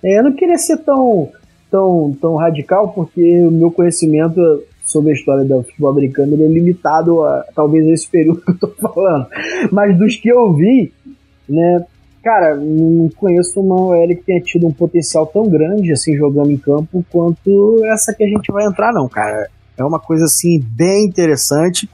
É, 0.03 0.19
eu 0.19 0.25
não 0.25 0.33
queria 0.33 0.57
ser 0.57 0.79
tão, 0.79 1.29
tão, 1.70 2.16
tão 2.20 2.37
radical, 2.37 2.88
porque 2.92 3.42
o 3.42 3.50
meu 3.50 3.70
conhecimento 3.70 4.40
sobre 4.85 5.11
a 5.11 5.14
história 5.14 5.44
do 5.44 5.62
futebol 5.62 5.90
americano 5.90 6.35
é 6.35 6.48
limitado 6.48 7.22
a 7.22 7.44
talvez 7.54 7.87
esse 7.87 8.09
período 8.09 8.40
que 8.44 8.50
eu 8.50 8.59
tô 8.59 8.68
falando. 8.68 9.26
Mas 9.70 9.96
dos 9.98 10.16
que 10.16 10.28
eu 10.28 10.52
vi, 10.54 10.92
né, 11.48 11.85
Cara, 12.22 12.57
não 12.57 13.09
conheço 13.16 13.61
uma 13.61 13.76
OL 13.76 14.09
que 14.09 14.16
tenha 14.16 14.40
tido 14.40 14.66
um 14.66 14.72
potencial 14.72 15.26
tão 15.26 15.48
grande, 15.48 15.92
assim, 15.92 16.16
jogando 16.16 16.50
em 16.50 16.59
campo, 16.59 17.04
quanto 17.11 17.83
essa 17.87 18.12
que 18.12 18.24
a 18.24 18.28
gente 18.28 18.50
vai 18.50 18.66
entrar, 18.66 18.92
não, 18.92 19.09
cara. 19.09 19.48
É 19.76 19.85
uma 19.85 20.00
coisa, 20.00 20.24
assim, 20.24 20.61
bem 20.61 21.07
interessante. 21.07 21.88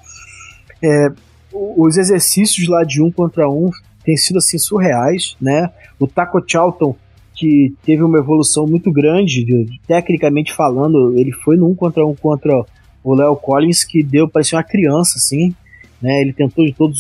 É, 0.83 1.13
os 1.53 1.97
exercícios 1.97 2.67
lá 2.67 2.83
de 2.83 3.03
um 3.03 3.13
contra 3.13 3.49
um 3.49 3.71
têm 4.05 4.17
sido, 4.17 4.39
assim, 4.39 4.59
surreais, 4.59 5.37
né? 5.41 5.71
O 6.01 6.09
Taco 6.09 6.43
Charlton, 6.47 6.97
que 7.35 7.75
teve 7.85 8.03
uma 8.03 8.19
evolução 8.19 8.67
muito 8.67 8.93
grande, 8.93 9.45
de, 9.45 9.81
tecnicamente 9.87 10.53
falando, 10.53 11.19
ele 11.19 11.33
foi 11.33 11.57
no 11.57 11.69
um 11.69 11.75
contra 11.75 12.07
um 12.07 12.15
contra 12.15 12.65
o 13.03 13.15
Léo 13.15 13.37
Collins, 13.37 13.85
que 13.85 14.03
deu, 14.03 14.29
parecia 14.29 14.57
uma 14.57 14.65
criança, 14.65 15.19
assim, 15.19 15.55
né? 16.01 16.21
Ele 16.21 16.33
tentou 16.33 16.65
de 16.65 16.73
todas 16.73 16.99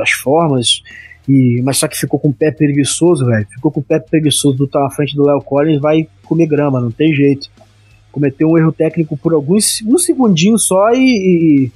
as 0.00 0.10
formas, 0.10 0.82
e, 1.28 1.60
mas 1.62 1.78
só 1.78 1.88
que 1.88 1.98
ficou 1.98 2.20
com 2.20 2.28
o 2.28 2.34
pé 2.34 2.50
preguiçoso, 2.50 3.26
velho. 3.26 3.46
Ficou 3.50 3.70
com 3.70 3.80
o 3.80 3.82
pé 3.82 3.98
preguiçoso 3.98 4.56
do 4.56 4.66
tá 4.66 4.80
na 4.80 4.90
frente 4.90 5.16
do 5.16 5.26
Léo 5.26 5.42
Collins, 5.42 5.80
vai 5.80 6.06
comer 6.24 6.46
grama, 6.46 6.80
não 6.80 6.90
tem 6.90 7.12
jeito. 7.12 7.50
Cometeu 8.12 8.48
um 8.48 8.56
erro 8.56 8.72
técnico 8.72 9.16
por 9.16 9.32
alguns 9.32 9.82
um 9.86 9.98
segundinho 9.98 10.56
só 10.56 10.92
e, 10.92 11.70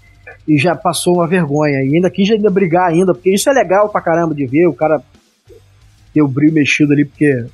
e, 0.47 0.55
e, 0.55 0.59
já 0.59 0.77
passou 0.77 1.17
uma 1.17 1.27
vergonha. 1.27 1.83
E 1.83 1.97
ainda 1.97 2.11
quis 2.11 2.31
ainda 2.31 2.49
brigar 2.49 2.91
ainda, 2.91 3.13
porque 3.13 3.35
isso 3.35 3.51
é 3.51 3.53
legal 3.53 3.89
pra 3.89 4.01
caramba 4.01 4.35
de 4.35 4.47
ver. 4.47 4.67
O 4.67 4.73
cara 4.73 5.03
ter 6.13 6.23
o 6.23 6.29
brilho 6.29 6.53
mexido 6.53 6.93
ali, 6.93 7.05
porque 7.05 7.47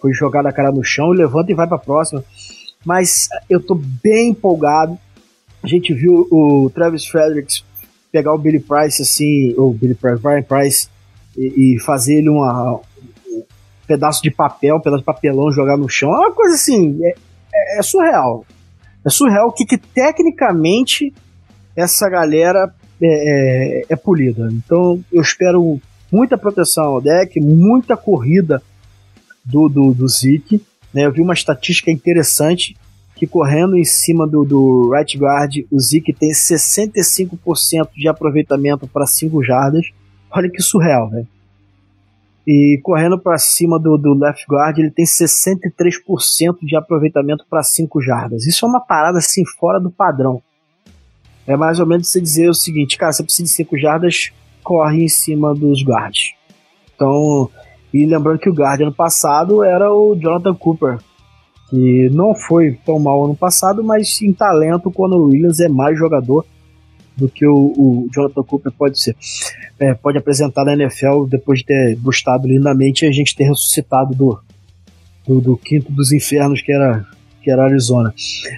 foi 0.00 0.12
jogado 0.12 0.46
a 0.46 0.52
cara 0.52 0.72
no 0.72 0.82
chão, 0.82 1.10
levanta 1.10 1.52
e 1.52 1.54
vai 1.54 1.66
pra 1.66 1.78
próxima. 1.78 2.24
Mas 2.84 3.28
eu 3.48 3.60
tô 3.60 3.74
bem 3.74 4.30
empolgado. 4.30 4.98
A 5.62 5.66
gente 5.66 5.92
viu 5.92 6.26
o 6.30 6.70
Travis 6.74 7.06
Fredericks 7.06 7.64
pegar 8.10 8.34
o 8.34 8.38
Billy 8.38 8.60
Price 8.60 9.02
assim, 9.02 9.54
ou 9.56 9.72
Billy 9.72 9.94
Price, 9.94 10.20
Brian 10.20 10.42
Price 10.42 10.88
e, 11.36 11.76
e 11.76 11.80
fazer 11.80 12.14
ele 12.18 12.28
uma, 12.28 12.80
um 13.28 13.42
pedaço 13.86 14.22
de 14.22 14.30
papel, 14.30 14.76
um 14.76 14.80
pedaço 14.80 15.00
de 15.00 15.06
papelão 15.06 15.52
jogar 15.52 15.76
no 15.76 15.88
chão. 15.88 16.10
É 16.10 16.18
uma 16.18 16.32
coisa 16.32 16.54
assim, 16.54 16.98
é, 17.02 17.14
é, 17.54 17.78
é 17.78 17.82
surreal. 17.82 18.44
É 19.04 19.10
surreal 19.10 19.52
que, 19.52 19.64
que 19.64 19.78
tecnicamente 19.78 21.12
essa 21.76 22.08
galera 22.08 22.72
é, 23.02 23.80
é, 23.80 23.84
é, 23.88 23.96
polida. 23.96 24.48
Então 24.52 25.02
eu 25.12 25.22
espero 25.22 25.80
muita 26.10 26.36
proteção 26.36 26.84
ao 26.84 27.00
deck, 27.00 27.40
muita 27.40 27.96
corrida 27.96 28.62
do, 29.44 29.68
do, 29.68 29.94
do 29.94 30.08
Zeke. 30.08 30.62
Né? 30.92 31.06
Eu 31.06 31.12
vi 31.12 31.20
uma 31.20 31.34
estatística 31.34 31.90
interessante 31.90 32.76
que 33.16 33.26
correndo 33.26 33.76
em 33.76 33.84
cima 33.84 34.26
do, 34.26 34.44
do 34.44 34.90
right 34.90 35.18
guard, 35.18 35.56
o 35.70 35.78
Zeke 35.78 36.12
tem 36.12 36.30
65% 36.30 37.90
de 37.94 38.08
aproveitamento 38.08 38.86
para 38.86 39.06
5 39.06 39.44
jardas 39.44 39.86
Olha 40.30 40.48
que 40.48 40.62
surreal, 40.62 41.10
velho. 41.10 41.26
E 42.46 42.80
correndo 42.82 43.18
para 43.18 43.36
cima 43.36 43.78
do, 43.78 43.98
do 43.98 44.14
left 44.14 44.44
guard, 44.48 44.78
ele 44.78 44.90
tem 44.90 45.04
63% 45.04 46.58
de 46.62 46.76
aproveitamento 46.76 47.44
para 47.50 47.62
5 47.62 48.00
jardas. 48.00 48.46
Isso 48.46 48.64
é 48.64 48.68
uma 48.68 48.80
parada 48.80 49.18
assim 49.18 49.44
fora 49.44 49.80
do 49.80 49.90
padrão. 49.90 50.42
É 51.46 51.56
mais 51.56 51.80
ou 51.80 51.86
menos 51.86 52.08
você 52.08 52.20
dizer 52.20 52.48
o 52.48 52.54
seguinte, 52.54 52.96
cara, 52.96 53.12
você 53.12 53.22
precisa 53.22 53.44
de 53.44 53.54
5 53.54 53.78
jardas, 53.78 54.30
corre 54.62 55.04
em 55.04 55.08
cima 55.08 55.54
dos 55.54 55.82
guards. 55.82 56.32
Então, 56.94 57.50
e 57.92 58.06
lembrando 58.06 58.38
que 58.38 58.48
o 58.48 58.54
guard 58.54 58.80
ano 58.80 58.94
passado 58.94 59.64
era 59.64 59.92
o 59.92 60.14
Jonathan 60.14 60.54
Cooper, 60.54 60.98
que 61.68 62.08
não 62.10 62.34
foi 62.34 62.78
tão 62.84 62.98
mal 62.98 63.24
ano 63.24 63.36
passado, 63.36 63.82
mas 63.82 64.20
em 64.22 64.32
talento 64.32 64.88
o 64.88 64.92
Conor 64.92 65.26
Williams 65.26 65.60
é 65.60 65.68
mais 65.68 65.98
jogador 65.98 66.44
do 67.16 67.28
que 67.28 67.46
o, 67.46 67.54
o 67.54 68.08
Jonathan 68.12 68.42
Cooper 68.42 68.72
pode 68.72 69.00
ser. 69.00 69.16
É, 69.78 69.94
pode 69.94 70.18
apresentar 70.18 70.64
na 70.64 70.72
NFL 70.72 71.26
depois 71.28 71.60
de 71.60 71.66
ter 71.66 71.96
gostado 71.96 72.48
lindamente 72.48 73.04
e 73.04 73.08
a 73.08 73.12
gente 73.12 73.36
ter 73.36 73.44
ressuscitado 73.44 74.14
do, 74.14 74.40
do, 75.26 75.40
do, 75.40 75.56
quinto 75.56 75.92
dos 75.92 76.12
infernos 76.12 76.62
que 76.62 76.72
era, 76.72 77.04
que 77.42 77.50
era 77.50 77.64
Arizona. 77.64 78.14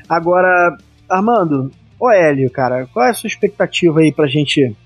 Agora, 0.09 0.77
Armando, 1.09 1.71
ô 1.99 2.11
Hélio, 2.11 2.51
cara, 2.51 2.87
qual 2.93 3.07
é 3.07 3.11
a 3.11 3.15
sua 3.15 3.29
expectativa 3.29 4.01
aí 4.01 4.13
pra 4.13 4.27
gente 4.27 4.77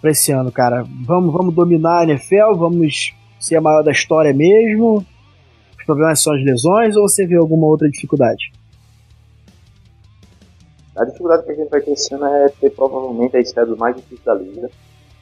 pra 0.00 0.10
esse 0.10 0.30
ano, 0.30 0.52
cara? 0.52 0.84
Vamos, 1.04 1.32
vamos 1.32 1.54
dominar 1.54 2.00
a 2.00 2.04
NFL? 2.04 2.54
Vamos 2.56 3.14
ser 3.38 3.56
a 3.56 3.60
maior 3.60 3.82
da 3.82 3.92
história 3.92 4.32
mesmo? 4.32 5.04
Os 5.78 5.84
problemas 5.84 6.22
são 6.22 6.34
as 6.34 6.42
lesões 6.44 6.96
ou 6.96 7.08
você 7.08 7.26
vê 7.26 7.36
alguma 7.36 7.66
outra 7.66 7.88
dificuldade? 7.88 8.52
A 10.96 11.04
dificuldade 11.04 11.44
que 11.44 11.52
a 11.52 11.54
gente 11.54 11.68
vai 11.68 11.80
ter 11.80 11.92
esse 11.92 12.12
ano 12.12 12.26
é 12.26 12.48
ter 12.60 12.70
provavelmente 12.70 13.36
a 13.36 13.40
estreia 13.40 13.66
dos 13.66 13.78
mais 13.78 13.94
difíceis 13.94 14.24
da 14.24 14.34
liga. 14.34 14.68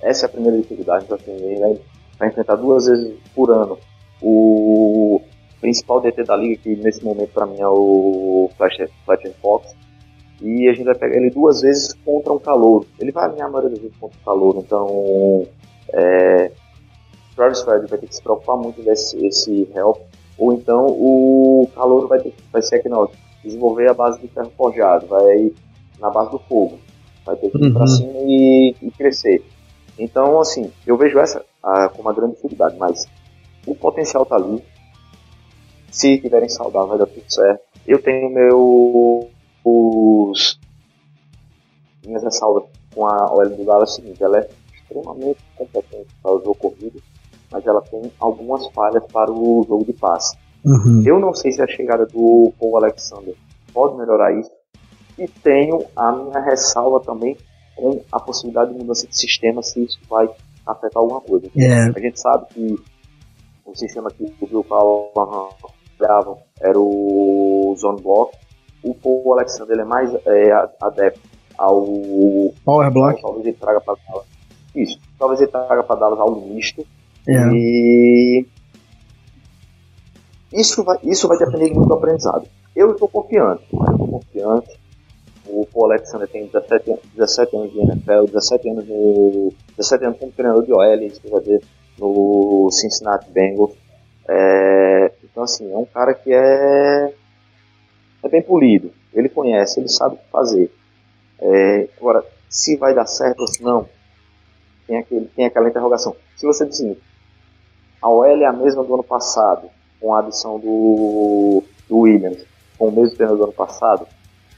Essa 0.01 0.25
é 0.25 0.27
a 0.27 0.31
primeira 0.31 0.57
dificuldade. 0.57 1.05
Então, 1.05 1.17
assim, 1.17 1.33
ele 1.33 1.61
vai, 1.61 1.81
vai 2.19 2.29
enfrentar 2.29 2.57
duas 2.57 2.87
vezes 2.87 3.14
por 3.35 3.51
ano 3.51 3.79
o 4.23 5.21
principal 5.61 6.01
DT 6.01 6.25
da 6.25 6.37
liga, 6.37 6.62
que 6.62 6.77
nesse 6.77 7.05
momento 7.05 7.31
para 7.33 7.47
mim 7.47 7.61
é 7.61 7.69
o 7.69 8.51
Fletcher 8.57 8.91
Fox. 9.43 9.75
E 10.41 10.69
a 10.69 10.73
gente 10.73 10.85
vai 10.85 10.95
pegar 10.95 11.17
ele 11.17 11.31
duas 11.31 11.61
vezes 11.61 11.95
contra 12.05 12.33
um 12.33 12.39
calor. 12.39 12.87
Ele 12.99 13.12
vai 13.12 13.25
alinhar 13.25 13.49
a 13.49 13.51
maioria 13.51 13.71
das 13.71 13.81
vezes 13.81 13.97
contra 13.99 14.19
um 14.19 14.25
calor. 14.25 14.57
Então, 14.59 15.47
é, 15.93 16.53
Travis 17.37 17.61
Fred 17.61 17.87
vai 17.87 17.99
ter 17.99 18.09
que 18.09 18.16
se 18.16 18.22
preocupar 18.22 18.57
muito 18.57 18.82
desse 18.82 19.24
esse 19.24 19.68
help. 19.74 19.99
Ou 20.39 20.53
então 20.53 20.87
o 20.87 21.70
calor 21.74 22.09
vai, 22.09 22.18
ter, 22.18 22.34
vai 22.51 22.62
ser 22.62 22.76
aqui, 22.76 22.89
não, 22.89 23.09
desenvolver 23.45 23.89
a 23.89 23.95
base 23.95 24.20
de 24.20 24.28
ferro 24.28 24.51
forjado, 24.57 25.07
vai 25.07 25.53
na 26.01 26.11
base 26.11 26.30
do 26.30 26.39
fogo. 26.41 26.78
Vai 27.24 27.37
ter 27.37 27.51
que 27.51 27.59
ir 27.59 27.68
uhum. 27.68 27.74
para 27.74 27.87
cima 27.87 28.12
e, 28.14 28.74
e, 28.82 28.91
crescer. 28.91 29.45
Então, 29.99 30.41
assim, 30.41 30.70
eu 30.87 30.97
vejo 30.97 31.18
essa 31.18 31.45
a, 31.62 31.89
como 31.89 32.03
uma 32.03 32.14
grande 32.14 32.34
dificuldade, 32.34 32.76
mas 32.78 33.07
o 33.66 33.74
potencial 33.74 34.24
tá 34.26 34.37
ali. 34.37 34.62
Se 35.91 36.18
tiverem 36.18 36.49
saudáveis, 36.49 36.91
vai 36.91 36.99
dar 36.99 37.07
tudo 37.07 37.32
certo. 37.32 37.62
Eu 37.87 38.03
tenho 38.03 38.30
meu. 38.30 39.30
Os. 39.64 40.61
Minhas 42.05 42.22
ressalvas 42.22 42.64
com 42.95 43.07
a 43.07 43.32
OL 43.32 43.49
do 43.49 43.64
Dallas 43.64 43.91
é 43.91 43.93
o 43.93 43.95
seguinte: 43.97 44.22
ela 44.22 44.39
é 44.39 44.49
extremamente 44.74 45.39
competente 45.57 46.09
para 46.22 46.32
o 46.32 46.39
jogo 46.39 46.55
corrido, 46.55 47.03
mas 47.51 47.66
ela 47.66 47.80
tem 47.82 48.11
algumas 48.18 48.66
falhas 48.68 49.05
para 49.12 49.30
o 49.30 49.64
jogo 49.66 49.84
de 49.84 49.92
passe. 49.92 50.36
Uhum. 50.64 51.03
Eu 51.07 51.18
não 51.18 51.32
sei 51.32 51.53
se 51.53 51.62
a 51.62 51.66
chegada 51.66 52.07
do 52.07 52.53
Paul 52.59 52.76
Alexander 52.76 53.34
pode 53.72 53.97
melhorar 53.97 54.36
isso. 54.38 54.51
E 55.18 55.26
tenho 55.28 55.84
a 55.94 56.12
minha 56.12 56.40
ressalva 56.40 57.01
também 57.01 57.36
com 57.76 58.03
a 58.11 58.18
possibilidade 58.18 58.72
de 58.72 58.78
mudança 58.78 59.07
de 59.07 59.16
sistema, 59.16 59.62
se 59.62 59.84
isso 59.84 59.99
vai 60.09 60.28
afetar 60.66 61.03
alguma 61.03 61.20
coisa. 61.20 61.49
Yeah. 61.55 61.92
É. 61.94 61.99
A 61.99 62.01
gente 62.01 62.20
sabe 62.20 62.47
que 62.53 62.76
o 63.64 63.74
sistema 63.74 64.11
que 64.11 64.24
o 64.40 64.47
Bill 64.47 64.64
Powell 64.64 65.11
grava 65.99 66.38
era 66.61 66.78
o 66.78 67.74
Zone 67.78 68.03
Block. 68.03 68.36
O 68.82 68.94
Paul 68.94 69.34
Alexander 69.34 69.72
ele 69.72 69.82
é 69.82 69.84
mais 69.84 70.14
é, 70.26 70.53
adepto 70.80 71.20
ao 71.59 71.84
Power 72.64 72.90
Block. 72.92 73.20
Talvez 73.20 73.47
ele 73.47 73.57
traga 73.57 73.80
para 73.80 73.97
Dallas. 74.07 74.26
Isso. 74.74 74.99
Talvez 75.18 75.40
ele 75.40 75.51
traga 75.51 75.82
para 75.82 75.97
Dallas 75.97 76.20
algo 76.20 76.47
misto. 76.47 76.86
É. 77.29 77.49
E 77.53 78.47
isso 80.53 80.85
vai, 80.85 80.99
isso 81.03 81.29
vai 81.29 81.39
depender 81.39 81.72
muito 81.72 81.89
do 81.89 81.95
aprendizado. 81.95 82.49
Eu 82.74 82.93
estou 82.93 83.09
confiante, 83.09 83.64
eu 83.72 83.93
estou 83.93 84.09
confiante. 84.09 84.81
O 85.49 85.66
Paul 85.66 85.87
Alexander 85.93 86.29
tem 86.29 86.47
17, 86.47 87.01
17 87.14 87.57
anos 87.57 87.72
de 87.72 87.79
NFL, 87.79 88.24
17 88.27 88.70
anos 88.70 88.89
no. 88.89 89.53
17 89.77 90.05
anos 90.05 90.18
como 90.18 90.33
treinador 90.33 90.64
de 90.64 90.72
OL, 90.72 91.03
isso 91.03 91.20
quer 91.20 91.61
no 91.99 92.68
Cincinnati 92.70 93.31
Bengals. 93.31 93.74
É, 94.29 95.12
então 95.22 95.43
assim, 95.45 95.70
é 95.70 95.77
um 95.77 95.85
cara 95.85 96.14
que 96.14 96.33
é, 96.33 97.14
é 98.22 98.29
bem 98.29 98.43
polido. 98.43 98.91
Ele 99.12 99.29
conhece, 99.29 99.81
ele 99.81 99.89
sabe 99.89 100.16
o 100.16 100.18
que 100.18 100.31
fazer. 100.31 100.70
É, 101.41 101.89
agora, 101.99 102.24
se 102.49 102.77
vai 102.77 102.95
dar 102.95 103.07
certo 103.07 103.41
ou 103.41 103.47
se 103.47 103.62
não, 103.62 103.89
tem, 104.87 104.99
aquele, 104.99 105.27
tem 105.27 105.47
aquela 105.47 105.68
interrogação. 105.68 106.16
Se 106.37 106.47
você 106.47 106.66
diz 106.66 106.81
assim, 106.81 106.97
a 108.01 108.09
OL 108.09 108.24
é 108.24 108.47
a 108.47 108.53
mesma 108.53 108.84
do 108.84 108.94
ano 108.94 109.03
passado, 109.03 109.68
com 110.01 110.14
a 110.14 110.20
adição 110.20 110.59
do, 110.59 111.62
do 111.88 111.99
Williams, 111.99 112.44
com 112.78 112.88
o 112.88 112.92
mesmo 112.92 113.16
treinador 113.16 113.38
do 113.38 113.44
ano 113.44 113.53
passado, 113.53 114.07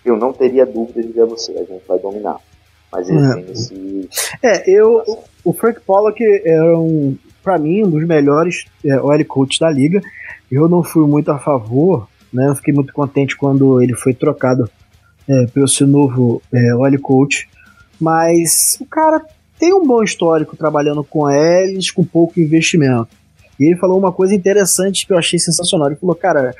eu 0.04 0.16
não 0.16 0.32
teria 0.32 0.64
dúvida 0.66 1.02
de 1.02 1.12
ver 1.12 1.26
você, 1.26 1.52
a 1.52 1.64
gente 1.64 1.86
vai 1.86 1.98
dominar. 1.98 2.38
Mas 2.90 3.08
ele 3.08 3.24
é. 3.24 3.34
tem 3.34 3.52
esse. 3.52 4.08
É, 4.42 4.70
eu. 4.70 5.02
O 5.44 5.52
Frank 5.52 5.80
Pollock 5.82 6.22
era 6.44 6.78
um, 6.78 7.16
pra 7.42 7.58
mim, 7.58 7.84
um 7.84 7.90
dos 7.90 8.06
melhores 8.06 8.64
é, 8.84 9.00
OL 9.00 9.24
coach 9.26 9.60
da 9.60 9.70
liga. 9.70 10.00
Eu 10.50 10.68
não 10.68 10.82
fui 10.82 11.06
muito 11.06 11.30
a 11.30 11.38
favor, 11.38 12.08
né? 12.32 12.48
Eu 12.48 12.54
fiquei 12.54 12.72
muito 12.72 12.92
contente 12.92 13.36
quando 13.36 13.82
ele 13.82 13.94
foi 13.94 14.14
trocado 14.14 14.68
é, 15.28 15.46
pelo 15.52 15.68
seu 15.68 15.86
novo 15.86 16.42
é, 16.52 16.74
OL 16.74 16.98
coach. 17.00 17.48
Mas 18.00 18.78
o 18.80 18.86
cara 18.86 19.22
tem 19.58 19.74
um 19.74 19.86
bom 19.86 20.02
histórico 20.02 20.56
trabalhando 20.56 21.04
com 21.04 21.28
eles 21.30 21.90
com 21.90 22.04
pouco 22.04 22.40
investimento. 22.40 23.08
E 23.58 23.64
ele 23.64 23.76
falou 23.76 23.98
uma 23.98 24.12
coisa 24.12 24.34
interessante 24.34 25.06
que 25.06 25.12
eu 25.12 25.18
achei 25.18 25.38
sensacional. 25.38 25.88
Ele 25.88 25.96
falou, 25.96 26.14
cara, 26.14 26.54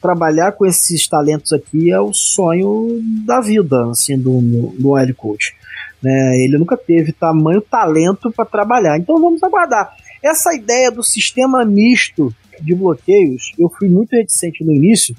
trabalhar 0.00 0.52
com 0.52 0.64
esses 0.66 1.08
talentos 1.08 1.52
aqui 1.52 1.90
é 1.90 2.00
o 2.00 2.12
sonho 2.12 3.00
da 3.26 3.40
vida, 3.40 3.90
assim, 3.90 4.18
do, 4.18 4.40
do 4.78 4.96
L 4.96 5.14
Coach. 5.14 5.54
Né? 6.02 6.44
Ele 6.44 6.58
nunca 6.58 6.76
teve 6.76 7.12
tamanho 7.12 7.60
talento 7.60 8.30
para 8.30 8.44
trabalhar. 8.44 8.98
Então 8.98 9.20
vamos 9.20 9.42
aguardar. 9.42 9.94
Essa 10.22 10.54
ideia 10.54 10.90
do 10.90 11.02
sistema 11.02 11.64
misto 11.64 12.34
de 12.60 12.74
bloqueios, 12.74 13.52
eu 13.58 13.68
fui 13.68 13.88
muito 13.88 14.12
reticente 14.12 14.64
no 14.64 14.72
início, 14.72 15.16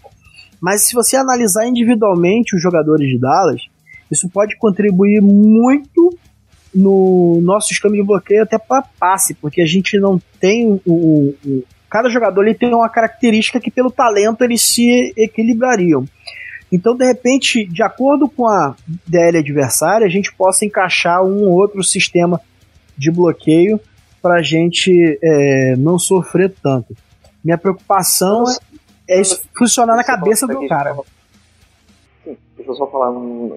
mas 0.62 0.88
se 0.88 0.94
você 0.94 1.18
analisar 1.18 1.68
individualmente 1.68 2.56
os 2.56 2.62
jogadores 2.62 3.10
de 3.10 3.20
Dallas, 3.20 3.62
isso 4.10 4.30
pode 4.30 4.58
contribuir 4.58 5.22
muito 5.22 6.18
no 6.76 7.40
nosso 7.42 7.72
esquema 7.72 7.96
de 7.96 8.04
bloqueio 8.04 8.44
até 8.44 8.60
para 8.60 8.84
passe, 9.00 9.34
porque 9.34 9.62
a 9.62 9.66
gente 9.66 9.98
não 9.98 10.22
tem 10.40 10.82
o, 10.86 11.34
o, 11.46 11.64
cada 11.90 12.10
jogador 12.10 12.46
ele 12.46 12.54
tem 12.54 12.74
uma 12.74 12.90
característica 12.90 13.60
que 13.60 13.72
pelo 13.72 13.90
talento 13.90 14.44
eles 14.44 14.62
se 14.62 15.14
equilibrariam. 15.16 16.06
Então, 16.70 16.94
de 16.94 17.06
repente, 17.06 17.66
de 17.66 17.82
acordo 17.82 18.28
com 18.28 18.48
a 18.48 18.76
DL 19.08 19.38
adversária, 19.38 20.06
a 20.06 20.10
gente 20.10 20.34
possa 20.36 20.66
encaixar 20.66 21.24
um 21.24 21.48
ou 21.48 21.54
outro 21.54 21.82
sistema 21.82 22.42
de 22.98 23.10
bloqueio 23.10 23.80
para 24.22 24.40
a 24.40 24.42
gente 24.42 25.18
é, 25.24 25.76
não 25.78 25.98
sofrer 25.98 26.54
tanto. 26.62 26.94
Minha 27.42 27.58
preocupação 27.58 28.44
é, 29.08 29.18
é 29.18 29.22
isso 29.22 29.42
funcionar 29.56 29.96
na 29.96 30.04
cabeça 30.04 30.46
do 30.46 30.68
cara. 30.68 30.96
Sim, 32.26 32.36
deixa 32.58 32.72
eu 32.72 32.76
só 32.76 32.88
falar, 32.88 33.12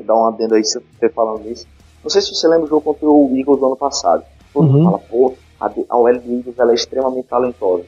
dar 0.05 0.15
um 0.15 0.27
adendo 0.29 0.55
aí, 0.55 0.63
você 0.63 1.09
falando 1.09 1.51
isso. 1.51 1.67
Não 2.09 2.11
sei 2.11 2.23
se 2.23 2.35
você 2.35 2.49
lembra 2.49 2.65
do 2.65 2.71
jogo 2.71 2.81
contra 2.81 3.07
o 3.07 3.37
Eagles 3.37 3.61
do 3.61 3.67
ano 3.67 3.77
passado. 3.77 4.25
Todo 4.55 4.65
mundo 4.65 4.79
uhum. 4.79 4.85
fala, 4.85 4.99
pô, 4.99 5.35
a, 5.61 5.67
a 5.91 5.97
OL 5.99 6.19
do 6.19 6.33
Eagles 6.39 6.59
ela 6.59 6.71
é 6.71 6.75
extremamente 6.75 7.29
talentosa. 7.29 7.85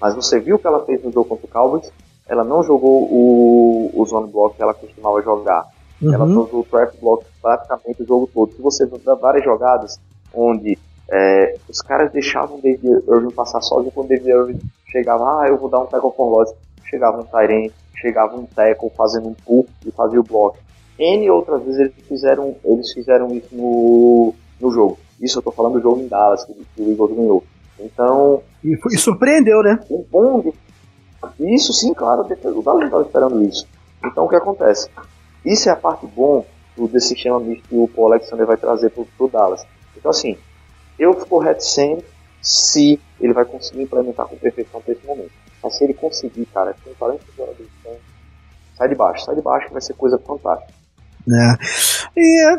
Mas 0.00 0.14
você 0.14 0.38
viu 0.38 0.54
o 0.54 0.58
que 0.60 0.66
ela 0.68 0.84
fez 0.84 1.02
no 1.02 1.10
jogo 1.10 1.30
contra 1.30 1.44
o 1.44 1.48
Cowboys? 1.48 1.92
Ela 2.28 2.44
não 2.44 2.62
jogou 2.62 3.02
o, 3.12 3.90
o 3.92 4.06
zone 4.06 4.30
block 4.30 4.54
que 4.54 4.62
ela 4.62 4.72
costumava 4.72 5.20
jogar. 5.22 5.66
Uhum. 6.00 6.14
Ela 6.14 6.24
usou 6.24 6.60
o 6.60 6.66
trap 6.70 6.96
block 7.00 7.26
praticamente 7.42 8.00
o 8.00 8.06
jogo 8.06 8.30
todo. 8.32 8.52
Se 8.52 8.62
você 8.62 8.86
ver 8.86 9.00
várias 9.16 9.42
jogadas 9.42 9.98
onde 10.32 10.78
é, 11.10 11.56
os 11.68 11.82
caras 11.82 12.12
deixavam 12.12 12.58
o 12.58 12.62
David 12.62 13.02
Irving 13.08 13.32
passar 13.32 13.60
sozinho, 13.60 13.90
quando 13.90 14.06
o 14.06 14.08
David 14.10 14.30
Irving 14.30 14.60
chegava, 14.86 15.24
ah, 15.24 15.48
eu 15.48 15.56
vou 15.58 15.68
dar 15.68 15.80
um 15.80 15.86
tackle 15.86 16.12
for 16.16 16.30
loss, 16.30 16.54
chegava 16.88 17.20
um 17.20 17.24
Tyrant, 17.24 17.72
chegava 17.96 18.36
um 18.36 18.46
tackle 18.46 18.92
fazendo 18.96 19.26
um 19.26 19.34
pull 19.34 19.66
e 19.84 19.90
fazia 19.90 20.20
o 20.20 20.22
block. 20.22 20.56
N 20.98 21.30
outras 21.30 21.62
vezes 21.62 21.80
eles 21.80 21.94
fizeram, 22.08 22.56
eles 22.64 22.92
fizeram 22.92 23.32
isso 23.34 23.48
no, 23.52 24.34
no 24.60 24.70
jogo. 24.72 24.98
Isso 25.20 25.38
eu 25.38 25.42
tô 25.42 25.52
falando 25.52 25.74
do 25.74 25.80
jogo 25.80 26.00
em 26.00 26.08
Dallas, 26.08 26.44
que, 26.44 26.52
que 26.52 26.82
o 26.82 26.90
Eagles 26.90 27.16
ganhou. 27.16 27.44
Então. 27.78 28.42
E, 28.64 28.76
foi, 28.76 28.94
e 28.94 28.98
surpreendeu, 28.98 29.62
né? 29.62 29.78
Um 29.88 30.04
bom. 30.10 30.52
Isso 31.38 31.72
sim, 31.72 31.94
claro, 31.94 32.22
o 32.22 32.62
Dallas 32.62 32.84
estava 32.84 33.02
esperando 33.02 33.42
isso. 33.44 33.66
Então 34.04 34.24
o 34.24 34.28
que 34.28 34.36
acontece? 34.36 34.88
Isso 35.44 35.68
é 35.68 35.72
a 35.72 35.76
parte 35.76 36.06
bom 36.06 36.44
do, 36.76 36.88
desse 36.88 37.08
sistema 37.08 37.38
misto 37.38 37.68
que 37.68 37.76
o 37.76 37.88
Paul 37.88 38.12
Alexander 38.12 38.46
vai 38.46 38.56
trazer 38.56 38.90
pro, 38.90 39.06
pro 39.16 39.28
Dallas. 39.28 39.64
Então 39.96 40.10
assim, 40.10 40.36
eu 40.98 41.14
fico 41.14 41.38
reticente 41.38 42.04
se 42.42 43.00
ele 43.20 43.32
vai 43.32 43.44
conseguir 43.44 43.82
implementar 43.82 44.26
com 44.26 44.36
perfeição 44.36 44.80
para 44.80 44.92
esse 44.92 45.06
momento. 45.06 45.32
Mas 45.62 45.76
se 45.76 45.84
ele 45.84 45.94
conseguir, 45.94 46.46
cara, 46.46 46.74
com 46.84 46.94
40 46.94 47.24
jogadores, 47.36 47.66
então, 47.80 47.92
sai 48.76 48.88
de 48.88 48.94
baixo, 48.94 49.24
sai 49.24 49.34
de 49.34 49.42
baixo, 49.42 49.72
vai 49.72 49.82
ser 49.82 49.94
coisa 49.94 50.18
fantástica 50.18 50.77
né? 51.28 51.56
E 52.16 52.58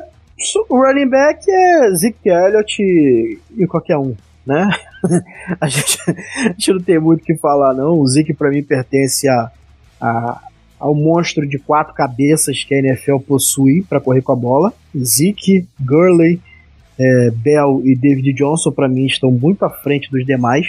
o 0.69 0.77
running 0.77 1.09
back 1.09 1.43
é 1.49 1.93
Zeke 1.95 2.29
Elliott 2.29 2.81
e, 2.81 3.67
qualquer 3.67 3.97
um, 3.97 4.15
né? 4.45 4.69
a, 5.59 5.67
gente, 5.67 5.97
a 6.07 6.49
gente 6.49 6.73
não 6.73 6.79
tem 6.79 6.99
muito 6.99 7.21
o 7.21 7.25
que 7.25 7.35
falar, 7.35 7.73
não. 7.73 7.99
O 7.99 8.07
Zeke, 8.07 8.33
para 8.33 8.49
mim, 8.49 8.63
pertence 8.63 9.27
a, 9.27 9.51
a, 9.99 10.41
ao 10.79 10.95
monstro 10.95 11.47
de 11.47 11.57
quatro 11.57 11.93
cabeças 11.93 12.63
que 12.63 12.73
a 12.73 12.79
NFL 12.79 13.17
possui 13.27 13.83
para 13.83 13.99
correr 13.99 14.21
com 14.21 14.31
a 14.31 14.35
bola. 14.35 14.73
Zeke, 14.95 15.67
Gurley, 15.79 16.39
é, 16.97 17.31
Bell 17.31 17.81
e 17.83 17.95
David 17.95 18.33
Johnson, 18.33 18.71
para 18.71 18.87
mim, 18.87 19.05
estão 19.05 19.31
muito 19.31 19.65
à 19.65 19.69
frente 19.69 20.09
dos 20.11 20.25
demais. 20.25 20.67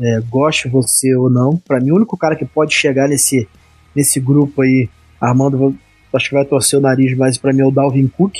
É, 0.00 0.20
goste 0.30 0.68
você 0.68 1.14
ou 1.16 1.28
não, 1.28 1.56
para 1.56 1.80
mim, 1.80 1.90
o 1.90 1.96
único 1.96 2.16
cara 2.16 2.36
que 2.36 2.44
pode 2.44 2.72
chegar 2.72 3.08
nesse, 3.08 3.48
nesse 3.94 4.20
grupo 4.20 4.62
aí, 4.62 4.88
Armando 5.20 5.76
acho 6.12 6.28
que 6.28 6.34
vai 6.34 6.44
torcer 6.44 6.78
o 6.78 6.82
nariz 6.82 7.16
mais 7.16 7.36
para 7.38 7.52
mim 7.52 7.62
é 7.62 7.66
o 7.66 7.70
Dalvin 7.70 8.08
Cook, 8.08 8.34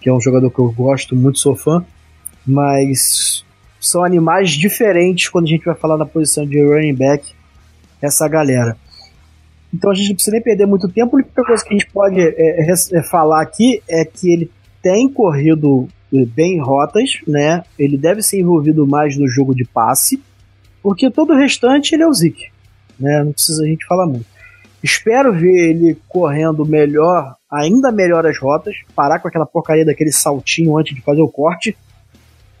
que 0.00 0.08
é 0.08 0.12
um 0.12 0.20
jogador 0.20 0.50
que 0.50 0.58
eu 0.58 0.70
gosto 0.72 1.16
muito, 1.16 1.38
sou 1.38 1.56
fã, 1.56 1.84
mas 2.46 3.44
são 3.80 4.04
animais 4.04 4.50
diferentes 4.50 5.28
quando 5.28 5.46
a 5.46 5.48
gente 5.48 5.64
vai 5.64 5.74
falar 5.74 5.96
na 5.96 6.06
posição 6.06 6.46
de 6.46 6.62
running 6.62 6.94
back, 6.94 7.32
essa 8.00 8.28
galera. 8.28 8.76
Então 9.72 9.90
a 9.90 9.94
gente 9.94 10.08
não 10.08 10.14
precisa 10.14 10.32
nem 10.32 10.42
perder 10.42 10.66
muito 10.66 10.88
tempo, 10.88 11.16
a 11.16 11.18
única 11.18 11.44
coisa 11.44 11.64
que 11.64 11.74
a 11.74 11.78
gente 11.78 11.90
pode 11.90 12.20
é, 12.20 12.32
é, 12.38 12.72
é 12.72 13.02
falar 13.02 13.42
aqui 13.42 13.82
é 13.88 14.04
que 14.04 14.32
ele 14.32 14.50
tem 14.82 15.08
corrido 15.08 15.88
bem 16.12 16.60
rotas, 16.60 17.18
né? 17.26 17.64
Ele 17.78 17.96
deve 17.96 18.22
ser 18.22 18.40
envolvido 18.40 18.86
mais 18.86 19.16
no 19.16 19.26
jogo 19.26 19.54
de 19.54 19.64
passe, 19.64 20.22
porque 20.82 21.10
todo 21.10 21.32
o 21.32 21.36
restante 21.36 21.94
ele 21.94 22.04
é 22.04 22.06
o 22.06 22.12
Zeke, 22.12 22.50
né? 23.00 23.24
Não 23.24 23.32
precisa 23.32 23.64
a 23.64 23.66
gente 23.66 23.84
falar 23.86 24.06
muito. 24.06 24.26
Espero 24.84 25.32
ver 25.32 25.70
ele 25.70 25.96
correndo 26.06 26.62
melhor, 26.66 27.36
ainda 27.50 27.90
melhor 27.90 28.26
as 28.26 28.38
rotas, 28.38 28.76
parar 28.94 29.18
com 29.18 29.26
aquela 29.26 29.46
porcaria 29.46 29.82
daquele 29.82 30.12
saltinho 30.12 30.76
antes 30.76 30.94
de 30.94 31.00
fazer 31.00 31.22
o 31.22 31.28
corte. 31.28 31.74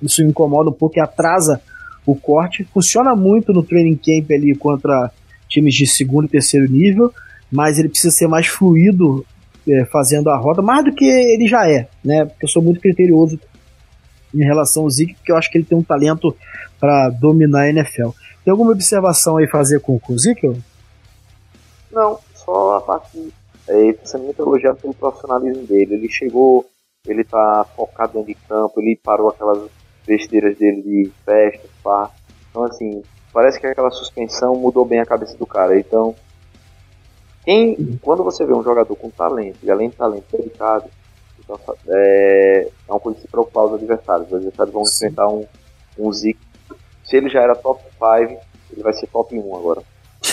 Isso 0.00 0.24
me 0.24 0.30
incomoda 0.30 0.70
um 0.70 0.72
pouco 0.72 0.96
e 0.96 1.02
atrasa 1.02 1.60
o 2.06 2.16
corte. 2.16 2.64
Funciona 2.72 3.14
muito 3.14 3.52
no 3.52 3.62
training 3.62 3.96
camp 3.96 4.30
ali 4.30 4.54
contra 4.56 5.10
times 5.50 5.74
de 5.74 5.86
segundo 5.86 6.24
e 6.24 6.30
terceiro 6.30 6.66
nível, 6.66 7.12
mas 7.52 7.78
ele 7.78 7.90
precisa 7.90 8.10
ser 8.10 8.26
mais 8.26 8.46
fluido 8.46 9.22
é, 9.68 9.84
fazendo 9.84 10.30
a 10.30 10.36
rota, 10.38 10.62
mais 10.62 10.82
do 10.82 10.94
que 10.94 11.04
ele 11.04 11.46
já 11.46 11.68
é, 11.68 11.88
né? 12.02 12.24
Porque 12.24 12.46
eu 12.46 12.48
sou 12.48 12.62
muito 12.62 12.80
criterioso 12.80 13.38
em 14.34 14.42
relação 14.42 14.84
ao 14.84 14.90
Zeke, 14.90 15.12
porque 15.12 15.30
eu 15.30 15.36
acho 15.36 15.50
que 15.50 15.58
ele 15.58 15.66
tem 15.66 15.76
um 15.76 15.82
talento 15.82 16.34
para 16.80 17.10
dominar 17.10 17.64
a 17.64 17.68
NFL. 17.68 18.08
Tem 18.42 18.50
alguma 18.50 18.72
observação 18.72 19.36
aí 19.36 19.46
fazer 19.46 19.80
com, 19.80 20.00
o 20.08 20.18
Zeke? 20.18 20.50
Não, 21.94 22.18
só 22.34 22.76
a 22.76 22.80
parte. 22.80 23.32
É, 23.68 23.78
ele 23.78 23.90
está 23.90 24.06
sendo 24.06 24.24
muito 24.24 24.42
elogiado 24.42 24.78
pelo 24.78 24.94
profissionalismo 24.94 25.64
dele. 25.66 25.94
Ele 25.94 26.08
chegou, 26.08 26.66
ele 27.06 27.22
está 27.22 27.64
focado 27.76 28.14
dentro 28.14 28.26
de 28.26 28.34
campo, 28.46 28.80
ele 28.80 29.00
parou 29.02 29.28
aquelas 29.28 29.70
besteiras 30.06 30.58
dele 30.58 30.82
de 30.82 31.12
festa, 31.24 31.68
pá. 31.82 32.10
Então, 32.50 32.64
assim, 32.64 33.02
parece 33.32 33.58
que 33.58 33.66
aquela 33.66 33.90
suspensão 33.90 34.54
mudou 34.56 34.84
bem 34.84 35.00
a 35.00 35.06
cabeça 35.06 35.36
do 35.36 35.46
cara. 35.46 35.78
Então, 35.78 36.14
quem, 37.44 37.98
quando 38.02 38.24
você 38.24 38.44
vê 38.44 38.52
um 38.52 38.62
jogador 38.62 38.94
com 38.96 39.08
talento, 39.10 39.58
e 39.62 39.70
além 39.70 39.88
de 39.88 39.96
talento 39.96 40.24
dedicado, 40.36 40.90
então, 41.38 41.58
é, 41.88 42.68
é 42.88 42.92
uma 42.92 42.98
coisa 43.00 43.16
de 43.16 43.22
se 43.22 43.30
preocupar 43.30 43.66
os 43.66 43.74
adversários. 43.74 44.28
Os 44.28 44.34
adversários 44.34 44.74
vão 44.74 44.84
Sim. 44.84 45.06
enfrentar 45.06 45.28
um, 45.28 45.46
um 45.98 46.12
Zeke. 46.12 46.40
Se 47.04 47.16
ele 47.16 47.28
já 47.28 47.40
era 47.40 47.54
top 47.54 47.82
5, 47.82 48.40
ele 48.72 48.82
vai 48.82 48.92
ser 48.94 49.06
top 49.08 49.38
1 49.38 49.56
agora. 49.56 49.82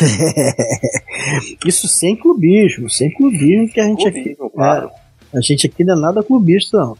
Isso 1.66 1.88
sem 1.88 2.16
clubismo, 2.16 2.90
sem 2.90 3.12
clubismo 3.14 3.70
que 3.70 3.80
a 3.80 3.86
gente 3.86 4.04
clubismo, 4.04 4.46
aqui. 4.46 4.56
Claro. 4.56 4.92
É, 5.34 5.38
a 5.38 5.42
gente 5.42 5.68
aqui 5.68 5.84
não 5.84 5.98
é 5.98 6.00
nada 6.00 6.24
clubista, 6.24 6.78
não. 6.78 6.98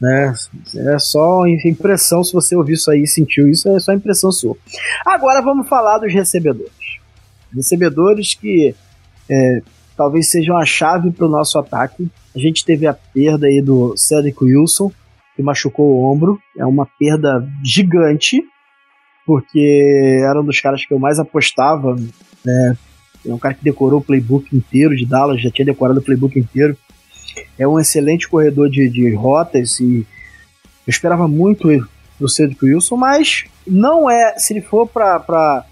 Né? 0.00 0.34
É 0.74 0.98
só 0.98 1.46
impressão, 1.46 2.22
se 2.22 2.32
você 2.32 2.54
ouviu 2.54 2.74
isso 2.74 2.90
aí 2.90 3.02
e 3.02 3.06
sentiu 3.06 3.48
isso, 3.48 3.68
é 3.68 3.80
só 3.80 3.92
impressão 3.92 4.30
sua. 4.30 4.56
Agora 5.06 5.40
vamos 5.40 5.68
falar 5.68 5.98
dos 5.98 6.12
recebedores. 6.12 6.72
Recebedores 7.54 8.34
que 8.34 8.74
é, 9.30 9.62
talvez 9.96 10.30
sejam 10.30 10.56
a 10.56 10.64
chave 10.64 11.10
para 11.10 11.26
o 11.26 11.30
nosso 11.30 11.58
ataque. 11.58 12.08
A 12.34 12.38
gente 12.38 12.64
teve 12.64 12.86
a 12.86 12.94
perda 12.94 13.46
aí 13.46 13.62
do 13.62 13.96
Cedric 13.96 14.42
Wilson, 14.44 14.92
que 15.34 15.42
machucou 15.42 15.86
o 15.86 16.04
ombro. 16.04 16.38
É 16.58 16.66
uma 16.66 16.86
perda 16.98 17.46
gigante, 17.64 18.42
porque 19.24 20.20
era 20.22 20.40
um 20.40 20.44
dos 20.44 20.60
caras 20.60 20.84
que 20.84 20.92
eu 20.92 20.98
mais 20.98 21.18
apostava. 21.18 21.96
Né? 22.46 22.76
É 23.26 23.34
um 23.34 23.38
cara 23.38 23.54
que 23.54 23.64
decorou 23.64 23.98
o 23.98 24.04
playbook 24.04 24.56
inteiro 24.56 24.94
de 24.94 25.04
Dallas, 25.04 25.42
já 25.42 25.50
tinha 25.50 25.66
decorado 25.66 25.98
o 25.98 26.02
playbook 26.02 26.38
inteiro. 26.38 26.76
É 27.58 27.66
um 27.66 27.78
excelente 27.78 28.28
corredor 28.28 28.70
de, 28.70 28.88
de 28.88 29.12
rotas 29.14 29.80
e 29.80 30.06
eu 30.86 30.90
esperava 30.90 31.26
muito 31.26 31.68
do 32.18 32.28
Cedric 32.28 32.64
Wilson, 32.64 32.96
mas 32.96 33.44
não 33.66 34.08
é, 34.08 34.38
se 34.38 34.54
ele 34.54 34.62
for 34.62 34.86
para 34.86 35.64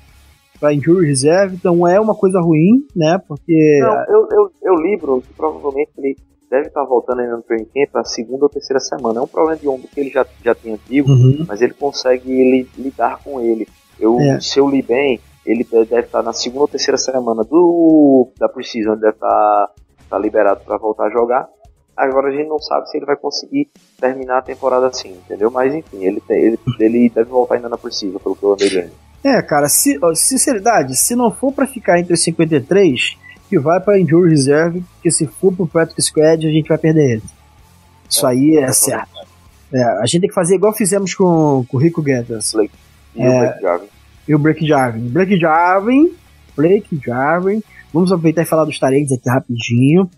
para 0.61 0.73
injury 0.73 1.07
reserve, 1.07 1.57
então 1.57 1.87
é 1.87 2.01
uma 2.01 2.15
coisa 2.15 2.41
ruim, 2.41 2.87
né? 2.95 3.21
Porque. 3.27 3.81
Não, 3.83 4.15
eu, 4.15 4.29
eu, 4.31 4.53
eu 4.63 4.75
li, 4.77 4.97
Bruno, 4.97 5.21
que 5.21 5.35
provavelmente 5.35 5.91
ele 5.99 6.17
deve 6.51 6.69
estar 6.69 6.85
voltando 6.85 7.21
ainda 7.21 7.37
no 7.37 7.43
training 7.43 7.67
camp 7.67 7.91
para 7.91 8.01
a 8.03 8.05
segunda 8.05 8.45
ou 8.45 8.49
terceira 8.49 8.81
semana. 8.81 9.19
É 9.19 9.23
um 9.23 9.27
problema 9.27 9.59
de 9.59 9.69
ombro 9.69 9.89
que 9.93 10.01
ele 10.01 10.11
já, 10.11 10.25
já 10.43 10.55
tinha 10.55 10.75
antigo, 10.75 11.11
uhum. 11.11 11.45
mas 11.47 11.61
ele 11.61 11.75
consegue 11.75 12.31
li, 12.31 12.69
lidar 12.79 13.21
com 13.23 13.41
ele. 13.41 13.67
Eu, 13.99 14.19
é. 14.21 14.41
Se 14.41 14.59
eu 14.59 14.69
li 14.69 14.81
bem, 14.81 15.21
ele 15.45 15.65
deve 15.65 16.01
estar 16.01 16.23
na 16.23 16.33
segunda 16.33 16.63
ou 16.63 16.69
terceira 16.69 16.97
semana 16.97 17.43
do 17.45 18.29
da 18.39 18.49
Precision, 18.49 18.97
deve 18.97 19.15
estar, 19.15 19.71
estar 20.01 20.19
liberado 20.19 20.61
para 20.65 20.79
voltar 20.79 21.07
a 21.07 21.11
jogar. 21.11 21.49
Agora 21.97 22.29
a 22.29 22.33
gente 22.33 22.49
não 22.49 22.59
sabe 22.59 22.89
se 22.91 22.97
ele 22.97 23.07
vai 23.07 23.17
conseguir 23.17 23.71
terminar 24.01 24.39
a 24.39 24.43
temporada 24.43 24.89
assim, 24.89 25.11
entendeu? 25.13 25.51
Mas 25.51 25.75
enfim, 25.75 26.05
ele, 26.05 26.23
ele, 26.29 26.59
ele 26.81 27.09
deve 27.09 27.31
voltar 27.31 27.57
ainda 27.57 27.69
na 27.69 27.79
Precision, 27.79 28.19
pelo 28.19 28.35
que 28.35 28.43
eu 28.43 28.53
andei 28.53 28.69
vendo. 28.69 28.93
É, 29.23 29.41
cara, 29.41 29.69
se, 29.69 29.99
sinceridade, 30.15 30.97
se 30.97 31.15
não 31.15 31.31
for 31.31 31.53
para 31.53 31.67
ficar 31.67 31.99
entre 31.99 32.13
os 32.13 32.23
53, 32.23 33.17
que 33.49 33.59
vai 33.59 33.81
para 33.81 33.99
Injury 33.99 34.31
Reserve, 34.31 34.85
porque 34.95 35.11
se 35.11 35.27
for 35.27 35.55
pro 35.55 35.67
Practice 35.67 36.09
Squad, 36.09 36.47
a 36.47 36.51
gente 36.51 36.69
vai 36.69 36.77
perder 36.77 37.13
ele. 37.13 37.23
Isso 38.09 38.27
é, 38.27 38.31
aí 38.31 38.57
é, 38.57 38.63
é 38.63 38.73
certo. 38.73 39.15
É, 39.73 39.83
a 39.83 40.07
gente 40.07 40.21
tem 40.21 40.29
que 40.29 40.35
fazer 40.35 40.57
igual 40.57 40.73
fizemos 40.73 41.15
com, 41.15 41.65
com 41.69 41.77
o 41.77 41.81
Rico 41.81 42.03
Gathers. 42.03 42.53
E 42.55 43.23
é, 43.23 43.29
o 43.29 43.39
Blake 43.39 43.63
Jarvin. 43.63 43.94
E 44.27 44.35
o 44.35 44.39
Blake 44.39 44.67
Jarvin. 44.67 45.09
Blake 45.09 45.39
Jarvin, 45.39 46.11
Blake 46.57 47.01
Jarvin. 47.05 47.63
Vamos 47.93 48.11
aproveitar 48.11 48.43
e 48.43 48.47
falar 48.47 48.65
dos 48.65 48.79
talentos 48.79 49.13
aqui 49.13 49.29
rapidinho. 49.29 50.09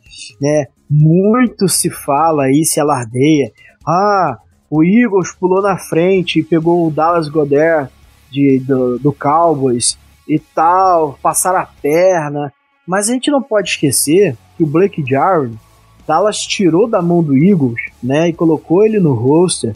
Né? 0.40 0.66
Muito 0.88 1.68
se 1.68 1.90
fala 1.90 2.44
aí, 2.44 2.64
se 2.64 2.80
alardeia. 2.80 3.52
Ah, 3.86 4.38
o 4.70 4.82
Eagles 4.82 5.32
pulou 5.32 5.62
na 5.62 5.76
frente 5.76 6.40
e 6.40 6.44
pegou 6.44 6.86
o 6.86 6.90
Dallas 6.90 7.28
Goddard 7.28 7.90
de, 8.30 8.60
do, 8.60 8.98
do 8.98 9.12
Cowboys 9.12 9.98
e 10.28 10.38
tal, 10.38 11.18
passaram 11.22 11.60
a 11.60 11.66
perna. 11.66 12.52
Mas 12.86 13.08
a 13.08 13.12
gente 13.12 13.30
não 13.30 13.42
pode 13.42 13.70
esquecer 13.70 14.36
que 14.56 14.62
o 14.62 14.66
Blake 14.66 15.04
Jarwin, 15.06 15.58
Dallas 16.06 16.40
tirou 16.40 16.88
da 16.88 17.02
mão 17.02 17.22
do 17.22 17.36
Eagles, 17.36 17.80
né, 18.02 18.28
e 18.28 18.32
colocou 18.32 18.84
ele 18.84 19.00
no 19.00 19.12
roster, 19.12 19.74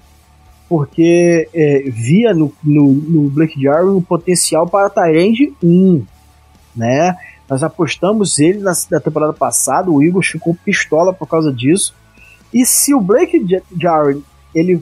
porque 0.71 1.49
é, 1.53 1.83
via 1.91 2.33
no, 2.33 2.53
no, 2.63 2.93
no, 2.93 3.29
Blake 3.29 3.61
Jarwin 3.61 3.97
o 3.97 4.01
potencial 4.01 4.69
para 4.69 4.89
Tyrande 4.89 5.53
1, 5.61 6.07
né? 6.77 7.17
Nós 7.49 7.65
apostamos 7.65 8.39
ele 8.39 8.61
na, 8.61 8.73
na, 8.89 9.01
temporada 9.01 9.33
passada, 9.33 9.91
o 9.91 10.01
Eagles 10.01 10.29
ficou 10.29 10.57
pistola 10.65 11.13
por 11.13 11.27
causa 11.27 11.53
disso. 11.53 11.93
E 12.55 12.65
se 12.65 12.95
o 12.95 13.01
Blake 13.01 13.45
Jarwin 13.77 14.23
ele 14.55 14.81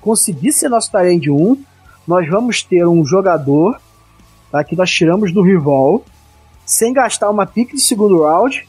conseguir 0.00 0.50
ser 0.50 0.68
nosso 0.68 0.90
Tyrande 0.90 1.30
1, 1.30 1.56
nós 2.04 2.28
vamos 2.28 2.64
ter 2.64 2.84
um 2.84 3.04
jogador 3.04 3.80
tá, 4.50 4.64
que 4.64 4.74
nós 4.74 4.90
tiramos 4.90 5.32
do 5.32 5.40
rival 5.40 6.04
sem 6.66 6.92
gastar 6.92 7.30
uma 7.30 7.46
pique 7.46 7.76
de 7.76 7.80
segundo 7.80 8.24
round 8.24 8.66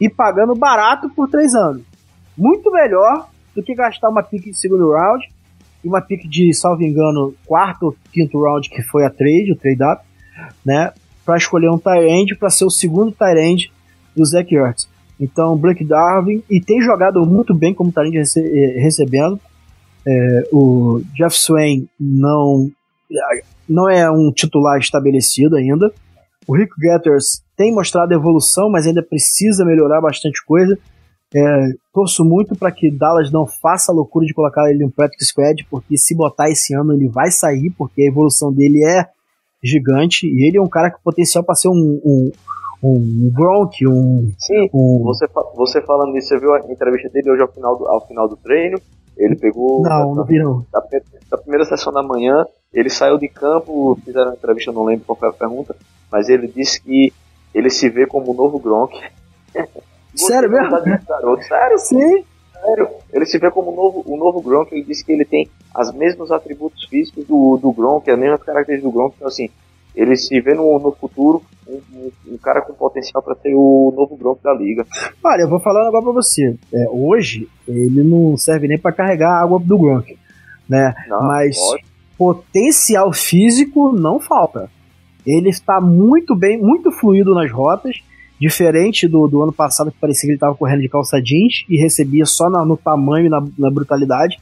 e 0.00 0.08
pagando 0.08 0.54
barato 0.54 1.10
por 1.10 1.28
três 1.28 1.52
anos. 1.52 1.82
Muito 2.38 2.70
melhor 2.70 3.28
do 3.56 3.60
que 3.60 3.74
gastar 3.74 4.08
uma 4.08 4.22
pique 4.22 4.52
de 4.52 4.56
segundo 4.56 4.92
round 4.92 5.34
e 5.84 5.88
uma 5.88 6.00
pique 6.00 6.28
de, 6.28 6.52
salvo 6.54 6.82
engano, 6.82 7.34
quarto 7.44 7.86
ou 7.86 7.96
quinto 8.12 8.40
round, 8.40 8.68
que 8.68 8.82
foi 8.82 9.04
a 9.04 9.10
trade, 9.10 9.52
o 9.52 9.56
trade 9.56 9.82
up, 9.82 10.02
né? 10.64 10.92
Para 11.24 11.36
escolher 11.36 11.70
um 11.70 11.78
tight 11.78 12.34
para 12.36 12.50
ser 12.50 12.64
o 12.64 12.70
segundo 12.70 13.12
tight 13.12 13.72
do 14.14 14.24
Zach 14.24 14.54
Ertz. 14.54 14.88
Então, 15.18 15.56
Blake 15.56 15.84
Darwin, 15.84 16.42
e 16.48 16.60
tem 16.60 16.80
jogado 16.80 17.24
muito 17.24 17.54
bem 17.54 17.72
como 17.74 17.92
tight 17.92 18.16
rece 18.16 18.40
eh, 18.40 18.80
recebendo. 18.80 19.40
É, 20.06 20.48
o 20.52 21.02
Jeff 21.14 21.36
Swain 21.36 21.88
não, 21.98 22.70
não 23.68 23.90
é 23.90 24.08
um 24.10 24.30
titular 24.32 24.78
estabelecido 24.78 25.56
ainda. 25.56 25.92
O 26.46 26.56
Rick 26.56 26.72
Getters 26.80 27.42
tem 27.56 27.74
mostrado 27.74 28.14
evolução, 28.14 28.70
mas 28.70 28.86
ainda 28.86 29.02
precisa 29.02 29.64
melhorar 29.64 30.00
bastante 30.00 30.44
coisa. 30.44 30.78
É, 31.36 31.74
torço 31.92 32.24
muito 32.24 32.56
para 32.56 32.72
que 32.72 32.90
Dallas 32.90 33.30
não 33.30 33.46
faça 33.46 33.92
a 33.92 33.94
loucura 33.94 34.24
de 34.24 34.32
colocar 34.32 34.70
ele 34.70 34.82
no 34.84 34.90
Practice 34.90 35.28
Squad, 35.30 35.66
porque 35.70 35.98
se 35.98 36.14
botar 36.14 36.48
esse 36.48 36.74
ano 36.74 36.94
ele 36.94 37.08
vai 37.08 37.30
sair, 37.30 37.70
porque 37.76 38.02
a 38.02 38.06
evolução 38.06 38.50
dele 38.50 38.82
é 38.82 39.06
gigante 39.62 40.26
e 40.26 40.48
ele 40.48 40.56
é 40.56 40.62
um 40.62 40.68
cara 40.68 40.90
com 40.90 40.98
potencial 41.04 41.44
para 41.44 41.54
ser 41.54 41.68
um, 41.68 42.00
um, 42.02 42.32
um 42.82 43.30
Gronk, 43.34 43.86
um. 43.86 44.32
Sim, 44.38 44.70
um... 44.72 45.02
Você, 45.04 45.26
você 45.54 45.82
falando 45.82 46.12
nisso, 46.12 46.28
você 46.28 46.38
viu 46.38 46.54
a 46.54 46.60
entrevista 46.60 47.10
dele 47.10 47.30
hoje 47.30 47.42
ao 47.42 47.52
final 47.52 47.76
do, 47.76 47.86
ao 47.86 48.06
final 48.06 48.26
do 48.26 48.36
treino? 48.36 48.80
Ele 49.14 49.36
pegou. 49.36 49.82
Não, 49.82 50.14
não 50.14 50.24
vi 50.24 50.38
não. 50.38 50.64
Da, 50.72 50.80
da, 51.30 51.36
primeira 51.36 51.66
sessão 51.66 51.92
da 51.92 52.02
manhã, 52.02 52.46
ele 52.72 52.88
saiu 52.88 53.18
de 53.18 53.28
campo, 53.28 53.98
fizeram 54.02 54.30
uma 54.30 54.36
entrevista, 54.36 54.72
não 54.72 54.84
lembro 54.84 55.04
qual 55.04 55.18
foi 55.18 55.28
a 55.28 55.32
pergunta, 55.32 55.76
mas 56.10 56.30
ele 56.30 56.46
disse 56.46 56.80
que 56.80 57.12
ele 57.54 57.68
se 57.68 57.90
vê 57.90 58.06
como 58.06 58.30
o 58.30 58.34
novo 58.34 58.58
Gronk. 58.58 58.98
Sério 60.16 60.50
mesmo? 60.50 60.70
Garoto. 61.06 61.44
Sério? 61.44 61.78
Sim. 61.78 62.24
Sério. 62.60 62.88
Ele 63.12 63.26
se 63.26 63.38
vê 63.38 63.50
como 63.50 63.70
o 63.70 63.76
novo, 63.76 64.02
o 64.06 64.16
novo 64.16 64.40
Gronk, 64.40 64.72
ele 64.74 64.84
disse 64.84 65.04
que 65.04 65.12
ele 65.12 65.24
tem 65.24 65.48
os 65.78 65.92
mesmos 65.92 66.32
atributos 66.32 66.84
físicos 66.86 67.24
do, 67.26 67.58
do 67.60 67.72
Gronk, 67.72 68.10
as 68.10 68.18
mesmas 68.18 68.42
características 68.42 68.92
do 68.92 68.96
Gronk, 68.96 69.14
então 69.16 69.28
assim, 69.28 69.50
ele 69.94 70.16
se 70.16 70.38
vê 70.40 70.54
no, 70.54 70.78
no 70.78 70.92
futuro 70.92 71.42
um, 71.66 71.80
um, 71.94 72.10
um 72.34 72.38
cara 72.38 72.60
com 72.60 72.72
potencial 72.74 73.22
para 73.22 73.34
ser 73.36 73.54
o 73.54 73.92
novo 73.96 74.16
Gronk 74.16 74.42
da 74.42 74.52
liga. 74.52 74.86
Olha, 75.24 75.42
eu 75.42 75.48
vou 75.48 75.60
falar 75.60 75.82
um 75.82 75.86
negócio 75.86 76.04
pra 76.04 76.22
você. 76.22 76.56
É, 76.72 76.88
hoje, 76.90 77.48
ele 77.66 78.02
não 78.02 78.36
serve 78.36 78.68
nem 78.68 78.78
para 78.78 78.92
carregar 78.92 79.30
a 79.30 79.42
água 79.42 79.58
do 79.58 79.78
Gronk, 79.78 80.18
né? 80.68 80.94
Não, 81.08 81.22
Mas 81.22 81.58
pode. 81.58 81.84
potencial 82.18 83.12
físico 83.12 83.92
não 83.92 84.20
falta. 84.20 84.70
Ele 85.26 85.48
está 85.48 85.80
muito 85.80 86.36
bem, 86.36 86.56
muito 86.56 86.92
fluido 86.92 87.34
nas 87.34 87.50
rotas, 87.50 87.96
diferente 88.40 89.08
do, 89.08 89.26
do 89.26 89.42
ano 89.42 89.52
passado 89.52 89.90
que 89.90 89.98
parecia 89.98 90.22
que 90.22 90.28
ele 90.28 90.36
estava 90.36 90.54
correndo 90.54 90.82
de 90.82 90.88
calça 90.88 91.20
jeans 91.20 91.64
e 91.68 91.76
recebia 91.76 92.26
só 92.26 92.50
na, 92.50 92.64
no 92.64 92.76
tamanho 92.76 93.26
e 93.26 93.28
na, 93.28 93.44
na 93.58 93.70
brutalidade. 93.70 94.38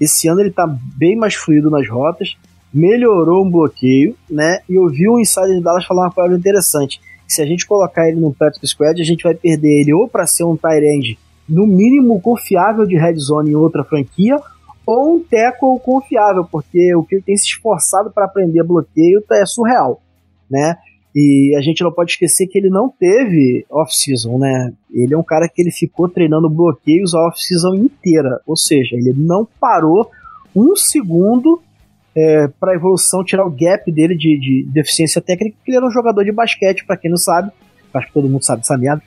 Esse 0.00 0.28
ano 0.28 0.40
ele 0.40 0.50
está 0.50 0.66
bem 0.66 1.16
mais 1.16 1.34
fluido 1.34 1.70
nas 1.70 1.88
rotas 1.88 2.36
melhorou 2.76 3.44
um 3.44 3.50
bloqueio, 3.50 4.14
né? 4.30 4.60
E 4.68 4.74
eu 4.74 4.86
vi 4.88 5.08
um 5.08 5.18
insider 5.18 5.56
de 5.56 5.62
Dallas 5.62 5.86
falar 5.86 6.04
uma 6.04 6.12
palavra 6.12 6.36
interessante. 6.36 7.00
se 7.26 7.42
a 7.42 7.46
gente 7.46 7.66
colocar 7.66 8.08
ele 8.08 8.20
no 8.20 8.32
practice 8.32 8.68
squad, 8.68 9.00
a 9.00 9.04
gente 9.04 9.24
vai 9.24 9.34
perder 9.34 9.80
ele 9.80 9.92
ou 9.92 10.06
para 10.06 10.26
ser 10.26 10.44
um 10.44 10.56
tight 10.56 10.84
end 10.84 11.18
no 11.48 11.66
mínimo 11.66 12.20
confiável 12.20 12.86
de 12.86 12.96
red 12.96 13.16
zone 13.16 13.50
em 13.50 13.54
outra 13.54 13.82
franquia, 13.82 14.36
ou 14.84 15.16
um 15.16 15.20
tackle 15.20 15.78
confiável, 15.80 16.44
porque 16.44 16.94
o 16.94 17.02
que 17.02 17.16
ele 17.16 17.22
tem 17.22 17.36
se 17.36 17.46
esforçado 17.46 18.10
para 18.10 18.26
aprender 18.26 18.62
bloqueio 18.62 19.22
é 19.32 19.46
surreal, 19.46 20.00
né? 20.50 20.76
E 21.18 21.56
a 21.56 21.62
gente 21.62 21.82
não 21.82 21.90
pode 21.90 22.10
esquecer 22.10 22.46
que 22.46 22.58
ele 22.58 22.68
não 22.68 22.90
teve 22.90 23.64
off-season, 23.70 24.36
né? 24.36 24.70
Ele 24.92 25.14
é 25.14 25.16
um 25.16 25.22
cara 25.22 25.48
que 25.48 25.62
ele 25.62 25.70
ficou 25.70 26.10
treinando 26.10 26.50
bloqueios 26.50 27.14
a 27.14 27.28
off-season 27.28 27.74
inteira, 27.74 28.38
ou 28.46 28.54
seja, 28.54 28.94
ele 28.94 29.14
não 29.16 29.48
parou 29.58 30.10
um 30.54 30.76
segundo 30.76 31.62
é, 32.14 32.48
para 32.60 32.72
a 32.72 32.74
evolução, 32.74 33.24
tirar 33.24 33.46
o 33.46 33.50
gap 33.50 33.90
dele 33.90 34.14
de, 34.14 34.38
de, 34.38 34.66
deficiência 34.70 35.22
técnica, 35.22 35.56
porque 35.56 35.70
ele 35.70 35.78
era 35.78 35.86
um 35.86 35.90
jogador 35.90 36.22
de 36.22 36.32
basquete, 36.32 36.84
para 36.84 36.98
quem 36.98 37.10
não 37.10 37.16
sabe, 37.16 37.50
acho 37.94 38.08
que 38.08 38.12
todo 38.12 38.28
mundo 38.28 38.44
sabe 38.44 38.60
dessa 38.60 38.76
merda. 38.76 39.02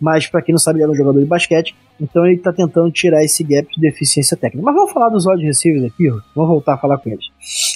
Mas 0.00 0.26
para 0.26 0.42
quem 0.42 0.52
não 0.52 0.58
sabe, 0.58 0.78
ele 0.78 0.82
era 0.82 0.92
um 0.92 0.96
jogador 0.96 1.20
de 1.20 1.26
basquete, 1.26 1.76
então 2.00 2.26
ele 2.26 2.38
tá 2.38 2.52
tentando 2.52 2.90
tirar 2.90 3.22
esse 3.22 3.44
gap 3.44 3.68
de 3.72 3.80
deficiência 3.80 4.36
técnica. 4.36 4.66
Mas 4.66 4.74
vamos 4.74 4.90
falar 4.90 5.10
dos 5.10 5.26
wide 5.26 5.46
receivers 5.46 5.84
aqui, 5.84 6.08
vamos 6.34 6.50
voltar 6.50 6.74
a 6.74 6.78
falar 6.78 6.98
com 6.98 7.08
eles. 7.08 7.26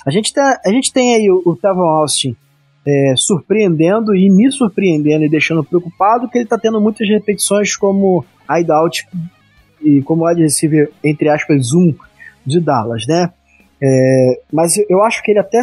A 0.05 0.11
gente, 0.11 0.32
tá, 0.32 0.61
a 0.66 0.70
gente 0.70 0.93
tem 0.93 1.14
aí 1.14 1.30
o, 1.30 1.41
o 1.47 1.55
Tavon 1.55 1.82
Austin 1.82 2.37
é, 2.87 3.14
surpreendendo 3.16 4.14
e 4.14 4.30
me 4.30 4.51
surpreendendo 4.51 5.24
e 5.24 5.28
deixando 5.28 5.64
preocupado 5.64 6.28
que 6.28 6.39
ele 6.39 6.47
tá 6.47 6.57
tendo 6.57 6.80
muitas 6.80 7.09
repetições 7.09 7.74
como 7.74 8.24
hideout 8.49 9.07
e 9.82 10.01
como 10.03 10.26
wide 10.26 10.43
receiver, 10.43 10.91
entre 11.03 11.28
aspas, 11.28 11.66
zoom 11.66 11.95
de 12.45 12.61
Dallas, 12.61 13.07
né? 13.07 13.30
É, 13.82 14.41
mas 14.53 14.78
eu 14.89 15.03
acho 15.03 15.22
que 15.22 15.32
ele 15.32 15.41
até 15.41 15.61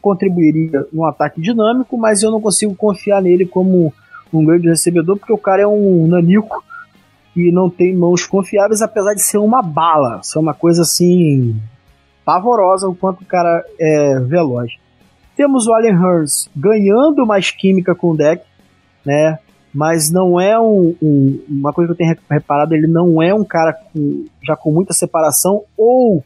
contribuiria 0.00 0.86
num 0.92 1.04
ataque 1.04 1.40
dinâmico, 1.40 1.96
mas 1.96 2.22
eu 2.22 2.30
não 2.30 2.40
consigo 2.40 2.74
confiar 2.74 3.20
nele 3.22 3.46
como 3.46 3.92
um 4.32 4.44
grande 4.44 4.68
recebedor, 4.68 5.16
porque 5.18 5.32
o 5.32 5.38
cara 5.38 5.62
é 5.62 5.66
um 5.66 6.06
nanico 6.06 6.62
e 7.34 7.50
não 7.50 7.68
tem 7.68 7.94
mãos 7.94 8.26
confiáveis, 8.26 8.80
apesar 8.80 9.14
de 9.14 9.22
ser 9.22 9.38
uma 9.38 9.62
bala, 9.62 10.22
ser 10.22 10.38
uma 10.38 10.54
coisa 10.54 10.82
assim 10.82 11.56
pavorosa 12.24 12.88
o 12.88 12.94
quanto 12.94 13.22
o 13.22 13.26
cara 13.26 13.64
é 13.78 14.20
veloz. 14.20 14.72
Temos 15.36 15.66
o 15.66 15.72
Allen 15.72 15.96
Hurst 15.96 16.48
ganhando 16.56 17.26
mais 17.26 17.50
química 17.50 17.94
com 17.94 18.12
o 18.12 18.16
deck, 18.16 18.42
né? 19.04 19.38
Mas 19.72 20.10
não 20.10 20.40
é 20.40 20.58
um, 20.58 20.96
um, 21.02 21.44
uma 21.48 21.72
coisa 21.72 21.88
que 21.88 21.92
eu 21.92 22.06
tenho 22.06 22.18
reparado, 22.30 22.74
ele 22.74 22.86
não 22.86 23.22
é 23.22 23.34
um 23.34 23.44
cara 23.44 23.74
com, 23.74 24.24
já 24.42 24.56
com 24.56 24.72
muita 24.72 24.94
separação 24.94 25.64
ou 25.76 26.24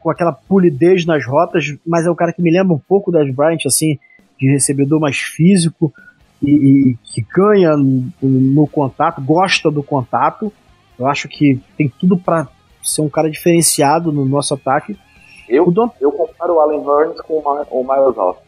com 0.00 0.10
aquela 0.10 0.32
polidez 0.32 1.06
nas 1.06 1.24
rotas, 1.24 1.64
mas 1.86 2.04
é 2.04 2.10
um 2.10 2.14
cara 2.14 2.32
que 2.32 2.42
me 2.42 2.50
lembra 2.50 2.74
um 2.74 2.78
pouco 2.80 3.12
das 3.12 3.32
Bryant, 3.32 3.64
assim, 3.64 3.98
de 4.36 4.50
recebedor 4.50 4.98
mais 4.98 5.16
físico 5.16 5.94
e, 6.42 6.50
e 6.50 6.98
que 7.04 7.24
ganha 7.32 7.76
no, 7.76 8.10
no, 8.20 8.66
contato, 8.66 9.22
gosta 9.22 9.70
do 9.70 9.82
contato. 9.82 10.52
Eu 10.98 11.06
acho 11.06 11.28
que 11.28 11.60
tem 11.78 11.88
tudo 11.88 12.18
para 12.18 12.48
ser 12.82 13.02
um 13.02 13.08
cara 13.08 13.30
diferenciado 13.30 14.10
no 14.10 14.24
nosso 14.24 14.54
ataque. 14.54 14.98
Eu, 15.48 15.70
Don... 15.70 15.90
eu 16.00 16.12
comparo 16.12 16.54
o 16.54 16.60
Allen 16.60 16.80
Burns 16.80 17.20
com 17.22 17.34
o 17.38 17.82
Miles 17.82 18.18
Austin. 18.18 18.42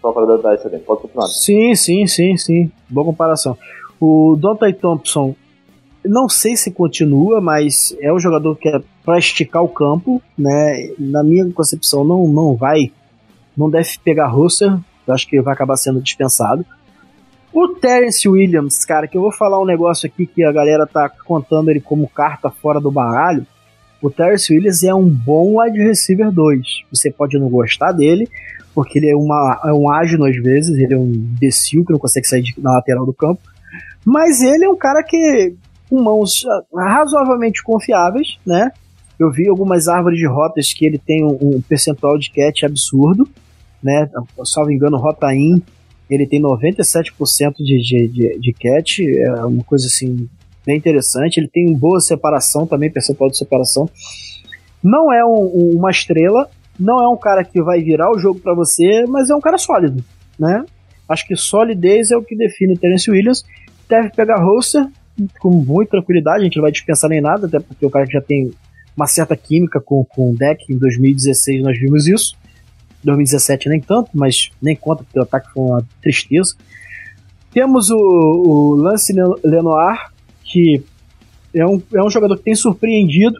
Só 0.00 0.12
para 0.12 0.36
dar 0.36 0.54
esse 0.54 0.68
Pode 0.80 1.02
continuar. 1.02 1.26
Sim, 1.28 1.74
sim, 1.74 2.06
sim, 2.06 2.36
sim. 2.36 2.72
Boa 2.88 3.06
comparação. 3.06 3.56
O 4.00 4.36
Dante 4.36 4.72
Thompson 4.72 5.34
não 6.04 6.28
sei 6.28 6.56
se 6.56 6.70
continua, 6.70 7.40
mas 7.40 7.96
é 8.00 8.12
um 8.12 8.18
jogador 8.18 8.56
que 8.56 8.68
é 8.68 8.82
para 9.04 9.18
esticar 9.18 9.62
o 9.62 9.68
campo, 9.68 10.20
né? 10.36 10.92
Na 10.98 11.22
minha 11.22 11.48
concepção, 11.52 12.04
não, 12.04 12.26
não 12.26 12.56
vai, 12.56 12.90
não 13.56 13.70
deve 13.70 13.90
pegar 14.04 14.26
roster, 14.26 14.76
eu 15.06 15.14
acho 15.14 15.28
que 15.28 15.40
vai 15.40 15.54
acabar 15.54 15.76
sendo 15.76 16.00
dispensado. 16.00 16.64
O 17.52 17.68
Terence 17.68 18.26
Williams, 18.28 18.84
cara, 18.84 19.06
que 19.06 19.16
eu 19.16 19.20
vou 19.20 19.32
falar 19.32 19.60
um 19.60 19.66
negócio 19.66 20.06
aqui 20.06 20.26
que 20.26 20.42
a 20.42 20.50
galera 20.50 20.86
tá 20.86 21.08
contando 21.08 21.70
ele 21.70 21.80
como 21.80 22.08
carta 22.08 22.50
fora 22.50 22.80
do 22.80 22.90
baralho. 22.90 23.46
O 24.02 24.10
Terence 24.10 24.52
Williams 24.52 24.82
é 24.82 24.92
um 24.92 25.08
bom 25.08 25.60
wide 25.60 25.78
receiver 25.78 26.32
2. 26.32 26.60
Você 26.90 27.08
pode 27.08 27.38
não 27.38 27.48
gostar 27.48 27.92
dele, 27.92 28.28
porque 28.74 28.98
ele 28.98 29.08
é, 29.08 29.14
uma, 29.14 29.60
é 29.64 29.72
um 29.72 29.88
ágil 29.88 30.24
às 30.24 30.36
vezes, 30.36 30.76
ele 30.76 30.92
é 30.92 30.98
um 30.98 31.06
imbecil 31.06 31.84
que 31.84 31.92
não 31.92 32.00
consegue 32.00 32.26
sair 32.26 32.42
de, 32.42 32.52
na 32.58 32.72
lateral 32.72 33.06
do 33.06 33.12
campo. 33.12 33.40
Mas 34.04 34.42
ele 34.42 34.64
é 34.64 34.68
um 34.68 34.76
cara 34.76 35.04
que 35.04 35.54
com 35.88 36.02
mãos 36.02 36.44
ah, 36.46 36.94
razoavelmente 36.94 37.62
confiáveis, 37.62 38.38
né? 38.44 38.72
Eu 39.18 39.30
vi 39.30 39.48
algumas 39.48 39.86
árvores 39.86 40.18
de 40.18 40.26
rotas 40.26 40.72
que 40.72 40.84
ele 40.84 40.98
tem 40.98 41.24
um, 41.24 41.38
um 41.40 41.60
percentual 41.60 42.18
de 42.18 42.32
catch 42.32 42.64
absurdo, 42.64 43.28
né? 43.80 44.10
Salvo 44.44 44.72
engano, 44.72 44.96
rota 44.96 45.32
in, 45.32 45.62
ele 46.10 46.26
tem 46.26 46.42
97% 46.42 47.12
de, 47.58 47.78
de, 47.78 48.08
de, 48.08 48.38
de 48.40 48.52
catch, 48.52 48.98
é 48.98 49.44
uma 49.44 49.62
coisa 49.62 49.86
assim 49.86 50.28
bem 50.66 50.76
interessante. 50.76 51.38
Ele 51.38 51.48
tem 51.48 51.72
boa 51.72 52.00
separação 52.00 52.66
também, 52.66 52.90
percentual 52.90 53.30
de 53.30 53.38
separação. 53.38 53.88
Não 54.82 55.12
é 55.12 55.24
um, 55.24 55.76
uma 55.76 55.90
estrela, 55.90 56.48
não 56.78 57.02
é 57.02 57.08
um 57.08 57.16
cara 57.16 57.44
que 57.44 57.62
vai 57.62 57.80
virar 57.82 58.10
o 58.10 58.18
jogo 58.18 58.40
para 58.40 58.54
você, 58.54 59.04
mas 59.06 59.30
é 59.30 59.34
um 59.34 59.40
cara 59.40 59.58
sólido, 59.58 60.04
né? 60.38 60.64
Acho 61.08 61.26
que 61.26 61.36
solidez 61.36 62.10
é 62.10 62.16
o 62.16 62.22
que 62.22 62.36
define 62.36 62.74
o 62.74 62.78
Terence 62.78 63.10
Williams. 63.10 63.44
Deve 63.88 64.10
pegar 64.10 64.42
roster, 64.42 64.86
com 65.38 65.50
muita 65.50 65.92
tranquilidade, 65.92 66.40
a 66.40 66.44
gente 66.44 66.56
não 66.56 66.62
vai 66.62 66.72
dispensar 66.72 67.10
nem 67.10 67.20
nada, 67.20 67.46
até 67.46 67.60
porque 67.60 67.84
o 67.84 67.90
cara 67.90 68.06
já 68.06 68.20
tem 68.20 68.52
uma 68.96 69.06
certa 69.06 69.36
química 69.36 69.80
com, 69.80 70.04
com 70.04 70.30
o 70.30 70.36
deck, 70.36 70.72
em 70.72 70.78
2016 70.78 71.62
nós 71.62 71.78
vimos 71.78 72.06
isso, 72.06 72.36
2017 73.04 73.68
nem 73.68 73.80
tanto, 73.80 74.10
mas 74.14 74.50
nem 74.60 74.76
conta 74.76 75.04
porque 75.04 75.18
o 75.18 75.22
ataque 75.22 75.52
foi 75.52 75.62
uma 75.62 75.84
tristeza. 76.00 76.54
Temos 77.52 77.90
o, 77.90 77.98
o 77.98 78.74
Lance 78.76 79.12
Lenoir, 79.44 80.11
que 80.44 80.82
é 81.54 81.66
um, 81.66 81.80
é 81.94 82.02
um 82.02 82.10
jogador 82.10 82.36
que 82.36 82.44
tem 82.44 82.54
surpreendido, 82.54 83.38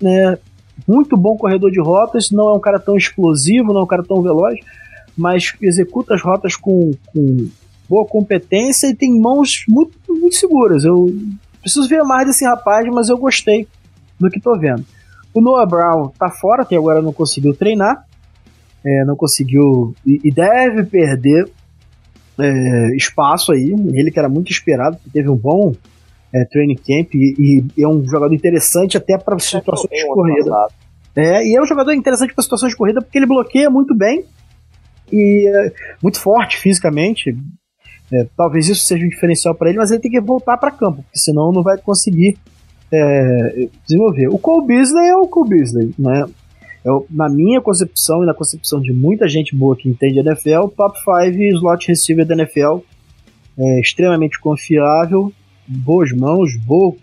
né? 0.00 0.38
muito 0.86 1.16
bom 1.16 1.36
corredor 1.36 1.70
de 1.70 1.80
rotas, 1.80 2.30
não 2.30 2.48
é 2.48 2.52
um 2.54 2.60
cara 2.60 2.78
tão 2.78 2.96
explosivo, 2.96 3.72
não 3.72 3.80
é 3.80 3.84
um 3.84 3.86
cara 3.86 4.02
tão 4.02 4.20
veloz, 4.20 4.58
mas 5.16 5.52
executa 5.62 6.14
as 6.14 6.22
rotas 6.22 6.56
com, 6.56 6.92
com 7.06 7.48
boa 7.88 8.06
competência 8.06 8.88
e 8.88 8.94
tem 8.94 9.18
mãos 9.18 9.64
muito, 9.68 9.96
muito 10.08 10.34
seguras. 10.34 10.84
Eu 10.84 11.14
preciso 11.60 11.88
ver 11.88 12.02
mais 12.02 12.26
desse 12.26 12.44
rapaz, 12.44 12.86
mas 12.92 13.08
eu 13.08 13.16
gostei 13.16 13.68
do 14.18 14.28
que 14.28 14.40
tô 14.40 14.58
vendo. 14.58 14.84
O 15.32 15.40
Noah 15.40 15.66
Brown 15.66 16.08
tá 16.18 16.30
fora, 16.30 16.62
até 16.62 16.76
agora 16.76 17.00
não 17.00 17.12
conseguiu 17.12 17.54
treinar, 17.54 18.04
é, 18.84 19.04
não 19.04 19.16
conseguiu 19.16 19.94
e, 20.06 20.20
e 20.24 20.30
deve 20.30 20.84
perder 20.84 21.48
é, 22.38 22.96
espaço 22.96 23.52
aí. 23.52 23.74
Ele 23.92 24.10
que 24.10 24.18
era 24.18 24.28
muito 24.28 24.50
esperado, 24.50 24.98
teve 25.12 25.28
um 25.28 25.36
bom 25.36 25.74
é, 26.34 26.44
training 26.46 26.74
camp 26.74 27.14
e, 27.14 27.62
e, 27.76 27.82
é 27.82 27.86
um 27.86 28.04
jogador 28.04 28.34
interessante 28.34 28.96
até 28.96 29.16
para 29.16 29.38
situações 29.38 29.90
de 29.90 30.06
corrida. 30.06 30.50
É, 31.16 31.46
e 31.46 31.56
é 31.56 31.62
um 31.62 31.66
jogador 31.66 31.92
interessante 31.92 32.34
para 32.34 32.42
situações 32.42 32.72
de 32.72 32.76
corrida 32.76 33.00
porque 33.00 33.18
ele 33.18 33.26
bloqueia 33.26 33.70
muito 33.70 33.94
bem 33.94 34.24
e 35.12 35.46
é 35.46 35.72
muito 36.02 36.20
forte 36.20 36.56
fisicamente. 36.58 37.36
É, 38.12 38.26
talvez 38.36 38.68
isso 38.68 38.84
seja 38.84 39.04
um 39.04 39.08
diferencial 39.08 39.54
para 39.54 39.68
ele, 39.68 39.78
mas 39.78 39.90
ele 39.90 40.00
tem 40.00 40.10
que 40.10 40.20
voltar 40.20 40.56
para 40.58 40.70
campo, 40.70 41.02
porque 41.02 41.18
senão 41.18 41.52
não 41.52 41.62
vai 41.62 41.78
conseguir 41.78 42.36
é, 42.92 43.68
desenvolver. 43.86 44.28
O 44.28 44.38
Cole 44.38 44.66
Beasley 44.66 45.08
é 45.08 45.16
o 45.16 45.28
Cole 45.28 45.50
Beasley, 45.50 45.94
né? 45.98 46.26
Eu, 46.84 47.06
na 47.08 47.30
minha 47.30 47.62
concepção 47.62 48.22
e 48.22 48.26
na 48.26 48.34
concepção 48.34 48.78
de 48.78 48.92
muita 48.92 49.26
gente 49.26 49.56
boa 49.56 49.74
que 49.74 49.88
entende 49.88 50.18
NFL, 50.18 50.68
top 50.76 50.98
5 50.98 51.42
slot 51.56 51.88
receiver 51.88 52.26
da 52.26 52.34
NFL, 52.34 52.80
é, 53.56 53.80
extremamente 53.80 54.38
confiável, 54.38 55.32
boas 55.66 56.12
mãos, 56.12 56.50
bom, 56.64 56.96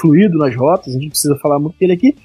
fluido 0.00 0.38
nas 0.38 0.54
rotas, 0.54 0.94
a 0.94 0.98
gente 0.98 1.10
precisa 1.10 1.36
falar 1.36 1.58
muito 1.58 1.78
dele 1.78 1.92
aqui. 1.92 2.16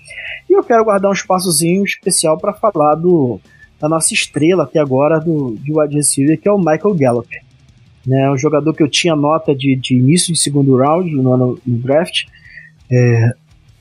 E 0.50 0.54
eu 0.54 0.64
quero 0.64 0.84
guardar 0.84 1.10
um 1.10 1.14
espaçozinho 1.14 1.84
especial 1.84 2.38
para 2.38 2.54
falar 2.54 2.96
do, 2.96 3.40
da 3.80 3.88
nossa 3.88 4.14
estrela 4.14 4.64
até 4.64 4.80
agora 4.80 5.20
do, 5.20 5.56
de 5.56 5.72
wide 5.72 5.96
receiver, 5.96 6.40
que 6.40 6.48
é 6.48 6.52
o 6.52 6.58
Michael 6.58 6.96
Gallup 6.96 7.30
né, 8.06 8.30
um 8.30 8.38
jogador 8.38 8.74
que 8.74 8.84
eu 8.84 8.90
tinha 8.90 9.16
nota 9.16 9.56
de, 9.56 9.76
de 9.76 9.96
início 9.96 10.34
de 10.34 10.40
segundo 10.40 10.78
round 10.78 11.10
no, 11.12 11.38
no, 11.38 11.60
no 11.66 11.78
draft. 11.80 12.26
É, 12.92 13.32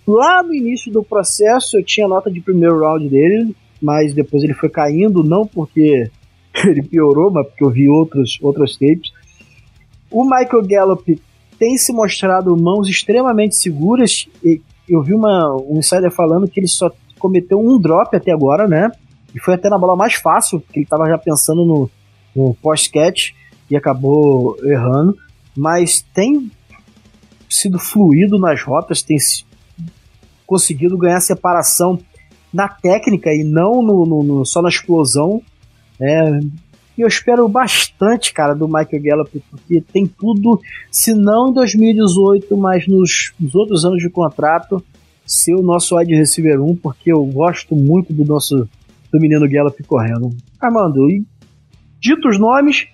lá 0.06 0.42
no 0.42 0.54
início 0.54 0.92
do 0.92 1.02
processo 1.02 1.76
eu 1.76 1.84
tinha 1.84 2.06
nota 2.06 2.30
de 2.30 2.40
primeiro 2.40 2.80
round 2.80 3.08
dele, 3.08 3.54
mas 3.80 4.14
depois 4.14 4.42
ele 4.42 4.54
foi 4.54 4.68
caindo, 4.68 5.24
não 5.24 5.46
porque 5.46 6.08
ele 6.64 6.82
piorou, 6.82 7.30
mas 7.30 7.46
porque 7.46 7.64
eu 7.64 7.70
vi 7.70 7.88
outros, 7.88 8.38
outros 8.40 8.76
tapes. 8.76 9.12
O 10.10 10.24
Michael 10.24 10.66
Gallup 10.66 11.20
tem 11.62 11.76
se 11.76 11.92
mostrado 11.92 12.56
mãos 12.56 12.88
extremamente 12.88 13.54
seguras. 13.54 14.26
E 14.42 14.60
eu 14.88 15.00
vi 15.00 15.14
uma, 15.14 15.54
um 15.62 15.78
insider 15.78 16.10
falando 16.10 16.48
que 16.48 16.58
ele 16.58 16.66
só 16.66 16.90
cometeu 17.20 17.60
um 17.60 17.78
drop 17.78 18.16
até 18.16 18.32
agora, 18.32 18.66
né? 18.66 18.90
E 19.32 19.38
foi 19.38 19.54
até 19.54 19.70
na 19.70 19.78
bola 19.78 19.94
mais 19.94 20.14
fácil, 20.14 20.58
porque 20.58 20.80
ele 20.80 20.84
estava 20.86 21.06
já 21.06 21.16
pensando 21.16 21.64
no, 21.64 21.88
no 22.34 22.52
post-catch 22.54 23.30
e 23.70 23.76
acabou 23.76 24.56
errando, 24.64 25.16
mas 25.56 26.04
tem 26.12 26.50
sido 27.48 27.78
fluido 27.78 28.40
nas 28.40 28.60
rotas, 28.60 29.00
tem 29.00 29.16
conseguido 30.44 30.98
ganhar 30.98 31.20
separação 31.20 31.96
na 32.52 32.66
técnica 32.66 33.32
e 33.32 33.44
não 33.44 33.80
no, 33.80 34.04
no, 34.04 34.22
no 34.24 34.44
só 34.44 34.60
na 34.60 34.68
explosão. 34.68 35.40
É, 36.00 36.40
e 36.96 37.00
eu 37.00 37.08
espero 37.08 37.48
bastante, 37.48 38.32
cara, 38.32 38.54
do 38.54 38.66
Michael 38.66 39.02
Gallup, 39.02 39.42
porque 39.50 39.82
tem 39.92 40.06
tudo, 40.06 40.60
se 40.90 41.14
não 41.14 41.48
em 41.48 41.54
2018, 41.54 42.56
mas 42.56 42.86
nos, 42.86 43.32
nos 43.40 43.54
outros 43.54 43.84
anos 43.84 44.02
de 44.02 44.10
contrato, 44.10 44.84
ser 45.26 45.54
o 45.54 45.62
nosso 45.62 45.96
wide 45.96 46.14
receiver 46.14 46.60
1, 46.60 46.76
porque 46.76 47.12
eu 47.12 47.24
gosto 47.24 47.74
muito 47.74 48.12
do 48.12 48.24
nosso 48.24 48.68
do 49.10 49.20
menino 49.20 49.48
Gallup 49.48 49.82
correndo. 49.84 50.30
Armando, 50.58 51.08
e 51.10 51.24
dito 52.00 52.28
os 52.28 52.38
nomes, 52.38 52.88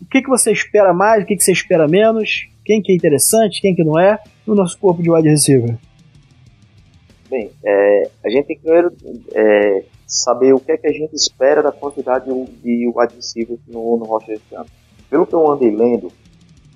o 0.00 0.04
que, 0.04 0.20
que 0.22 0.28
você 0.28 0.52
espera 0.52 0.92
mais, 0.92 1.22
o 1.22 1.26
que, 1.26 1.36
que 1.36 1.42
você 1.42 1.52
espera 1.52 1.88
menos, 1.88 2.46
quem 2.64 2.82
que 2.82 2.92
é 2.92 2.94
interessante, 2.94 3.60
quem 3.60 3.74
que 3.74 3.82
não 3.82 3.98
é, 3.98 4.18
no 4.46 4.54
nosso 4.54 4.78
corpo 4.78 5.02
de 5.02 5.10
wide 5.10 5.28
receiver? 5.28 5.76
Bem, 7.30 7.50
é, 7.64 8.10
a 8.24 8.30
gente 8.30 8.46
tem 8.46 8.56
que 8.56 8.62
primeiro 8.62 8.92
é, 9.32 9.84
saber 10.14 10.54
o 10.54 10.60
que 10.60 10.72
é 10.72 10.76
que 10.76 10.86
a 10.86 10.92
gente 10.92 11.14
espera 11.14 11.62
da 11.62 11.72
quantidade 11.72 12.26
de 12.26 12.92
wide 12.94 13.14
receivers 13.16 13.60
no, 13.66 13.96
no 13.96 14.04
roster 14.04 14.38
desse 14.38 14.54
ano. 14.54 14.66
Pelo 15.10 15.26
que 15.26 15.34
eu 15.34 15.50
andei 15.50 15.74
lendo, 15.74 16.10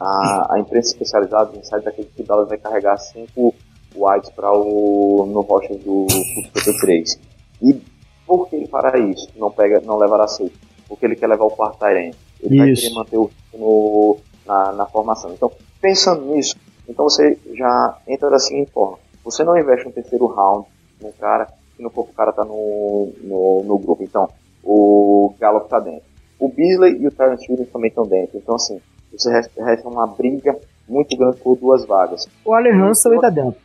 a, 0.00 0.54
a 0.54 0.60
imprensa 0.60 0.88
especializada, 0.92 1.52
o 1.52 1.58
insight 1.58 1.84
daquele 1.84 2.08
que 2.14 2.22
Dallas 2.22 2.48
vai 2.48 2.58
carregar 2.58 2.98
cinco 2.98 3.54
Whites 3.94 4.30
para 4.30 4.52
o 4.52 5.26
no 5.26 5.40
rocha 5.40 5.74
do 5.74 6.06
53. 6.10 7.18
E 7.62 7.80
por 8.26 8.48
que 8.48 8.56
ele 8.56 8.66
fará 8.66 8.98
isso? 8.98 9.28
Não 9.36 9.50
pega, 9.50 9.80
não 9.80 9.96
levará 9.96 10.28
seis. 10.28 10.52
Porque 10.86 11.06
ele 11.06 11.16
quer 11.16 11.26
levar 11.26 11.44
o 11.44 11.50
quarto 11.50 11.78
Tyrene. 11.78 12.14
Ele 12.40 12.54
isso. 12.54 12.64
vai 12.64 12.74
querer 12.74 12.94
manter 12.94 13.16
o 13.16 13.30
no, 13.54 14.18
na, 14.46 14.72
na 14.72 14.86
formação. 14.86 15.32
Então, 15.32 15.50
pensando 15.80 16.24
nisso, 16.26 16.54
então 16.88 17.08
você 17.08 17.38
já 17.54 17.98
entra 18.06 18.30
da 18.30 18.38
seguinte 18.38 18.70
forma. 18.70 18.98
Você 19.24 19.42
não 19.42 19.58
investe 19.58 19.88
um 19.88 19.92
terceiro 19.92 20.26
round 20.26 20.66
num 21.00 21.12
cara 21.12 21.48
se 21.78 21.82
não 21.82 21.90
for 21.90 22.02
o 22.02 22.12
cara 22.12 22.32
tá 22.32 22.44
no, 22.44 23.12
no, 23.22 23.62
no, 23.64 23.78
grupo. 23.78 24.02
Então, 24.02 24.28
o 24.64 25.32
Gallup 25.38 25.68
tá 25.68 25.78
dentro. 25.78 26.02
O 26.38 26.48
Beasley 26.48 27.00
e 27.00 27.06
o 27.06 27.10
Terence 27.12 27.46
Williams 27.48 27.70
também 27.72 27.88
estão 27.88 28.04
dentro. 28.04 28.36
Então, 28.36 28.56
assim, 28.56 28.80
você 29.12 29.30
resta, 29.30 29.64
resta, 29.64 29.88
uma 29.88 30.06
briga 30.08 30.58
muito 30.88 31.16
grande 31.16 31.36
por 31.36 31.56
duas 31.56 31.86
vagas. 31.86 32.28
O 32.44 32.52
Allen 32.52 32.82
Hurst 32.82 33.04
também 33.04 33.20
tá 33.20 33.30
dentro. 33.30 33.60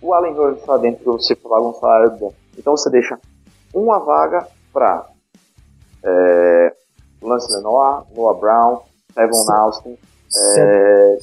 O 0.00 0.14
Allen 0.14 0.32
Hurst 0.32 0.64
tá 0.64 0.78
dentro, 0.78 1.12
você 1.12 1.36
paga 1.36 1.62
um 1.62 1.74
salário 1.74 2.10
dentro. 2.12 2.36
Então, 2.56 2.74
você 2.74 2.88
deixa 2.88 3.18
uma 3.74 3.98
vaga 3.98 4.46
para 4.72 5.06
é, 6.02 6.74
Lance 7.20 7.54
Lenoir, 7.54 8.04
Noah 8.16 8.38
Brown, 8.38 8.80
Evan 9.14 9.54
Austin, 9.58 9.98
é, 10.34 11.18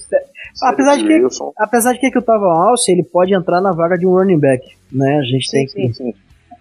apesar, 0.63 0.95
de 0.95 1.05
que, 1.05 1.27
apesar 1.57 1.93
de 1.93 1.99
que, 1.99 2.11
que 2.11 2.19
o 2.19 2.21
Tavon 2.21 2.45
Austin 2.45 2.93
ele 2.93 3.03
pode 3.03 3.33
entrar 3.33 3.61
na 3.61 3.71
vaga 3.71 3.97
de 3.97 4.07
um 4.07 4.11
running 4.11 4.39
back, 4.39 4.65
né? 4.91 5.19
A 5.19 5.23
gente 5.23 5.49
sim, 5.49 5.57
tem 5.57 5.65
que. 5.65 5.71
Sim, 5.71 5.93
sim. 5.93 6.13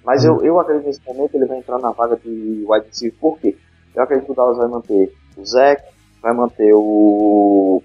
Mas 0.04 0.24
eu, 0.24 0.42
eu 0.42 0.58
acredito 0.58 0.82
que 0.82 0.88
nesse 0.88 1.06
momento 1.06 1.34
ele 1.34 1.46
vai 1.46 1.58
entrar 1.58 1.78
na 1.78 1.92
vaga 1.92 2.16
de 2.16 2.64
wide 2.68 2.86
receiver. 2.86 3.16
Por 3.20 3.38
quê? 3.38 3.56
Eu 3.94 4.02
acredito 4.02 4.26
que 4.26 4.32
o 4.32 4.34
Dallas 4.34 4.56
vai 4.56 4.68
manter 4.68 5.12
o 5.36 5.44
Zach, 5.44 5.82
vai 6.20 6.32
manter 6.32 6.72
o. 6.74 7.82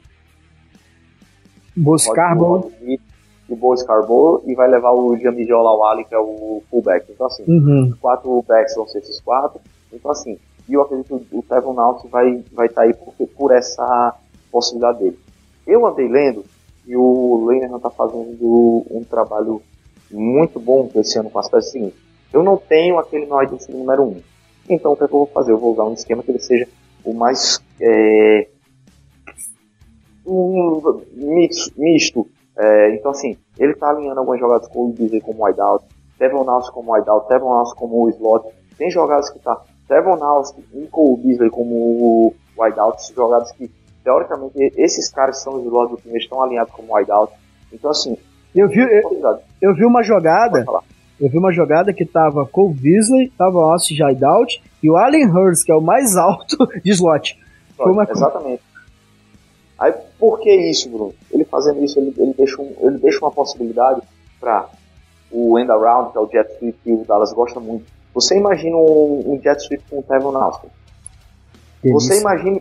Bo 1.76 1.97
Scarborough. 1.97 2.72
O 3.47 3.55
Bo 3.55 3.78
Scarborough 3.78 4.43
e 4.45 4.55
vai 4.55 4.68
levar 4.68 4.91
o 4.91 5.16
Jamie 5.18 5.51
Olawale, 5.53 6.05
que 6.05 6.16
é 6.16 6.20
o 6.20 6.62
fullback. 6.70 7.05
Então, 7.12 7.28
assim, 7.28 7.43
uhum. 7.47 7.93
quatro 8.01 8.43
backs 8.47 8.76
vão 8.76 8.88
ser 8.88 8.99
esses 8.99 9.22
quatro. 9.22 9.62
Então, 9.93 10.12
assim, 10.12 10.39
e 10.68 10.74
eu 10.74 10.82
acredito 10.82 11.20
que 11.20 11.38
o 11.38 11.41
Tevon 11.41 11.80
Austin 11.80 12.10
vai 12.10 12.30
estar 12.30 12.55
vai 12.55 12.70
tá 12.70 12.82
aí 12.82 12.93
por, 12.93 13.14
por 13.28 13.51
essa 13.55 14.16
possibilidade 14.58 14.99
dele. 14.99 15.20
Eu 15.66 15.86
andei 15.86 16.08
lendo 16.08 16.43
e 16.88 16.95
o 16.95 17.45
Leiner 17.45 17.76
está 17.76 17.89
fazendo 17.89 18.86
um 18.89 19.03
trabalho 19.03 19.62
muito 20.10 20.60
bom 20.60 20.89
esse 20.95 21.20
ano 21.20 21.30
com 21.30 21.38
as 21.38 21.49
peças 21.49 21.72
seguintes. 21.72 21.99
Eu 22.34 22.43
não 22.43 22.58
tenho 22.58 22.97
aquele 22.97 23.26
no 23.26 23.38
wide 23.38 23.55
número 23.70 24.03
1. 24.03 24.08
Um. 24.08 24.22
Então 24.70 24.93
o 24.93 24.97
que, 24.97 25.03
é 25.03 25.08
que, 25.08 25.14
eu 25.14 25.20
vou 25.20 25.28
fazer? 25.28 25.51
Eu 25.51 25.58
vou 25.58 25.74
usar 25.74 25.84
um 25.84 25.93
esquema 25.93 26.24
que 26.24 26.32
ele 26.32 26.39
seja 26.39 26.68
o 27.03 27.14
mais 27.14 27.62
é, 27.80 28.47
um, 30.26 31.01
mix, 31.14 31.72
misto. 31.78 32.28
É, 32.58 32.95
então 32.95 33.12
assim, 33.12 33.38
ele 33.60 33.74
está 33.74 33.89
alinhando 33.89 34.20
algumas 34.20 34.39
jogadas 34.39 34.68
com 34.68 34.88
o 34.88 34.93
Disney 34.93 35.22
como 35.22 35.45
wideout, 35.45 35.86
Devon 36.18 36.43
Nelson 36.43 36.72
como 36.72 36.93
wideout, 36.93 37.30
Devon 37.30 37.53
Nelson 37.55 37.76
como 37.76 38.10
slot. 38.10 38.47
Tem 38.78 38.89
jogadas 38.89 39.30
que 39.30 39.39
tá 39.39 39.62
Devon 39.88 40.16
Nelson 40.16 40.62
e 40.74 40.88
Cole 40.88 41.18
Beasley 41.18 41.49
como 41.49 42.34
wideout, 42.58 43.14
jogadas 43.14 43.51
que 43.51 43.70
teoricamente 44.08 44.72
esses 44.78 45.10
caras 45.10 45.38
que 45.38 45.43
são 45.43 45.55
os 45.55 45.66
slot 45.66 45.91
do 45.91 45.97
time 45.97 46.18
estão 46.18 46.41
alinhados 46.41 46.74
como 46.74 46.95
wideout. 46.95 47.34
Então 47.74 47.91
assim, 47.91 48.18
eu 48.55 48.70
vi, 48.70 48.80
eu, 48.80 49.39
eu 49.62 49.76
vi 49.76 49.84
uma 49.84 50.01
jogada. 50.01 50.66
Eu 51.20 51.30
vi 51.30 51.38
uma 51.38 51.51
jogada 51.51 51.91
que 51.91 52.05
tava 52.05 52.45
Cole 52.45 52.74
Beasley, 52.74 53.30
tava 53.38 53.60
Austin 53.60 53.95
Jaidout 53.95 54.64
e 54.82 54.89
o 54.89 54.95
Allen 54.95 55.26
Hurst, 55.30 55.66
que 55.66 55.72
é 55.72 55.76
o 55.76 55.82
mais 55.82 56.16
alto 56.16 56.55
de 56.82 56.91
slot. 56.91 57.38
Foi 57.76 57.91
uma... 57.91 58.08
Exatamente. 58.10 58.62
Aí 59.78 59.93
por 60.18 60.39
que 60.39 60.55
isso, 60.55 60.89
Bruno? 60.89 61.14
Ele 61.30 61.43
fazendo 61.43 61.84
isso, 61.84 61.99
ele, 61.99 62.14
ele, 62.18 62.34
deixa, 62.34 62.62
um, 62.62 62.74
ele 62.80 62.99
deixa 62.99 63.20
uma 63.20 63.32
possibilidade 63.32 64.01
para 64.39 64.70
o 65.32 65.60
end 65.60 65.70
around, 65.70 66.12
que 66.12 66.18
é 66.18 66.22
o 66.22 66.30
jet 66.32 66.49
sweep 66.58 66.78
que 66.82 66.93
o 66.93 67.03
Dallas 67.05 67.34
gosta 67.34 67.60
muito. 67.60 67.86
Você 68.14 68.38
imagina 68.38 68.78
um, 68.78 69.34
um 69.34 69.41
jet 69.41 69.62
sweep 69.62 69.84
com 69.89 69.99
o 69.99 70.03
Tevon 70.03 70.38
Austin. 70.38 70.68
Você 71.84 72.19
imagina, 72.19 72.59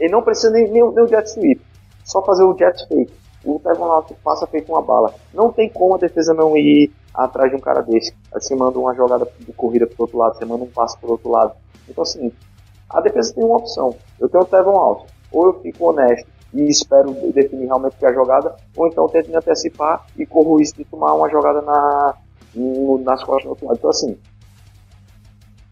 ele 0.00 0.12
não 0.12 0.22
precisa 0.22 0.50
nem, 0.50 0.64
nem, 0.70 0.82
nem 0.82 1.04
o 1.04 1.06
jet 1.06 1.28
sweep, 1.30 1.60
só 2.04 2.22
fazer 2.22 2.44
o 2.44 2.56
jet 2.56 2.86
fake 2.88 3.24
o 3.44 3.60
Tevon 3.60 4.02
passa 4.24 4.46
feito 4.46 4.72
uma 4.72 4.80
bala. 4.80 5.14
Não 5.32 5.52
tem 5.52 5.68
como 5.68 5.94
a 5.94 5.98
defesa 5.98 6.32
não 6.32 6.56
ir 6.56 6.90
atrás 7.12 7.50
de 7.50 7.56
um 7.56 7.60
cara 7.60 7.82
desse. 7.82 8.12
Aí 8.32 8.40
você 8.40 8.54
manda 8.54 8.78
uma 8.78 8.94
jogada 8.94 9.28
de 9.38 9.52
corrida 9.52 9.86
pro 9.86 10.02
outro 10.02 10.18
lado, 10.18 10.36
você 10.36 10.44
manda 10.44 10.64
um 10.64 10.70
passo 10.70 10.98
pro 10.98 11.12
outro 11.12 11.30
lado. 11.30 11.52
Então 11.88 12.02
assim, 12.02 12.32
a 12.88 13.00
defesa 13.00 13.34
tem 13.34 13.44
uma 13.44 13.58
opção. 13.58 13.94
Eu 14.18 14.28
tenho 14.28 14.42
o 14.42 14.46
Tevon 14.46 14.76
alto. 14.76 15.06
Ou 15.30 15.46
eu 15.46 15.60
fico 15.60 15.90
honesto 15.90 16.26
e 16.54 16.68
espero 16.68 17.12
definir 17.32 17.66
realmente 17.66 17.96
que 17.96 18.06
é 18.06 18.08
a 18.08 18.12
jogada, 18.12 18.54
ou 18.76 18.86
então 18.86 19.08
tento 19.08 19.28
me 19.28 19.36
antecipar 19.36 20.06
e 20.16 20.24
corro 20.24 20.52
o 20.52 20.58
risco 20.58 20.78
de 20.78 20.84
tomar 20.84 21.12
uma 21.12 21.28
jogada 21.28 21.60
na, 21.60 22.14
no, 22.54 22.98
nas 22.98 23.22
costas 23.24 23.44
do 23.44 23.50
outro 23.50 23.66
lado. 23.66 23.76
Então 23.76 23.90
assim, 23.90 24.16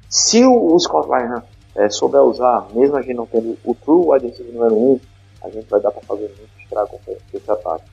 se 0.09 0.45
o, 0.45 0.75
o 0.75 0.79
Scott 0.81 1.09
Ryan 1.09 1.43
é, 1.77 1.89
souber 1.89 2.23
usar, 2.23 2.67
mesmo 2.75 2.97
a 2.97 3.03
gente 3.03 3.15
não 3.15 3.27
tendo 3.27 3.57
o 3.65 3.75
true 3.75 4.07
wide 4.09 4.27
receiver 4.27 4.53
número 4.53 4.75
1, 4.75 5.01
a 5.45 5.51
gente 5.51 5.69
vai 5.69 5.81
dar 5.81 5.91
para 5.91 6.03
fazer 6.03 6.23
muito 6.23 6.63
estrago 6.63 7.01
com 7.05 7.17
esse 7.33 7.51
ataque. 7.51 7.85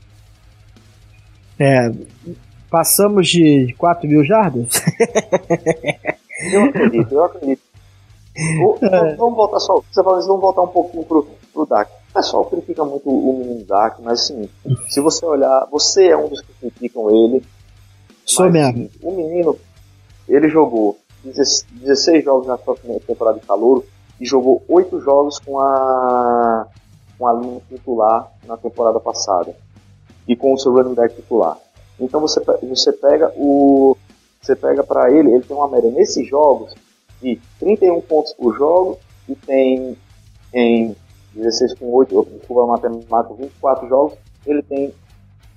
É, 1.60 1.92
passamos 2.70 3.28
de 3.28 3.74
4 3.78 4.08
mil 4.08 4.24
jardas? 4.24 4.70
eu 6.54 6.64
acredito, 6.66 7.14
eu 7.14 7.24
acredito. 7.24 7.62
O, 8.62 8.78
é. 8.82 9.16
Vamos 9.16 9.36
voltar 9.36 9.60
só, 9.60 9.82
você 9.82 10.04
fala, 10.04 10.22
vamos 10.22 10.42
voltar 10.42 10.62
um 10.62 10.68
pouquinho 10.68 11.04
pro, 11.04 11.28
pro 11.54 11.66
Dak. 11.66 11.92
O 12.10 12.14
pessoal 12.14 12.46
critica 12.46 12.86
muito 12.86 13.10
o 13.10 13.38
menino 13.38 13.66
Dak, 13.66 14.02
mas 14.02 14.22
assim, 14.22 14.50
se 14.88 15.02
você 15.02 15.26
olhar, 15.26 15.68
você 15.72 16.08
é 16.08 16.18
um 16.18 16.30
dos 16.30 16.42
que 16.42 16.54
criticam 16.54 17.10
ele. 17.10 17.44
Sou 18.26 18.50
mesmo. 18.50 18.90
O 19.02 19.12
menino, 19.12 19.58
ele 20.28 20.48
jogou 20.48 20.98
16 21.24 22.24
jogos 22.24 22.48
na 22.48 22.58
sua 22.58 22.76
primeira 22.76 23.04
temporada 23.06 23.40
de 23.40 23.46
calor 23.46 23.84
e 24.20 24.26
jogou 24.26 24.64
8 24.68 25.00
jogos 25.02 25.40
com 25.40 25.60
a 25.60 26.68
com 27.18 27.28
a 27.28 27.34
linha 27.34 27.62
titular 27.68 28.32
na 28.48 28.56
temporada 28.56 28.98
passada 29.00 29.54
e 30.26 30.36
com 30.36 30.54
o 30.54 30.58
seu 30.58 30.72
running 30.72 30.94
back 30.94 31.14
titular. 31.14 31.58
Então 32.00 32.22
você, 32.22 32.40
você 32.64 32.94
pega 32.94 33.32
o 33.36 33.98
você 34.42 34.56
pega 34.56 34.84
para 34.84 35.12
ele, 35.12 35.34
ele 35.34 35.44
tem 35.44 35.56
uma 35.56 35.68
média 35.68 35.92
nesses 35.92 36.26
jogos 36.28 36.74
de 37.22 37.40
31 37.60 38.00
pontos 38.02 38.32
por 38.34 38.56
jogo 38.58 38.98
e 39.28 39.36
tem 39.36 39.98
em 40.54 40.96
16 41.36 41.76
com 41.76 41.92
8, 41.92 42.28
desculpa 42.38 42.66
matemática, 42.66 43.36
24 43.36 43.88
jogos, 43.88 44.14
ele 44.46 44.64
tem 44.64 44.94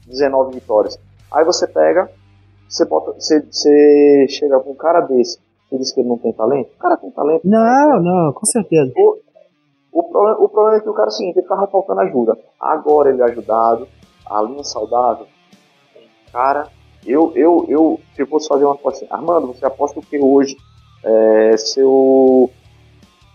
19 0.06 0.54
vitórias. 0.54 0.98
Aí 1.30 1.44
você 1.44 1.66
pega, 1.66 2.10
você, 2.68 2.84
bota, 2.84 3.12
você, 3.12 3.40
você 3.40 4.26
chega 4.28 4.58
com 4.60 4.72
um 4.72 4.76
cara 4.76 5.00
desse, 5.00 5.38
você 5.72 5.78
diz 5.78 5.92
que 5.92 6.00
ele 6.00 6.08
não 6.08 6.18
tem 6.18 6.32
talento? 6.32 6.70
O 6.74 6.78
cara 6.78 6.96
tem 6.98 7.10
talento. 7.10 7.42
Não, 7.44 8.02
não, 8.02 8.32
com 8.32 8.44
certeza. 8.44 8.92
O, 8.94 9.18
o 9.92 10.02
problema, 10.02 10.38
o 10.38 10.48
problema 10.48 10.76
é 10.76 10.80
que 10.80 10.88
o 10.88 10.94
cara 10.94 11.08
é 11.08 11.12
o 11.12 11.12
seguinte, 11.12 11.36
ele 11.36 11.42
ficava 11.42 11.66
faltando 11.66 12.00
ajuda. 12.00 12.36
Agora 12.60 13.10
ele 13.10 13.22
é 13.22 13.24
ajudado, 13.24 13.88
a 14.26 14.42
linha 14.42 14.64
saudável. 14.64 15.26
Cara, 16.30 16.68
eu, 17.06 17.32
eu, 17.34 17.66
eu, 17.68 18.00
se 18.14 18.22
eu 18.22 18.26
fosse 18.26 18.48
fazer 18.48 18.64
uma 18.64 18.74
aposta 18.74 19.04
assim, 19.04 19.14
Armando, 19.14 19.46
você 19.48 19.64
aposta 19.64 19.98
o 19.98 20.02
que 20.02 20.18
hoje 20.18 20.56
é, 21.04 21.56
seu 21.56 22.50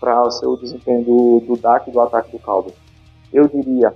para 0.00 0.22
o 0.22 0.30
seu 0.30 0.56
desempenho 0.56 1.04
do, 1.04 1.40
do 1.40 1.56
DAC 1.56 1.88
e 1.88 1.92
do 1.92 2.00
ataque 2.00 2.30
do 2.30 2.38
Caldo? 2.38 2.72
Eu 3.32 3.48
diria 3.48 3.92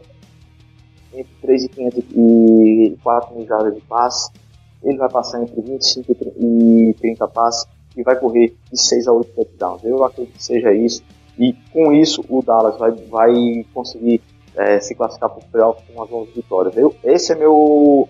entre 1.14 1.32
3.500 1.42 2.04
e 2.12 2.98
4 3.02 3.36
mil 3.36 3.46
jardas 3.46 3.74
de 3.74 3.80
passe. 3.82 4.32
Ele 4.82 4.98
vai 4.98 5.08
passar 5.08 5.40
entre 5.40 5.60
25 5.60 6.12
e 6.40 6.94
30 6.98 7.28
passes 7.28 7.68
e 7.96 8.02
vai 8.02 8.16
correr 8.16 8.54
de 8.70 8.80
6 8.80 9.08
a 9.08 9.12
8 9.12 9.32
touchdowns. 9.32 9.84
Eu 9.84 10.04
acredito 10.04 10.36
que 10.36 10.44
seja 10.44 10.72
isso. 10.72 11.02
E 11.38 11.54
com 11.72 11.92
isso 11.92 12.24
o 12.28 12.42
Dallas 12.42 12.78
vai, 12.78 12.90
vai 12.92 13.66
conseguir 13.72 14.20
é, 14.56 14.78
se 14.80 14.94
classificar 14.94 15.30
para 15.30 15.38
o 15.38 15.50
playoff 15.50 15.82
com 15.86 15.94
umas 15.94 16.12
11 16.12 16.32
vitórias. 16.32 16.76
Eu, 16.76 16.94
esse 17.04 17.32
é 17.32 17.36
meu, 17.36 18.08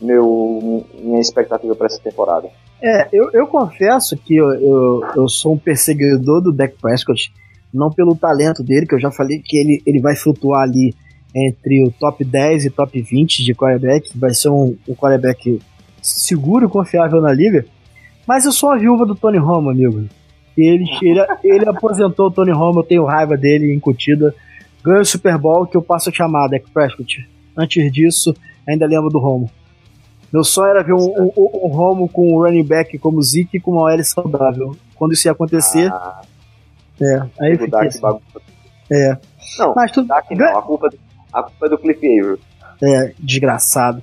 meu 0.00 0.84
minha 0.98 1.20
expectativa 1.20 1.74
para 1.74 1.86
essa 1.86 2.00
temporada. 2.00 2.48
É, 2.82 3.08
eu, 3.12 3.30
eu 3.32 3.46
confesso 3.46 4.16
que 4.16 4.36
eu, 4.36 4.50
eu, 4.52 5.00
eu, 5.16 5.28
sou 5.28 5.52
um 5.52 5.58
perseguidor 5.58 6.40
do 6.40 6.52
Dak 6.52 6.74
Prescott, 6.80 7.32
não 7.72 7.90
pelo 7.90 8.16
talento 8.16 8.62
dele, 8.62 8.86
que 8.86 8.94
eu 8.94 9.00
já 9.00 9.10
falei 9.10 9.38
que 9.38 9.58
ele, 9.58 9.82
ele 9.86 10.00
vai 10.00 10.16
flutuar 10.16 10.62
ali 10.62 10.94
entre 11.34 11.84
o 11.84 11.92
top 11.92 12.24
10 12.24 12.64
e 12.64 12.70
top 12.70 13.00
20 13.00 13.44
de 13.44 13.54
quarterback, 13.54 14.18
vai 14.18 14.32
ser 14.32 14.48
um, 14.48 14.76
um 14.88 14.94
quarterback 14.94 15.60
seguro 16.02 16.66
e 16.66 16.70
confiável 16.70 17.20
na 17.20 17.32
liga, 17.32 17.66
mas 18.30 18.44
eu 18.44 18.52
sou 18.52 18.70
a 18.70 18.76
viúva 18.76 19.04
do 19.04 19.16
Tony 19.16 19.38
Romo, 19.38 19.70
amigo. 19.70 20.06
Ele, 20.56 20.84
ele, 21.02 21.20
ele 21.42 21.68
aposentou 21.68 22.28
o 22.28 22.30
Tony 22.30 22.52
Romo, 22.52 22.78
eu 22.78 22.84
tenho 22.84 23.04
raiva 23.04 23.36
dele 23.36 23.74
incutida. 23.74 24.32
Ganha 24.84 25.00
o 25.00 25.04
Super 25.04 25.36
Bowl 25.36 25.66
que 25.66 25.76
eu 25.76 25.82
passo 25.82 26.10
a 26.10 26.12
chamar 26.12 26.46
Dak 26.46 26.70
Prescott. 26.70 27.28
Antes 27.56 27.90
disso, 27.90 28.32
ainda 28.68 28.86
lembro 28.86 29.10
do 29.10 29.18
Romo. 29.18 29.50
Meu 30.32 30.44
sonho 30.44 30.70
era 30.70 30.84
ver 30.84 30.92
um, 30.92 30.98
um, 30.98 31.32
um 31.36 31.68
Romo 31.70 32.08
com 32.08 32.32
um 32.32 32.40
running 32.40 32.62
back 32.62 32.96
como 32.98 33.20
Zeke 33.20 33.58
com 33.58 33.72
uma 33.72 33.92
OL 33.92 34.04
saudável. 34.04 34.76
Quando 34.94 35.12
isso 35.12 35.26
ia 35.26 35.32
acontecer. 35.32 35.92
Ah, 35.92 36.22
é, 37.02 37.22
aí 37.40 37.58
fiquei 37.58 37.88
assim. 37.88 38.00
É. 38.92 39.18
Não, 39.58 39.74
Mas 39.74 39.90
tu... 39.90 40.06
tá 40.06 40.22
não. 40.30 40.56
A 40.56 40.62
culpa, 40.62 40.88
a 41.32 41.42
culpa 41.42 41.66
é 41.66 41.68
do 41.68 41.78
Cliff 41.78 41.98
Avery. 41.98 42.40
É, 42.80 43.12
desgraçado. 43.18 44.00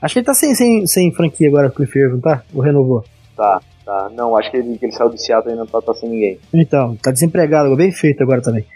Acho 0.00 0.12
que 0.12 0.18
ele 0.20 0.26
tá 0.26 0.34
sem, 0.34 0.54
sem, 0.54 0.86
sem 0.86 1.12
franquia 1.12 1.48
agora, 1.48 1.68
Cliff 1.68 1.98
Avery, 1.98 2.12
não 2.12 2.20
tá? 2.20 2.44
Ou 2.54 2.62
renovou? 2.62 3.04
Tá, 3.40 3.58
tá. 3.86 4.10
Não, 4.12 4.36
acho 4.36 4.50
que 4.50 4.58
ele, 4.58 4.76
que 4.76 4.84
ele 4.84 4.92
saiu 4.92 5.08
do 5.08 5.16
Seattle 5.16 5.54
e 5.54 5.56
não 5.56 5.66
tá, 5.66 5.80
tá 5.80 5.94
sem 5.94 6.10
ninguém. 6.10 6.38
Então, 6.52 6.94
tá 6.96 7.10
desempregado, 7.10 7.74
bem 7.74 7.90
feito 7.90 8.22
agora 8.22 8.42
também. 8.42 8.66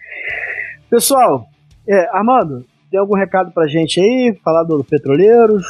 Pessoal, 0.88 1.44
é, 1.86 2.08
Armando, 2.16 2.64
tem 2.90 2.98
algum 2.98 3.14
recado 3.14 3.52
pra 3.52 3.66
gente 3.66 4.00
aí? 4.00 4.34
Falar 4.42 4.64
do 4.64 4.82
Petroleiros? 4.82 5.66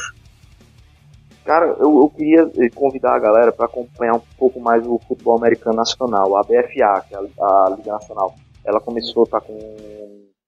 Cara, 1.43 1.75
eu, 1.77 1.93
eu 1.93 2.09
queria 2.15 2.49
convidar 2.73 3.17
a 3.17 3.19
galera 3.19 3.51
para 3.51 3.65
acompanhar 3.65 4.15
um 4.15 4.21
pouco 4.37 4.61
mais 4.61 4.87
o 4.87 4.97
futebol 5.05 5.37
americano 5.37 5.75
nacional, 5.75 6.37
a 6.37 6.43
BFA, 6.43 7.03
que 7.05 7.13
é 7.13 7.17
a, 7.17 7.19
a 7.19 7.75
Liga 7.75 7.91
Nacional. 7.91 8.33
Ela 8.65 8.79
começou, 8.79 9.27
tá 9.27 9.41
com 9.41 9.57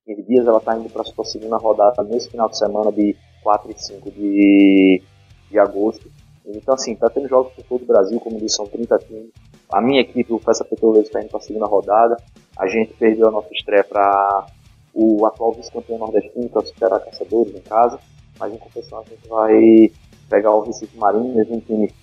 15 0.06 0.24
dias, 0.24 0.48
ela 0.48 0.62
tá 0.62 0.78
indo 0.78 0.90
para 0.90 1.04
sua 1.04 1.26
segunda 1.26 1.58
rodada 1.58 2.02
nesse 2.04 2.32
final 2.32 2.48
de 2.48 2.58
semana 2.58 2.94
de 2.94 3.14
4 3.44 3.70
e 3.70 3.78
5 3.78 4.12
de, 4.12 5.04
de 5.52 5.60
agosto. 5.60 6.10
Então, 6.56 6.74
assim, 6.76 6.96
tá 6.96 7.10
tendo 7.10 7.28
jogos 7.28 7.54
por 7.54 7.64
todo 7.66 7.84
o 7.84 7.86
Brasil, 7.86 8.20
como 8.20 8.40
disse, 8.40 8.56
são 8.56 8.66
30 8.66 8.98
times. 9.00 9.32
A 9.72 9.82
minha 9.82 10.02
equipe, 10.02 10.32
o 10.32 10.40
Festa 10.40 10.64
Petroleiros, 10.64 11.08
está 11.08 11.22
indo 11.22 11.30
para 11.30 11.40
a 11.40 11.42
segunda 11.42 11.66
rodada. 11.66 12.18
A 12.58 12.68
gente 12.68 12.94
perdeu 12.94 13.28
a 13.28 13.32
nossa 13.32 13.50
estreia 13.52 13.84
para 13.84 14.48
o 14.94 15.26
atual 15.26 15.54
vice-campeão 15.54 15.98
nordestino, 15.98 16.48
que 16.50 16.58
é 16.58 16.60
o 16.60 16.66
Ceará 16.66 17.00
Caçadores, 17.00 17.54
em 17.54 17.62
casa. 17.62 18.00
Mas, 18.40 18.54
em 18.54 18.58
compensação, 18.58 19.00
a 19.00 19.04
gente 19.04 19.28
vai 19.28 19.92
pegar 20.30 20.52
o 20.54 20.62
Recife 20.62 20.98
Marinhas, 20.98 21.50
um 21.50 21.60
time 21.60 21.94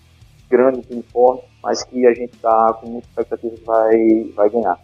grande, 0.50 0.78
um 0.78 0.82
time 0.82 1.02
forte, 1.04 1.44
mas 1.62 1.82
que 1.84 2.06
a 2.06 2.12
gente 2.12 2.34
está 2.34 2.74
com 2.74 2.88
muita 2.88 3.08
expectativa 3.08 3.56
que 3.56 3.64
vai, 3.64 4.32
vai 4.34 4.50
ganhar. 4.50 4.78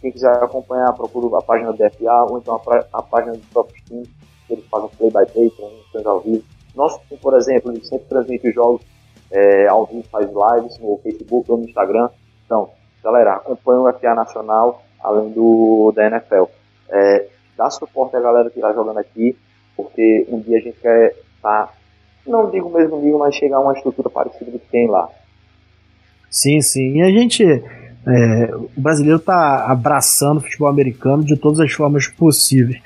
Quem 0.00 0.12
quiser 0.12 0.32
acompanhar, 0.42 0.92
procura 0.92 1.38
a 1.38 1.42
página 1.42 1.72
do 1.72 1.78
DFA 1.78 2.26
ou 2.28 2.38
então 2.38 2.54
a, 2.54 2.98
a 2.98 3.02
página 3.02 3.32
do 3.32 3.42
Top 3.52 3.72
Team, 3.84 4.02
que 4.46 4.52
eles 4.52 4.66
fazem 4.66 4.88
play-by-play, 4.98 5.50
transmissões 5.50 6.06
ao 6.06 6.20
vivo. 6.20 6.44
Nosso 6.74 7.00
por 7.20 7.34
exemplo, 7.34 7.70
ele 7.70 7.84
sempre 7.84 8.06
transmite 8.08 8.50
jogos 8.52 8.82
é, 9.30 9.66
ao 9.66 9.86
vivo, 9.86 10.04
faz 10.10 10.26
lives 10.26 10.78
no 10.78 10.98
Facebook 11.02 11.50
ou 11.50 11.58
no 11.58 11.64
Instagram. 11.64 12.08
Então, 12.44 12.70
galera, 13.02 13.34
acompanha 13.34 13.80
o 13.80 13.92
FA 13.92 14.14
Nacional, 14.14 14.82
além 15.02 15.30
do 15.30 15.92
da 15.94 16.06
NFL. 16.06 16.44
É, 16.90 17.28
dá 17.56 17.70
suporte 17.70 18.16
à 18.16 18.20
galera 18.20 18.50
que 18.50 18.58
está 18.58 18.72
jogando 18.72 18.98
aqui, 18.98 19.36
porque 19.76 20.26
um 20.28 20.40
dia 20.40 20.58
a 20.58 20.60
gente 20.60 20.78
quer 20.80 21.14
estar 21.36 21.66
tá 21.66 21.72
não 22.26 22.50
digo 22.50 22.68
o 22.68 22.72
mesmo 22.72 23.00
nível, 23.00 23.18
mas 23.18 23.34
chegar 23.34 23.56
a 23.56 23.60
uma 23.60 23.72
estrutura 23.72 24.08
parecida 24.08 24.50
do 24.50 24.58
que 24.58 24.68
tem 24.68 24.88
lá. 24.88 25.08
Sim, 26.30 26.60
sim. 26.60 26.98
E 26.98 27.02
a 27.02 27.10
gente. 27.10 27.44
É, 27.44 28.54
o 28.56 28.80
brasileiro 28.80 29.18
está 29.18 29.66
abraçando 29.70 30.38
o 30.38 30.40
futebol 30.40 30.66
americano 30.66 31.24
de 31.24 31.36
todas 31.36 31.60
as 31.60 31.70
formas 31.70 32.08
possíveis. 32.08 32.80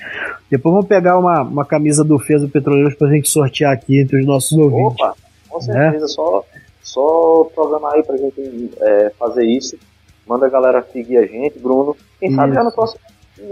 Depois 0.50 0.72
vamos 0.74 0.88
pegar 0.88 1.18
uma, 1.18 1.42
uma 1.42 1.64
camisa 1.64 2.04
do 2.04 2.18
Feza 2.18 2.48
Petroleiros 2.48 2.94
para 2.94 3.08
a 3.08 3.12
gente 3.12 3.28
sortear 3.28 3.72
aqui 3.72 4.00
entre 4.00 4.20
os 4.20 4.26
nossos 4.26 4.52
ouvintes. 4.52 5.00
Opa, 5.00 5.14
com 5.48 5.60
certeza. 5.60 6.04
É? 6.04 6.08
Só, 6.08 6.44
só 6.82 7.50
programar 7.54 7.94
aí 7.94 8.02
para 8.02 8.14
a 8.14 8.18
gente 8.18 8.70
é, 8.80 9.10
fazer 9.18 9.44
isso. 9.44 9.76
Manda 10.26 10.46
a 10.46 10.50
galera 10.50 10.86
seguir 10.92 11.18
a 11.18 11.26
gente, 11.26 11.58
Bruno. 11.58 11.96
Quem 12.20 12.28
isso. 12.28 12.36
sabe 12.36 12.54
já 12.54 12.62
no 12.62 12.72
próximo. 12.72 13.00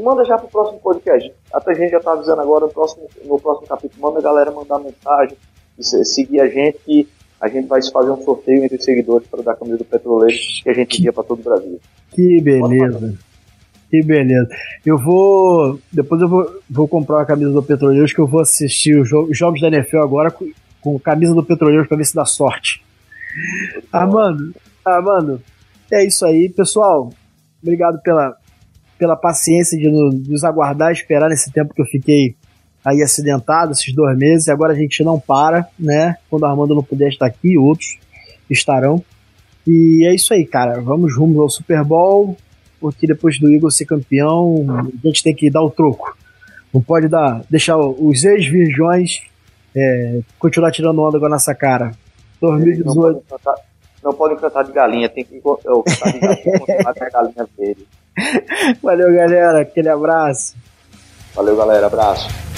Manda 0.02 0.24
já 0.24 0.38
pro 0.38 0.48
próximo 0.48 0.80
podcast. 0.80 1.32
Até 1.52 1.72
a 1.72 1.74
gente 1.74 1.90
já 1.90 2.00
tá 2.00 2.12
avisando 2.12 2.40
agora 2.40 2.66
no 2.66 2.72
próximo, 2.72 3.06
no 3.24 3.38
próximo 3.38 3.66
capítulo. 3.66 4.00
Manda 4.00 4.18
a 4.20 4.22
galera 4.22 4.50
mandar 4.50 4.78
mensagem 4.78 5.36
seguir 5.80 6.40
a 6.40 6.48
gente 6.48 6.78
que 6.84 7.08
a 7.40 7.48
gente 7.48 7.66
vai 7.66 7.80
fazer 7.82 8.10
um 8.10 8.22
sorteio 8.22 8.64
entre 8.64 8.76
os 8.78 8.84
seguidores 8.84 9.26
para 9.28 9.42
dar 9.42 9.52
a 9.52 9.56
camisa 9.56 9.78
do 9.78 9.84
Petroleiro 9.84 10.36
que 10.62 10.70
a 10.70 10.72
gente 10.72 10.98
envia 10.98 11.12
para 11.12 11.24
todo 11.24 11.40
o 11.40 11.42
Brasil. 11.42 11.80
Que 12.10 12.40
beleza. 12.40 13.14
Que 13.94 14.02
beleza. 14.02 14.48
Eu 14.84 14.98
vou. 14.98 15.78
Depois 15.92 16.20
eu 16.20 16.28
vou, 16.28 16.60
vou 16.68 16.88
comprar 16.88 17.20
a 17.20 17.24
camisa 17.24 17.52
do 17.52 17.62
Petroleiros 17.62 18.12
que 18.12 18.18
eu 18.18 18.26
vou 18.26 18.40
assistir 18.40 18.98
os, 18.98 19.08
jo 19.08 19.28
os 19.30 19.38
jogos 19.38 19.60
da 19.60 19.68
NFL 19.68 19.98
agora 19.98 20.32
com, 20.32 20.50
com 20.80 20.98
camisa 20.98 21.32
do 21.32 21.44
Petroleiros 21.44 21.86
para 21.86 21.96
ver 21.96 22.04
se 22.04 22.12
dá 22.12 22.24
sorte. 22.24 22.82
Armando, 23.92 24.52
Armando, 24.84 25.40
é 25.92 26.04
isso 26.04 26.26
aí, 26.26 26.48
pessoal. 26.48 27.12
Obrigado 27.62 28.02
pela, 28.02 28.36
pela 28.98 29.14
paciência 29.14 29.78
de 29.78 29.88
nos 29.88 30.42
aguardar, 30.42 30.90
esperar 30.90 31.28
nesse 31.28 31.52
tempo 31.52 31.72
que 31.72 31.80
eu 31.80 31.86
fiquei 31.86 32.34
aí 32.84 33.00
acidentado 33.00 33.70
esses 33.70 33.94
dois 33.94 34.18
meses, 34.18 34.48
e 34.48 34.50
agora 34.50 34.72
a 34.72 34.76
gente 34.76 35.04
não 35.04 35.20
para, 35.20 35.68
né? 35.78 36.16
Quando 36.28 36.42
o 36.42 36.46
Armando 36.46 36.74
não 36.74 36.82
puder 36.82 37.10
estar 37.10 37.26
aqui, 37.26 37.56
outros 37.56 37.96
estarão. 38.50 39.04
E 39.64 40.04
é 40.04 40.12
isso 40.12 40.34
aí, 40.34 40.44
cara. 40.44 40.80
Vamos 40.80 41.16
rumo 41.16 41.40
ao 41.40 41.48
Super 41.48 41.84
Bowl, 41.84 42.36
porque 42.84 43.06
depois 43.06 43.38
do 43.38 43.50
Eagles 43.50 43.78
ser 43.78 43.86
campeão, 43.86 44.62
a 44.68 45.06
gente 45.06 45.22
tem 45.22 45.34
que 45.34 45.50
dar 45.50 45.62
o 45.62 45.70
troco. 45.70 46.14
Não 46.72 46.82
pode 46.82 47.08
dar, 47.08 47.42
deixar 47.48 47.78
os 47.78 48.24
ex-virgões 48.24 49.22
é, 49.74 50.20
continuar 50.38 50.70
tirando 50.70 51.00
onda 51.00 51.18
com 51.18 51.24
a 51.24 51.30
nossa 51.30 51.54
cara. 51.54 51.92
2018. 52.42 53.24
Não 54.02 54.12
pode 54.12 54.38
cantar 54.38 54.64
de 54.64 54.72
galinha, 54.72 55.08
tem 55.08 55.24
que 55.24 55.40
cantar 55.40 56.12
de 56.12 56.20
galinha, 56.20 56.60
com 56.60 57.04
a 57.04 57.08
galinha 57.08 57.48
dele. 57.56 57.88
Valeu, 58.82 59.14
galera. 59.14 59.62
Aquele 59.62 59.88
abraço. 59.88 60.54
Valeu, 61.34 61.56
galera. 61.56 61.86
Abraço. 61.86 62.53